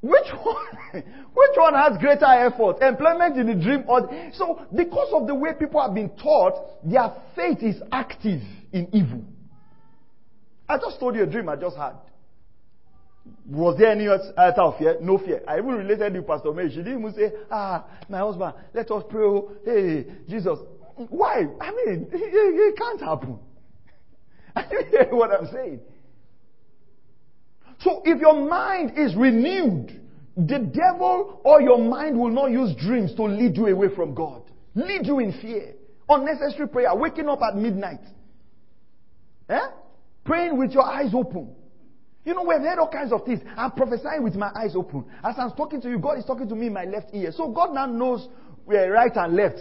Which 0.00 0.28
one, 0.42 1.02
which 1.34 1.56
one 1.56 1.74
has 1.74 1.98
greater 1.98 2.24
effort? 2.24 2.80
Employment 2.80 3.36
in 3.36 3.46
the 3.48 3.62
dream 3.62 3.84
or, 3.86 4.08
so 4.32 4.64
because 4.74 5.12
of 5.12 5.26
the 5.26 5.34
way 5.34 5.50
people 5.58 5.82
have 5.82 5.94
been 5.94 6.10
taught, 6.10 6.54
their 6.88 7.12
faith 7.36 7.58
is 7.62 7.82
active 7.92 8.40
in 8.72 8.88
evil. 8.94 9.24
I 10.68 10.78
just 10.78 11.00
told 11.00 11.16
you 11.16 11.24
a 11.24 11.26
dream 11.26 11.48
I 11.48 11.56
just 11.56 11.76
had. 11.76 11.96
Was 13.48 13.78
there 13.78 13.90
any 13.90 14.06
other 14.06 14.62
of 14.62 14.78
fear? 14.78 14.96
No 15.00 15.18
fear. 15.18 15.42
I 15.46 15.58
even 15.58 15.70
related 15.70 16.14
to 16.14 16.22
Pastor 16.22 16.52
May. 16.52 16.68
She 16.68 16.76
didn't 16.76 17.00
even 17.00 17.14
say, 17.14 17.32
ah, 17.50 17.84
my 18.08 18.18
husband, 18.18 18.54
let 18.72 18.90
us 18.90 19.02
pray. 19.08 19.40
Hey, 19.64 20.06
Jesus. 20.28 20.58
Why? 21.08 21.46
I 21.60 21.70
mean, 21.70 22.08
it, 22.12 22.14
it 22.14 22.76
can't 22.76 23.00
happen. 23.00 23.38
Are 24.56 24.64
you 24.70 24.84
hear 24.90 25.08
what 25.10 25.30
I'm 25.32 25.48
saying? 25.52 25.80
So 27.80 28.02
if 28.04 28.20
your 28.20 28.48
mind 28.48 28.98
is 28.98 29.16
renewed, 29.16 30.00
the 30.36 30.58
devil 30.58 31.40
or 31.44 31.60
your 31.60 31.78
mind 31.78 32.18
will 32.18 32.30
not 32.30 32.50
use 32.50 32.74
dreams 32.76 33.14
to 33.14 33.24
lead 33.24 33.56
you 33.56 33.66
away 33.68 33.88
from 33.94 34.14
God. 34.14 34.42
Lead 34.74 35.06
you 35.06 35.18
in 35.18 35.32
fear. 35.40 35.74
Unnecessary 36.08 36.68
prayer. 36.68 36.94
Waking 36.94 37.28
up 37.28 37.40
at 37.42 37.56
midnight. 37.56 38.00
Eh? 39.48 39.58
Praying 40.24 40.58
with 40.58 40.72
your 40.72 40.84
eyes 40.84 41.12
open. 41.14 41.54
You 42.24 42.34
know, 42.34 42.42
we've 42.42 42.60
heard 42.60 42.78
all 42.78 42.88
kinds 42.88 43.12
of 43.12 43.24
things. 43.24 43.40
I'm 43.56 43.70
prophesying 43.72 44.22
with 44.22 44.34
my 44.34 44.50
eyes 44.54 44.76
open. 44.76 45.04
As 45.24 45.36
I'm 45.38 45.52
talking 45.52 45.80
to 45.80 45.88
you, 45.88 45.98
God 45.98 46.18
is 46.18 46.24
talking 46.24 46.48
to 46.48 46.54
me 46.54 46.66
in 46.66 46.72
my 46.72 46.84
left 46.84 47.14
ear. 47.14 47.32
So 47.34 47.50
God 47.50 47.72
now 47.72 47.86
knows 47.86 48.28
we're 48.66 48.92
right 48.92 49.12
and 49.14 49.34
left. 49.34 49.60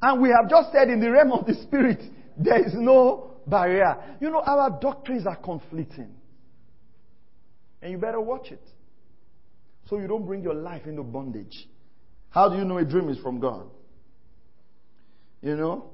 And 0.00 0.22
we 0.22 0.30
have 0.30 0.48
just 0.48 0.72
said 0.72 0.88
in 0.88 1.00
the 1.00 1.10
realm 1.10 1.32
of 1.32 1.46
the 1.46 1.54
spirit, 1.54 2.00
there 2.36 2.64
is 2.64 2.72
no 2.74 3.32
barrier. 3.46 3.96
You 4.20 4.30
know, 4.30 4.40
our 4.40 4.78
doctrines 4.80 5.26
are 5.26 5.36
conflicting. 5.36 6.14
And 7.82 7.92
you 7.92 7.98
better 7.98 8.20
watch 8.20 8.52
it. 8.52 8.62
So 9.88 9.98
you 9.98 10.06
don't 10.06 10.24
bring 10.24 10.42
your 10.42 10.54
life 10.54 10.86
into 10.86 11.02
bondage. 11.02 11.66
How 12.30 12.48
do 12.48 12.56
you 12.56 12.64
know 12.64 12.78
a 12.78 12.84
dream 12.84 13.08
is 13.08 13.18
from 13.18 13.40
God? 13.40 13.66
You 15.42 15.56
know? 15.56 15.90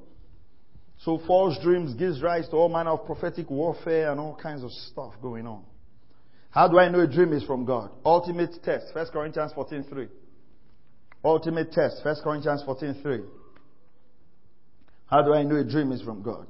So 0.98 1.20
false 1.26 1.56
dreams 1.62 1.94
gives 1.94 2.22
rise 2.22 2.48
to 2.48 2.56
all 2.56 2.68
manner 2.68 2.90
of 2.90 3.06
prophetic 3.06 3.50
warfare 3.50 4.10
and 4.10 4.20
all 4.20 4.38
kinds 4.40 4.62
of 4.62 4.70
stuff 4.72 5.14
going 5.22 5.46
on. 5.46 5.64
How 6.56 6.68
do 6.68 6.78
I 6.78 6.88
know 6.88 7.00
a 7.00 7.06
dream 7.06 7.34
is 7.34 7.42
from 7.42 7.66
God? 7.66 7.90
Ultimate 8.02 8.62
test, 8.64 8.86
1 8.94 9.08
Corinthians 9.12 9.52
14.3. 9.52 10.08
Ultimate 11.22 11.70
test, 11.70 12.02
1 12.02 12.16
Corinthians 12.24 12.62
14.3. 12.66 13.26
How 15.04 15.20
do 15.20 15.34
I 15.34 15.42
know 15.42 15.56
a 15.56 15.64
dream 15.64 15.92
is 15.92 16.00
from 16.00 16.22
God? 16.22 16.46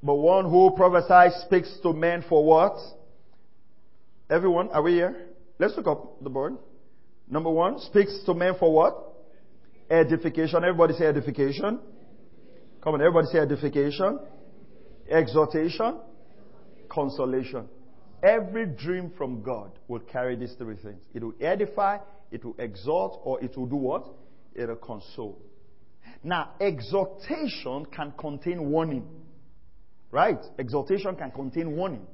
But 0.00 0.14
one 0.14 0.48
who 0.48 0.74
prophesies 0.76 1.42
speaks 1.44 1.76
to 1.82 1.92
men 1.92 2.24
for 2.28 2.44
what? 2.44 2.76
Everyone, 4.30 4.68
are 4.68 4.82
we 4.82 4.92
here? 4.92 5.26
Let's 5.58 5.76
look 5.76 5.88
up 5.88 6.22
the 6.22 6.30
board. 6.30 6.56
Number 7.28 7.50
one, 7.50 7.80
speaks 7.80 8.16
to 8.26 8.34
men 8.34 8.54
for 8.60 8.72
what? 8.72 9.12
Edification. 9.90 10.62
Everybody 10.62 10.94
say 10.94 11.06
edification. 11.06 11.80
Come 12.80 12.94
on, 12.94 13.00
everybody 13.00 13.26
say 13.32 13.38
edification. 13.38 14.20
Exhortation 15.10 15.98
consolation. 16.94 17.68
Every 18.22 18.66
dream 18.66 19.12
from 19.18 19.42
God 19.42 19.72
will 19.88 20.00
carry 20.00 20.36
these 20.36 20.54
three 20.56 20.76
things. 20.76 21.02
It 21.12 21.22
will 21.22 21.34
edify, 21.40 21.98
it 22.30 22.44
will 22.44 22.56
exhort, 22.58 23.20
or 23.22 23.42
it 23.42 23.56
will 23.56 23.66
do 23.66 23.76
what? 23.76 24.06
It 24.54 24.68
will 24.68 24.76
console. 24.76 25.42
Now, 26.22 26.52
exhortation 26.60 27.86
can 27.86 28.12
contain 28.18 28.70
warning. 28.70 29.06
Right? 30.10 30.38
Exhortation 30.58 31.16
can 31.16 31.32
contain 31.32 31.76
warning. 31.76 32.06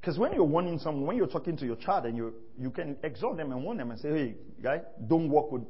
Because 0.00 0.18
when 0.18 0.32
you're 0.32 0.44
warning 0.44 0.78
someone, 0.78 1.06
when 1.06 1.16
you're 1.16 1.26
talking 1.26 1.56
to 1.56 1.66
your 1.66 1.76
child 1.76 2.06
and 2.06 2.16
you 2.16 2.34
you 2.58 2.70
can 2.70 2.96
exhort 3.02 3.36
them 3.36 3.52
and 3.52 3.62
warn 3.62 3.78
them 3.78 3.90
and 3.90 4.00
say, 4.00 4.08
hey, 4.08 4.34
guy, 4.62 4.80
don't 5.06 5.28
work 5.28 5.50
with 5.50 5.62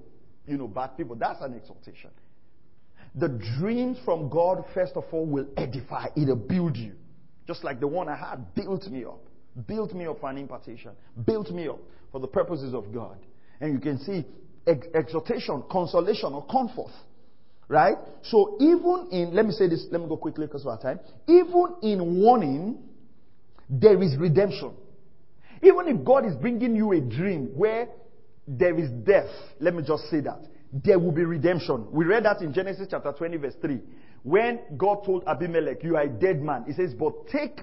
you 0.47 0.57
know 0.57 0.69
bad 0.69 0.97
people. 0.97 1.17
That's 1.17 1.41
an 1.43 1.55
exhortation. 1.55 2.11
The 3.15 3.29
dreams 3.59 3.99
from 4.05 4.29
God, 4.29 4.65
first 4.75 4.93
of 4.97 5.05
all, 5.13 5.27
will 5.27 5.49
edify, 5.57 6.07
it'll 6.17 6.37
build 6.37 6.77
you. 6.77 6.93
Just 7.49 7.65
like 7.65 7.81
the 7.81 7.87
one 7.87 8.11
I 8.11 8.15
had 8.15 8.55
built 8.55 8.87
me 8.89 9.05
up. 9.05 9.25
Built 9.67 9.95
me 9.95 10.07
up 10.07 10.21
for 10.21 10.29
an 10.29 10.37
impartation. 10.37 10.93
Built 11.27 11.51
me 11.51 11.67
up 11.67 11.79
for 12.13 12.21
the 12.21 12.27
purposes 12.27 12.75
of 12.75 12.93
God. 12.93 13.17
And 13.61 13.73
you 13.73 13.81
can 13.81 13.99
see 13.99 14.27
ex- 14.67 14.87
exhortation, 14.95 15.65
consolation, 15.71 16.35
or 16.35 16.45
comfort. 16.45 16.93
Right? 17.67 17.97
So 18.23 18.59
even 18.61 19.09
in, 19.11 19.35
let 19.35 19.47
me 19.47 19.53
say 19.53 19.67
this, 19.67 19.87
let 19.91 20.01
me 20.03 20.09
go 20.09 20.19
quickly 20.19 20.47
because 20.47 20.63
of 20.63 20.69
our 20.69 20.81
time. 20.81 21.01
Even 21.27 21.77
in 21.83 22.23
warning, 22.23 22.79
there 23.69 24.01
is 24.03 24.15
redemption. 24.19 24.73
Even 25.63 25.89
if 25.89 26.05
God 26.05 26.27
is 26.27 26.35
bringing 26.37 26.77
you 26.77 26.93
a 26.93 27.01
dream 27.01 27.53
where 27.57 27.89
there 28.47 28.79
is 28.79 28.91
death, 28.91 29.31
let 29.59 29.75
me 29.75 29.83
just 29.83 30.05
say 30.11 30.21
that. 30.21 30.41
There 30.71 30.99
will 30.99 31.13
be 31.13 31.25
redemption. 31.25 31.91
We 31.91 32.05
read 32.05 32.27
that 32.27 32.43
in 32.43 32.53
Genesis 32.53 32.89
chapter 32.91 33.13
20 33.13 33.39
verse 33.39 33.55
3. 33.61 33.81
When 34.23 34.61
God 34.77 35.05
told 35.05 35.25
Abimelech, 35.27 35.83
You 35.83 35.97
are 35.97 36.03
a 36.03 36.09
dead 36.09 36.43
man, 36.43 36.65
he 36.67 36.73
says, 36.73 36.95
But 36.95 37.29
take 37.29 37.61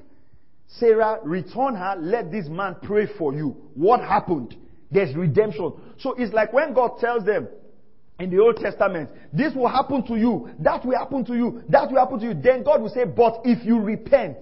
Sarah, 0.67 1.19
return 1.23 1.75
her, 1.75 1.95
let 1.99 2.31
this 2.31 2.47
man 2.47 2.75
pray 2.81 3.07
for 3.17 3.33
you. 3.33 3.55
What 3.75 4.01
happened? 4.01 4.55
There's 4.91 5.15
redemption. 5.15 5.73
So 5.99 6.13
it's 6.13 6.33
like 6.33 6.53
when 6.53 6.73
God 6.73 6.97
tells 6.99 7.25
them, 7.25 7.47
in 8.19 8.29
the 8.29 8.39
Old 8.39 8.57
Testament. 8.57 9.09
This 9.33 9.53
will 9.53 9.67
happen 9.67 10.05
to 10.07 10.15
you. 10.15 10.49
That 10.59 10.85
will 10.85 10.97
happen 10.97 11.25
to 11.25 11.35
you. 11.35 11.63
That 11.69 11.91
will 11.91 11.99
happen 11.99 12.19
to 12.19 12.25
you. 12.27 12.33
Then 12.33 12.63
God 12.63 12.81
will 12.81 12.89
say, 12.89 13.03
but 13.03 13.41
if 13.43 13.65
you 13.65 13.79
repent, 13.79 14.37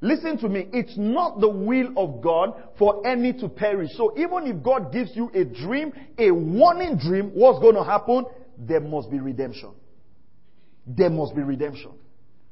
listen 0.00 0.38
to 0.38 0.48
me, 0.48 0.68
it's 0.72 0.96
not 0.96 1.40
the 1.40 1.48
will 1.48 1.92
of 1.96 2.22
God 2.22 2.54
for 2.78 3.06
any 3.06 3.32
to 3.34 3.48
perish. 3.48 3.90
So 3.96 4.16
even 4.16 4.46
if 4.46 4.62
God 4.62 4.92
gives 4.92 5.10
you 5.16 5.30
a 5.34 5.44
dream, 5.44 5.92
a 6.18 6.30
warning 6.30 6.98
dream, 6.98 7.32
what's 7.34 7.58
going 7.60 7.74
to 7.74 7.84
happen? 7.84 8.26
There 8.58 8.80
must 8.80 9.10
be 9.10 9.18
redemption. 9.18 9.70
There 10.86 11.10
must 11.10 11.34
be 11.34 11.42
redemption. 11.42 11.92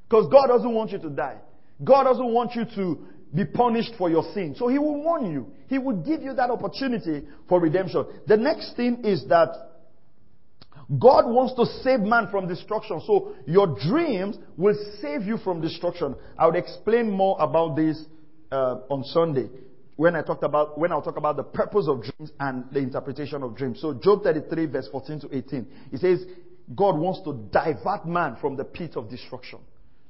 Because 0.09 0.29
God 0.31 0.49
doesn't 0.49 0.73
want 0.73 0.93
you 0.93 0.99
to 0.99 1.11
die. 1.11 1.39
God 1.83 2.05
doesn't 2.05 2.33
want 2.33 2.55
you 2.55 2.65
to 2.77 3.07
be 3.35 3.45
punished 3.45 3.93
for 3.99 4.11
your 4.11 4.23
sin. 4.33 4.55
So 4.57 4.69
He 4.69 4.79
will 4.79 5.03
warn 5.03 5.31
you. 5.31 5.53
He 5.69 5.79
will 5.79 5.97
give 5.97 6.23
you 6.23 6.35
that 6.35 6.51
opportunity 6.51 7.27
for 7.49 7.61
redemption. 7.61 8.07
The 8.27 8.37
next 8.37 8.77
thing 8.77 9.05
is 9.05 9.25
that 9.29 9.49
God 10.99 11.27
wants 11.27 11.55
to 11.55 11.67
save 11.83 12.01
man 12.01 12.29
from 12.31 12.47
destruction. 12.47 13.01
So 13.07 13.35
your 13.47 13.79
dreams 13.89 14.37
will 14.57 14.77
save 15.01 15.23
you 15.23 15.39
from 15.39 15.61
destruction. 15.61 16.15
I 16.39 16.47
would 16.47 16.57
explain 16.57 17.11
more 17.11 17.37
about 17.41 17.75
this 17.77 18.05
uh, 18.53 18.81
on 18.91 19.03
Sunday 19.05 19.49
when 19.97 20.17
I 20.17 20.23
talked 20.23 20.43
about 20.43 20.79
when 20.79 20.93
I'll 20.93 21.03
talk 21.03 21.17
about 21.17 21.37
the 21.37 21.43
purpose 21.43 21.87
of 21.89 22.03
dreams 22.03 22.33
and 22.41 22.65
the 22.71 22.81
interpretation 22.81 23.43
of 23.43 23.57
dreams. 23.57 23.81
So 23.81 23.95
Job 23.95 24.23
33 24.23 24.67
verse 24.67 24.89
14 24.91 25.21
to 25.21 25.37
18. 25.37 25.67
He 25.91 25.97
says 25.97 26.25
God 26.75 26.97
wants 26.97 27.21
to 27.25 27.49
divert 27.51 28.07
man 28.07 28.37
from 28.41 28.57
the 28.57 28.65
pit 28.65 28.97
of 28.97 29.11
destruction. 29.11 29.59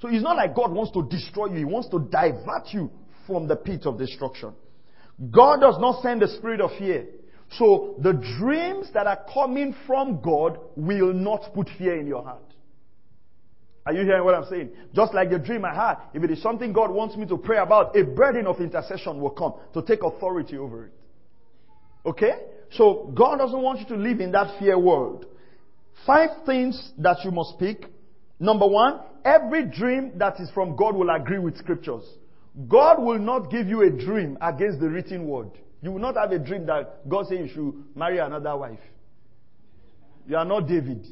So 0.01 0.09
it's 0.09 0.23
not 0.23 0.37
like 0.37 0.55
God 0.55 0.73
wants 0.73 0.93
to 0.93 1.07
destroy 1.09 1.47
you. 1.47 1.57
He 1.57 1.65
wants 1.65 1.89
to 1.89 1.99
divert 1.99 2.69
you 2.73 2.91
from 3.27 3.49
the 3.49 3.57
pit 3.57 3.87
of 3.87 3.99
destruction. 3.99 4.53
God 5.31 5.61
does 5.61 5.77
not 5.79 6.03
send 6.03 6.23
the 6.23 6.29
spirit 6.29 6.61
of 6.61 6.71
fear. 6.79 7.07
So 7.59 7.97
the 8.03 8.13
dreams 8.39 8.89
that 8.95 9.07
are 9.07 9.21
coming 9.33 9.75
from 9.87 10.21
God 10.21 10.59
will 10.77 11.13
not 11.13 11.53
put 11.55 11.71
fear 11.79 11.99
in 11.99 12.07
your 12.07 12.23
heart. 12.23 12.43
Are 13.87 13.93
you 13.93 14.03
hearing 14.03 14.25
what 14.25 14.35
I'm 14.35 14.49
saying? 14.49 14.71
Just 14.95 15.13
like 15.13 15.31
the 15.31 15.39
dream 15.39 15.65
I 15.65 15.75
had, 15.75 15.97
if 16.15 16.23
it 16.23 16.31
is 16.31 16.43
something 16.43 16.73
God 16.73 16.91
wants 16.91 17.17
me 17.17 17.27
to 17.27 17.37
pray 17.37 17.59
about, 17.59 17.97
a 17.97 18.03
burden 18.03 18.47
of 18.47 18.61
intercession 18.61 19.21
will 19.21 19.31
come 19.31 19.55
to 19.75 19.83
take 19.83 20.03
authority 20.03 20.57
over 20.57 20.87
it. 20.87 20.93
Okay? 22.07 22.33
So 22.73 23.13
God 23.15 23.37
doesn't 23.37 23.61
want 23.61 23.81
you 23.81 23.87
to 23.89 23.97
live 23.97 24.21
in 24.21 24.33
that 24.33 24.59
fear 24.59 24.79
world. 24.79 25.27
Five 26.07 26.31
things 26.45 26.93
that 26.99 27.19
you 27.25 27.31
must 27.31 27.59
pick. 27.59 27.87
Number 28.39 28.67
one, 28.67 29.01
every 29.25 29.65
dream 29.67 30.13
that 30.17 30.41
is 30.41 30.51
from 30.51 30.77
God 30.77 30.95
will 30.95 31.11
agree 31.11 31.39
with 31.39 31.57
scriptures. 31.57 32.05
God 32.69 33.03
will 33.03 33.19
not 33.19 33.51
give 33.51 33.67
you 33.67 33.83
a 33.83 33.91
dream 33.91 34.39
against 34.41 34.81
the 34.81 34.89
written 34.89 35.27
word. 35.27 35.51
You 35.83 35.93
will 35.93 36.01
not 36.01 36.17
have 36.17 36.31
a 36.33 36.39
dream 36.39 36.67
that 36.67 37.09
God 37.09 37.27
says 37.27 37.39
you 37.39 37.49
should 37.49 37.97
marry 37.97 38.19
another 38.19 38.57
wife. 38.57 38.79
You 40.27 40.37
are 40.37 40.45
not 40.45 40.67
David. 40.67 41.07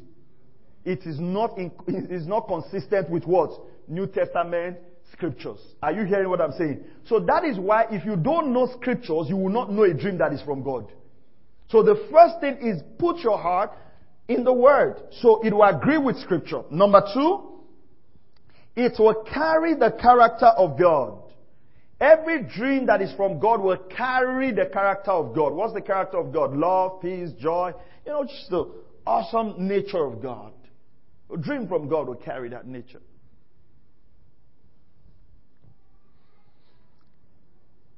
It 0.85 1.05
is 1.05 1.19
not, 1.19 1.57
in, 1.57 1.71
it 1.87 2.11
is 2.11 2.27
not 2.27 2.47
consistent 2.47 3.09
with 3.09 3.25
what? 3.25 3.51
New 3.87 4.07
Testament 4.07 4.77
scriptures. 5.11 5.59
Are 5.81 5.91
you 5.91 6.03
hearing 6.05 6.29
what 6.29 6.41
I'm 6.41 6.53
saying? 6.53 6.83
So 7.07 7.19
that 7.19 7.43
is 7.45 7.57
why 7.57 7.85
if 7.89 8.05
you 8.05 8.15
don't 8.15 8.51
know 8.51 8.69
scriptures, 8.79 9.27
you 9.29 9.37
will 9.37 9.51
not 9.51 9.71
know 9.71 9.83
a 9.83 9.93
dream 9.93 10.17
that 10.17 10.33
is 10.33 10.41
from 10.41 10.63
God. 10.63 10.91
So 11.69 11.83
the 11.83 12.07
first 12.11 12.39
thing 12.41 12.57
is 12.61 12.81
put 12.97 13.19
your 13.19 13.37
heart 13.37 13.71
in 14.27 14.43
the 14.43 14.53
word. 14.53 15.01
So 15.21 15.41
it 15.43 15.53
will 15.53 15.63
agree 15.63 15.97
with 15.97 16.17
scripture. 16.17 16.63
Number 16.71 17.01
two, 17.13 17.49
it 18.75 18.93
will 18.97 19.23
carry 19.31 19.75
the 19.75 19.91
character 19.91 20.47
of 20.47 20.79
God. 20.79 21.19
Every 21.99 22.43
dream 22.43 22.87
that 22.87 23.01
is 23.01 23.13
from 23.15 23.39
God 23.39 23.61
will 23.61 23.77
carry 23.77 24.51
the 24.51 24.65
character 24.65 25.11
of 25.11 25.35
God. 25.35 25.53
What's 25.53 25.73
the 25.73 25.81
character 25.81 26.17
of 26.17 26.33
God? 26.33 26.53
Love, 26.53 27.01
peace, 27.01 27.29
joy. 27.39 27.71
You 28.05 28.11
know, 28.11 28.23
just 28.23 28.49
the 28.49 28.69
awesome 29.05 29.67
nature 29.67 30.03
of 30.03 30.21
God. 30.21 30.53
A 31.33 31.37
dream 31.37 31.67
from 31.67 31.87
God 31.87 32.07
will 32.07 32.15
carry 32.15 32.49
that 32.49 32.67
nature. 32.67 33.01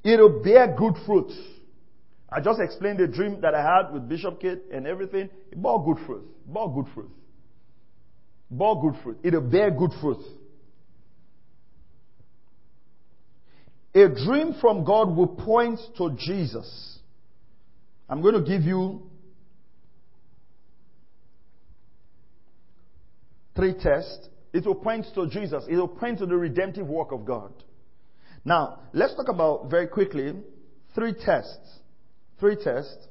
It'll 0.03 0.43
bear 0.43 0.75
good 0.77 0.93
fruit. 1.05 1.31
I 2.35 2.41
just 2.41 2.59
explained 2.59 2.99
the 2.99 3.07
dream 3.07 3.39
that 3.41 3.55
I 3.55 3.61
had 3.61 3.93
with 3.93 4.09
Bishop 4.09 4.41
Keith 4.41 4.59
and 4.69 4.85
everything. 4.85 5.29
It 5.53 5.61
bore 5.61 5.85
good 5.85 6.05
fruit. 6.05 6.25
Bore 6.45 6.73
good 6.73 6.93
fruit. 6.93 7.09
Bore 8.51 8.81
good 8.81 9.01
fruit. 9.01 9.19
It'll 9.23 9.39
bear 9.39 9.71
good 9.71 9.91
fruit. 10.01 10.19
A 13.93 14.09
dream 14.09 14.53
from 14.59 14.83
God 14.83 15.15
will 15.15 15.29
point 15.29 15.79
to 15.97 16.13
Jesus. 16.19 16.99
I'm 18.09 18.21
going 18.21 18.35
to 18.35 18.41
give 18.41 18.63
you 18.63 19.09
three 23.55 23.75
tests. 23.79 24.27
It 24.51 24.65
will 24.65 24.75
point 24.75 25.05
to 25.15 25.29
Jesus. 25.29 25.63
It 25.69 25.77
will 25.77 25.87
point 25.87 26.19
to 26.19 26.25
the 26.25 26.35
redemptive 26.35 26.87
work 26.87 27.13
of 27.13 27.23
God. 27.23 27.53
Now, 28.43 28.79
let's 28.91 29.15
talk 29.15 29.29
about 29.29 29.69
very 29.71 29.87
quickly 29.87 30.33
three 30.93 31.13
tests. 31.13 31.79
Three 32.39 32.55
tests 32.55 33.07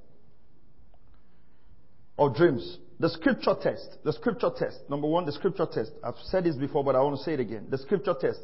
of 2.18 2.36
dreams. 2.36 2.78
The 3.00 3.08
scripture 3.08 3.54
test. 3.60 3.98
The 4.04 4.12
scripture 4.12 4.50
test. 4.56 4.78
Number 4.88 5.08
one, 5.08 5.26
the 5.26 5.32
scripture 5.32 5.66
test. 5.66 5.92
I've 6.02 6.14
said 6.24 6.44
this 6.44 6.56
before, 6.56 6.84
but 6.84 6.94
I 6.94 7.00
want 7.00 7.18
to 7.18 7.22
say 7.24 7.34
it 7.34 7.40
again. 7.40 7.66
The 7.70 7.78
scripture 7.78 8.14
test. 8.20 8.40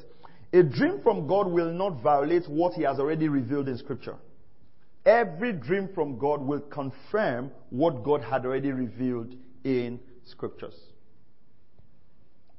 A 0.53 0.62
dream 0.62 1.01
from 1.03 1.28
God 1.28 1.47
will 1.47 1.72
not 1.72 2.03
violate 2.03 2.49
what 2.49 2.74
He 2.74 2.83
has 2.83 2.99
already 2.99 3.28
revealed 3.28 3.68
in 3.68 3.78
Scripture. 3.78 4.16
Every 5.07 5.53
dream 5.53 5.89
from 5.95 6.18
God 6.18 6.43
will 6.43 6.61
confirm 6.61 7.53
what 7.70 8.03
God 8.03 8.22
had 8.22 8.45
already 8.45 8.72
revealed 8.72 9.35
in 9.62 10.01
Scriptures. 10.24 10.74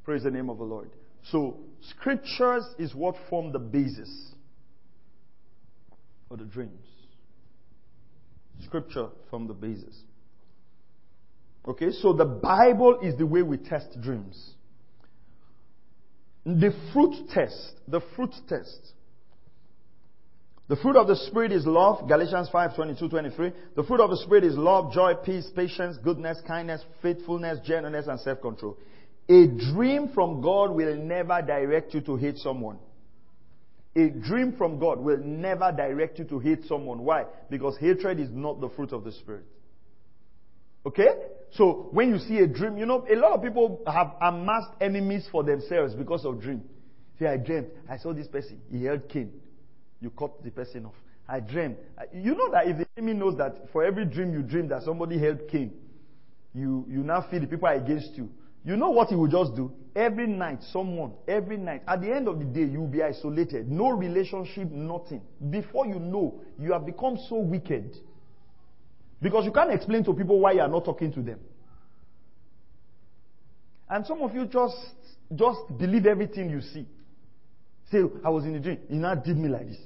Praise 0.06 0.24
the 0.24 0.32
name 0.32 0.50
of 0.50 0.58
the 0.58 0.64
Lord. 0.64 0.90
So, 1.32 1.58
Scriptures 1.82 2.66
is 2.80 2.96
what 2.96 3.16
form 3.30 3.52
the 3.52 3.60
basis 3.60 4.32
of 6.32 6.40
the 6.40 6.46
dreams. 6.46 6.88
Scripture 8.62 9.10
from 9.30 9.48
the 9.48 9.54
basis. 9.54 9.98
Okay, 11.68 11.92
so 11.92 12.14
the 12.14 12.26
Bible 12.26 13.00
is 13.02 13.16
the 13.18 13.26
way 13.26 13.42
we 13.42 13.58
test 13.58 14.00
dreams. 14.02 14.54
The 16.46 16.74
fruit 16.92 17.30
test. 17.30 17.74
The 17.88 18.02
fruit 18.16 18.34
test. 18.50 18.94
The 20.68 20.78
fruit 20.78 20.96
of 20.96 21.08
the 21.08 21.18
Spirit 21.18 21.52
is 21.52 21.66
love, 21.66 22.08
Galatians 22.08 22.48
5, 22.50 22.76
22, 22.76 23.10
23. 23.10 23.52
The 23.76 23.84
fruit 23.84 24.00
of 24.00 24.10
the 24.10 24.18
Spirit 24.18 24.46
is 24.46 24.56
love, 24.56 24.94
joy, 24.94 25.16
peace, 25.16 25.50
patience, 25.54 25.98
goodness, 26.02 26.40
kindness, 26.48 26.82
faithfulness, 27.02 27.60
gentleness, 27.66 28.08
and 28.08 28.18
self-control. 28.22 28.78
A 29.28 29.48
dream 29.74 30.12
from 30.16 30.42
God 30.42 30.72
will 30.72 30.96
never 30.96 31.42
direct 31.42 31.94
you 31.94 32.02
to 32.02 32.16
hate 32.16 32.38
someone. 32.38 32.80
A 33.96 34.10
dream 34.10 34.56
from 34.58 34.80
God 34.80 35.00
will 35.00 35.18
never 35.18 35.72
direct 35.72 36.20
you 36.20 36.26
to 36.26 36.40
hate 36.40 36.66
someone. 36.66 37.04
Why? 37.04 37.26
Because 37.50 37.78
hatred 37.78 38.20
is 38.20 38.30
not 38.32 38.62
the 38.62 38.70
fruit 38.70 38.94
of 38.94 39.04
the 39.04 39.12
Spirit. 39.12 39.44
Okay? 40.86 41.10
So 41.52 41.90
when 41.92 42.10
you 42.10 42.20
see 42.20 42.38
a 42.40 42.48
dream, 42.48 42.78
you 42.78 42.86
know, 42.86 43.06
a 43.12 43.16
lot 43.16 43.34
of 43.34 43.44
people 43.44 43.82
have 43.86 44.14
amassed 44.22 44.72
enemies 44.80 45.28
for 45.32 45.44
themselves 45.44 45.94
because 45.94 46.26
of 46.26 46.42
dream. 46.42 46.64
Say, 47.20 47.28
I 47.28 47.38
dreamed, 47.38 47.68
I 47.90 47.98
saw 47.98 48.14
this 48.14 48.28
person, 48.28 48.62
he 48.72 48.86
held 48.86 49.10
Cain. 49.10 49.32
You 50.00 50.10
cut 50.10 50.42
the 50.44 50.52
person 50.52 50.86
off. 50.86 50.96
I 51.28 51.40
dreamed. 51.40 51.78
You 52.14 52.34
know 52.36 52.50
that 52.52 52.68
if 52.68 52.78
the 52.78 52.88
enemy 52.98 53.14
knows 53.14 53.38
that 53.38 53.72
for 53.72 53.84
every 53.84 54.06
dream 54.06 54.34
you 54.34 54.42
dream 54.42 54.68
that 54.70 54.84
somebody 54.84 55.20
held 55.20 55.48
Cain, 55.50 55.72
you, 56.54 56.86
you 56.90 57.04
now 57.04 57.26
feel 57.30 57.40
the 57.42 57.48
people 57.48 57.68
are 57.68 57.76
against 57.76 58.16
you. 58.16 58.30
You 58.64 58.78
know 58.78 58.92
what 58.92 59.10
he 59.10 59.16
will 59.16 59.28
just 59.28 59.56
do? 59.56 59.72
Every 59.96 60.28
night, 60.28 60.60
someone, 60.72 61.14
every 61.28 61.58
night, 61.58 61.82
at 61.88 62.02
the 62.02 62.14
end 62.14 62.28
of 62.28 62.40
the 62.40 62.46
day, 62.46 62.64
you 62.64 62.82
will 62.82 62.88
be 62.88 63.02
isolated. 63.04 63.70
No 63.70 63.90
relationship, 63.90 64.70
nothing. 64.72 65.22
Before 65.50 65.86
you 65.86 66.00
know, 66.00 66.42
you 66.60 66.72
have 66.72 66.86
become 66.86 67.18
so 67.28 67.38
wicked 67.38 67.96
because 69.22 69.46
you 69.46 69.52
can't 69.52 69.72
explain 69.72 70.04
to 70.06 70.14
people 70.14 70.40
why 70.40 70.54
you 70.54 70.62
are 70.62 70.68
not 70.68 70.86
talking 70.86 71.12
to 71.14 71.22
them. 71.22 71.40
And 73.90 74.06
some 74.06 74.22
of 74.22 74.34
you 74.34 74.46
just, 74.46 74.78
just 75.36 75.60
believe 75.78 76.06
everything 76.06 76.50
you 76.50 76.62
see. 76.62 76.86
Say, 77.92 78.00
I 78.24 78.30
was 78.30 78.46
in 78.46 78.56
a 78.56 78.60
dream. 78.60 78.80
He 78.88 78.96
now 78.96 79.16
did 79.16 79.38
me 79.38 79.50
like 79.50 79.68
this. 79.68 79.78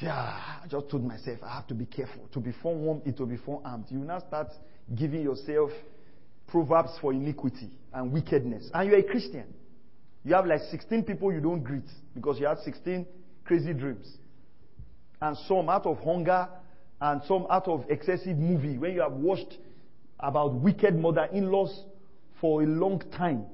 Yeah, 0.00 0.12
I 0.14 0.66
just 0.68 0.88
told 0.88 1.04
myself 1.04 1.38
I 1.42 1.54
have 1.56 1.66
to 1.66 1.74
be 1.74 1.84
careful. 1.84 2.28
To 2.32 2.40
be 2.40 2.52
forewarned, 2.62 3.02
it 3.06 3.18
will 3.18 3.26
be 3.26 3.36
forearmed. 3.36 3.86
You 3.88 3.98
now 3.98 4.20
start 4.20 4.48
giving 4.94 5.22
yourself 5.22 5.70
proverbs 6.50 6.90
for 7.00 7.12
iniquity 7.12 7.70
and 7.92 8.12
wickedness. 8.12 8.70
And 8.74 8.90
you're 8.90 8.98
a 8.98 9.02
Christian. 9.02 9.54
You 10.24 10.34
have 10.34 10.46
like 10.46 10.60
16 10.70 11.04
people 11.04 11.32
you 11.32 11.40
don't 11.40 11.62
greet 11.62 11.88
because 12.14 12.38
you 12.38 12.46
had 12.46 12.58
16 12.58 13.06
crazy 13.44 13.72
dreams. 13.72 14.06
And 15.22 15.36
some 15.48 15.68
out 15.68 15.86
of 15.86 15.98
hunger 15.98 16.48
and 17.00 17.22
some 17.26 17.46
out 17.50 17.68
of 17.68 17.84
excessive 17.88 18.36
movie 18.36 18.78
when 18.78 18.92
you 18.92 19.00
have 19.00 19.12
watched 19.12 19.58
about 20.18 20.54
wicked 20.54 20.94
mother-in-laws 20.94 21.84
for 22.40 22.62
a 22.62 22.66
long 22.66 23.02
time. 23.16 23.46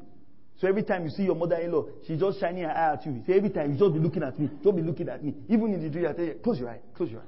So 0.60 0.66
every 0.66 0.82
time 0.82 1.04
you 1.04 1.10
see 1.10 1.24
your 1.24 1.34
mother-in-law, 1.34 1.84
she's 2.06 2.18
just 2.18 2.40
shining 2.40 2.64
her 2.64 2.70
eye 2.70 2.94
at 2.94 3.06
you. 3.06 3.22
So 3.26 3.32
every 3.32 3.50
time 3.50 3.72
you 3.72 3.78
just 3.78 3.92
be 3.92 4.00
looking 4.00 4.22
at 4.22 4.38
me. 4.40 4.50
Don't 4.64 4.74
be 4.74 4.82
looking 4.82 5.08
at 5.08 5.22
me. 5.22 5.34
Even 5.48 5.74
in 5.74 5.82
the 5.82 5.90
dream, 5.90 6.06
I 6.08 6.12
tell 6.12 6.24
you, 6.24 6.34
close 6.42 6.58
your 6.58 6.70
eye, 6.70 6.80
close 6.94 7.10
your 7.10 7.20
eye. 7.20 7.24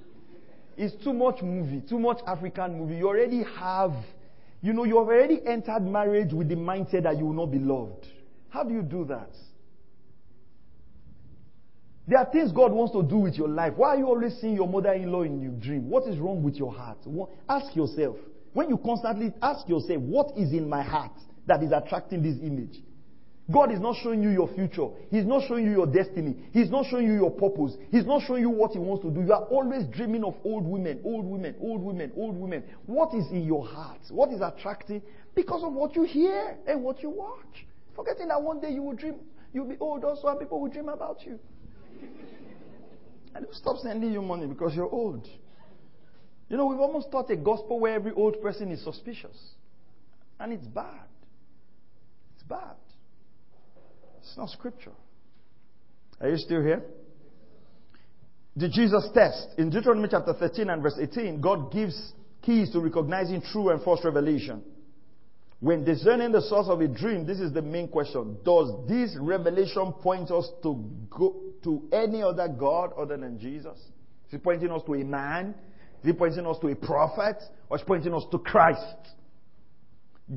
It's 0.77 0.95
too 1.05 1.13
much 1.13 1.43
movie, 1.43 1.83
too 1.89 1.99
much 1.99 2.19
African 2.27 2.79
movie. 2.79 2.97
You 2.97 3.09
already 3.09 3.45
have 3.59 3.93
You 4.61 4.73
know, 4.73 4.85
you 4.85 4.99
have 4.99 5.07
already 5.07 5.41
entered 5.47 5.83
marriage 5.83 6.33
with 6.33 6.49
the 6.49 6.57
mindset 6.57 7.05
that 7.05 7.17
you 7.17 7.27
will 7.27 7.35
not 7.35 7.53
be 7.53 7.59
loved. 7.59 8.07
How 8.49 8.65
do 8.65 8.75
you 8.75 8.83
do 8.83 9.05
that? 9.05 9.31
There 12.09 12.19
are 12.19 12.25
things 12.33 12.53
God 12.53 12.73
wants 12.73 12.93
to 12.95 13.03
do 13.03 13.19
with 13.19 13.35
your 13.35 13.49
life. 13.49 13.75
Why 13.77 13.91
are 13.91 13.99
you 13.99 14.07
always 14.07 14.35
seeing 14.41 14.55
your 14.55 14.67
mother 14.67 14.93
in 14.95 15.13
law 15.13 15.23
in 15.23 15.43
your 15.43 15.53
dream? 15.53 15.91
What 15.91 16.09
is 16.09 16.19
wrong 16.19 16.43
with 16.43 16.57
your 16.57 16.73
heart? 16.73 16.99
Ask 17.49 17.77
yourself. 17.77 18.17
When 18.55 18.71
you 18.71 18.79
constantly 18.79 19.33
ask 19.43 19.69
yourself, 19.69 20.01
what 20.01 20.33
is 20.37 20.53
in 20.53 20.69
my 20.69 20.83
heart 20.83 21.13
that 21.47 21.63
is 21.63 21.71
attracting 21.71 22.23
this 22.23 22.39
image? 22.43 22.81
God 23.51 23.73
is 23.73 23.81
not 23.81 23.97
showing 24.03 24.23
you 24.23 24.29
your 24.29 24.49
future. 24.55 24.89
He's 25.11 25.25
not 25.25 25.49
showing 25.49 25.65
you 25.65 25.71
your 25.71 25.87
destiny. 25.87 26.37
He's 26.53 26.71
not 26.71 26.85
showing 26.91 27.07
you 27.07 27.15
your 27.15 27.31
purpose. 27.31 27.77
He's 27.91 28.05
not 28.05 28.23
showing 28.27 28.43
you 28.43 28.51
what 28.51 28.73
He 28.73 28.79
wants 28.79 29.03
to 29.05 29.11
do. 29.11 29.23
You 29.23 29.33
are 29.33 29.45
always 29.45 29.87
dreaming 29.87 30.23
of 30.23 30.35
old 30.45 30.67
women, 30.67 31.01
old 31.03 31.25
women, 31.25 31.55
old 31.61 31.81
women, 31.81 32.13
old 32.15 32.37
women. 32.37 32.63
What 32.85 33.15
is 33.15 33.25
in 33.31 33.45
your 33.45 33.67
heart? 33.67 34.01
What 34.11 34.31
is 34.33 34.43
attracting? 34.43 35.01
Because 35.35 35.65
of 35.65 35.73
what 35.73 35.97
you 35.97 36.03
hear 36.03 36.59
and 36.67 36.83
what 36.83 37.03
you 37.03 37.09
watch. 37.09 37.67
Forgetting 37.97 38.29
that 38.29 38.43
one 38.43 38.61
day 38.61 38.71
you 38.71 38.83
will 38.83 38.95
dream, 38.95 39.17
you'll 39.55 39.69
be 39.69 39.79
old 39.81 40.05
also, 40.05 40.29
and 40.29 40.39
people 40.39 40.61
will 40.61 40.69
dream 40.71 40.91
about 40.91 41.25
you. 41.25 41.39
and 43.35 43.47
stop 43.53 43.79
sending 43.79 44.13
you 44.13 44.21
money 44.21 44.47
because 44.47 44.75
you're 44.75 44.91
old. 44.91 45.27
You 46.51 46.59
know, 46.59 46.67
we've 46.67 46.81
almost 46.81 47.11
taught 47.11 47.31
a 47.31 47.37
gospel 47.37 47.81
where 47.81 47.95
every 47.95 48.13
old 48.13 48.43
person 48.43 48.71
is 48.71 48.85
suspicious. 48.85 49.37
And 50.39 50.53
it's 50.53 50.67
bad. 50.67 51.09
It's 52.35 52.43
bad. 52.43 52.77
It's 54.29 54.37
not 54.37 54.51
scripture. 54.51 54.93
Are 56.21 56.29
you 56.29 56.37
still 56.37 56.63
here? 56.63 56.83
The 58.57 58.69
Jesus 58.69 59.09
test. 59.15 59.49
In 59.57 59.71
Deuteronomy 59.71 60.09
chapter 60.11 60.35
13 60.35 60.69
and 60.69 60.83
verse 60.83 60.99
18, 61.01 61.41
God 61.41 61.73
gives 61.73 62.13
keys 62.43 62.71
to 62.73 62.81
recognizing 62.81 63.41
true 63.41 63.71
and 63.71 63.83
false 63.83 64.05
revelation. 64.05 64.63
When 65.61 65.83
discerning 65.83 66.33
the 66.33 66.43
source 66.43 66.67
of 66.69 66.81
a 66.81 66.89
dream, 66.89 67.27
this 67.27 67.41
is 67.41 67.53
the 67.53 67.63
main 67.63 67.89
question. 67.89 68.37
Does 68.45 68.87
this 68.87 69.17
revelation 69.19 69.93
point 69.93 70.31
us 70.31 70.49
to 70.63 70.85
go 71.11 71.37
to 71.65 71.89
any 71.93 72.23
other 72.23 72.49
God 72.49 72.93
other 72.99 73.17
than 73.17 73.39
Jesus? 73.39 73.79
Is 74.29 74.35
it 74.35 74.45
pointing 74.45 74.71
us 74.71 74.83
to 74.87 74.95
a 74.95 75.05
man? 75.05 75.55
Is 76.03 76.11
it 76.11 76.19
pointing 76.19 76.47
us 76.47 76.59
to 76.61 76.69
a 76.69 76.77
prophet? 76.77 77.43
Or 77.71 77.77
is 77.77 77.83
it 77.83 77.87
pointing 77.87 78.13
us 78.13 78.25
to 78.31 78.39
Christ? 78.39 78.83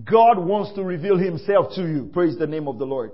God 0.06 0.40
wants 0.40 0.74
to 0.76 0.84
reveal 0.84 1.18
himself 1.18 1.74
to 1.76 1.82
you. 1.82 2.10
Praise 2.14 2.38
the 2.38 2.48
name 2.48 2.68
of 2.68 2.80
the 2.80 2.86
Lord 2.86 3.12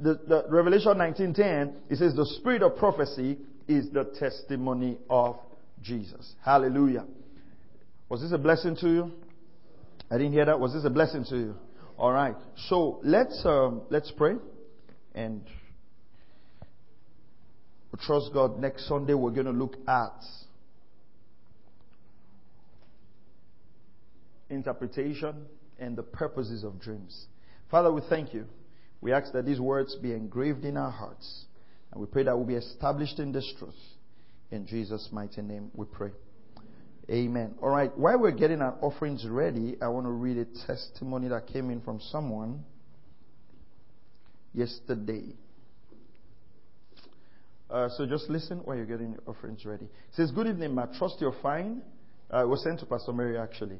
the, 0.00 0.20
the 0.26 0.44
Revelation 0.48 0.94
19:10, 0.94 1.74
it 1.90 1.96
says 1.96 2.14
the 2.14 2.26
spirit 2.38 2.62
of 2.62 2.76
prophecy 2.76 3.38
is 3.68 3.90
the 3.90 4.04
testimony 4.18 4.98
of 5.08 5.36
Jesus. 5.82 6.34
Hallelujah. 6.44 7.06
Was 8.08 8.22
this 8.22 8.32
a 8.32 8.38
blessing 8.38 8.76
to 8.80 8.88
you? 8.88 9.12
I 10.10 10.18
didn't 10.18 10.32
hear 10.32 10.46
that. 10.46 10.58
Was 10.58 10.72
this 10.72 10.84
a 10.84 10.90
blessing 10.90 11.24
to 11.30 11.36
you? 11.36 11.54
All 11.96 12.12
right. 12.12 12.34
So 12.68 13.00
let's 13.04 13.40
um, 13.44 13.82
let's 13.90 14.10
pray, 14.16 14.36
and 15.14 15.42
trust 18.00 18.30
God. 18.32 18.58
Next 18.58 18.88
Sunday 18.88 19.14
we're 19.14 19.30
going 19.30 19.46
to 19.46 19.52
look 19.52 19.76
at 19.86 20.24
interpretation 24.48 25.46
and 25.78 25.96
the 25.96 26.02
purposes 26.02 26.64
of 26.64 26.80
dreams. 26.80 27.26
Father, 27.70 27.92
we 27.92 28.02
thank 28.08 28.34
you. 28.34 28.46
We 29.00 29.12
ask 29.12 29.32
that 29.32 29.46
these 29.46 29.60
words 29.60 29.96
be 29.96 30.12
engraved 30.12 30.64
in 30.64 30.76
our 30.76 30.90
hearts. 30.90 31.44
And 31.92 32.00
we 32.00 32.06
pray 32.06 32.22
that 32.24 32.36
we'll 32.36 32.46
be 32.46 32.54
established 32.54 33.18
in 33.18 33.32
this 33.32 33.50
truth. 33.58 33.74
In 34.50 34.66
Jesus' 34.66 35.08
mighty 35.12 35.42
name 35.42 35.70
we 35.74 35.86
pray. 35.86 36.10
Amen. 37.10 37.54
All 37.60 37.70
right. 37.70 37.96
While 37.96 38.20
we're 38.20 38.30
getting 38.30 38.60
our 38.60 38.76
offerings 38.80 39.26
ready, 39.26 39.76
I 39.82 39.88
want 39.88 40.06
to 40.06 40.10
read 40.10 40.36
a 40.36 40.44
testimony 40.66 41.28
that 41.28 41.48
came 41.48 41.70
in 41.70 41.80
from 41.80 42.00
someone 42.00 42.64
yesterday. 44.52 45.34
Uh, 47.68 47.88
so 47.96 48.06
just 48.06 48.28
listen 48.28 48.58
while 48.58 48.76
you're 48.76 48.86
getting 48.86 49.12
your 49.12 49.22
offerings 49.26 49.64
ready. 49.64 49.84
It 49.84 50.14
says, 50.14 50.30
Good 50.30 50.48
evening, 50.48 50.74
ma. 50.74 50.86
Trust 50.98 51.16
you're 51.20 51.34
fine. 51.42 51.82
Uh, 52.32 52.44
it 52.44 52.48
was 52.48 52.62
sent 52.62 52.78
to 52.80 52.86
Pastor 52.86 53.12
Mary, 53.12 53.38
actually. 53.38 53.78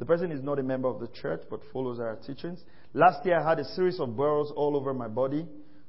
The 0.00 0.06
person 0.06 0.32
is 0.32 0.42
not 0.42 0.58
a 0.58 0.62
member 0.62 0.88
of 0.88 0.98
the 0.98 1.08
church, 1.08 1.42
but 1.50 1.60
follows 1.74 2.00
our 2.00 2.16
teachings. 2.26 2.64
Last 2.94 3.24
year, 3.26 3.38
I 3.38 3.46
had 3.50 3.58
a 3.58 3.66
series 3.66 4.00
of 4.00 4.16
burrs 4.16 4.50
all 4.56 4.74
over 4.74 4.94
my 4.94 5.08
body, 5.08 5.46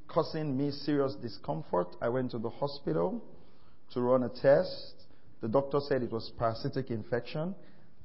causing 0.09 0.57
me 0.57 0.70
serious 0.70 1.16
discomfort. 1.16 1.95
I 2.01 2.09
went 2.09 2.32
to 2.32 2.38
the 2.38 2.49
hospital 2.49 3.24
to 3.93 4.01
run 4.01 4.24
a 4.24 4.30
test. 4.30 4.95
The 5.39 5.47
doctor 5.47 5.80
said 5.80 6.03
it 6.03 6.12
was 6.12 6.30
parasitic 6.38 6.91
infection. 6.91 7.55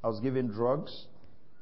I 0.04 0.06
was 0.06 0.20
given 0.20 0.46
drugs 0.46 1.06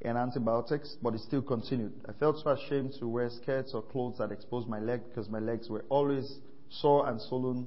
and 0.03 0.19
antibiotics, 0.19 0.95
but 1.03 1.15
it 1.15 1.21
still 1.21 1.41
continued. 1.41 1.95
I 2.07 2.13
felt 2.13 2.39
so 2.45 2.51
ashamed 2.51 2.93
to 2.99 3.09
wear 3.09 3.31
skirts 3.31 3.73
or 3.73 3.81
clothes 3.81 4.19
that 4.19 4.31
exposed 4.31 4.69
my 4.69 4.79
leg 4.79 5.01
because 5.09 5.31
my 5.31 5.39
legs 5.39 5.71
were 5.71 5.87
always 5.89 6.37
sore 6.69 7.09
and 7.09 7.19
swollen 7.19 7.67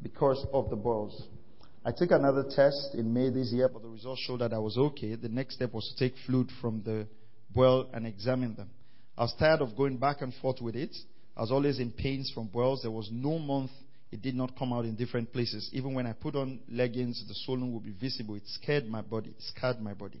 because 0.00 0.46
of 0.52 0.70
the 0.70 0.76
boils. 0.76 1.26
I 1.84 1.92
took 1.92 2.10
another 2.10 2.44
test 2.44 2.94
in 2.94 3.12
May 3.12 3.30
this 3.30 3.52
year, 3.52 3.68
but 3.68 3.82
the 3.82 3.88
results 3.88 4.20
showed 4.22 4.40
that 4.40 4.52
I 4.52 4.58
was 4.58 4.76
okay. 4.76 5.14
The 5.14 5.28
next 5.28 5.54
step 5.54 5.72
was 5.72 5.88
to 5.88 6.04
take 6.04 6.18
fluid 6.26 6.50
from 6.60 6.82
the 6.84 7.06
boil 7.54 7.88
and 7.92 8.06
examine 8.06 8.54
them. 8.54 8.70
I 9.16 9.22
was 9.22 9.34
tired 9.38 9.62
of 9.62 9.76
going 9.76 9.96
back 9.96 10.20
and 10.20 10.32
forth 10.34 10.60
with 10.60 10.76
it. 10.76 10.94
I 11.36 11.40
was 11.40 11.50
always 11.50 11.78
in 11.78 11.92
pains 11.92 12.30
from 12.34 12.48
boils. 12.48 12.82
There 12.82 12.90
was 12.90 13.08
no 13.12 13.38
month 13.38 13.70
it 14.10 14.22
did 14.22 14.34
not 14.34 14.56
come 14.58 14.72
out 14.72 14.84
in 14.86 14.94
different 14.94 15.32
places. 15.32 15.68
Even 15.72 15.92
when 15.94 16.06
I 16.06 16.12
put 16.12 16.34
on 16.34 16.60
leggings, 16.70 17.22
the 17.28 17.34
swelling 17.34 17.72
would 17.74 17.84
be 17.84 17.92
visible. 17.92 18.36
It 18.36 18.44
scared 18.46 18.88
my 18.88 19.02
body, 19.02 19.30
it 19.30 19.42
scared 19.54 19.80
my 19.80 19.92
body. 19.92 20.20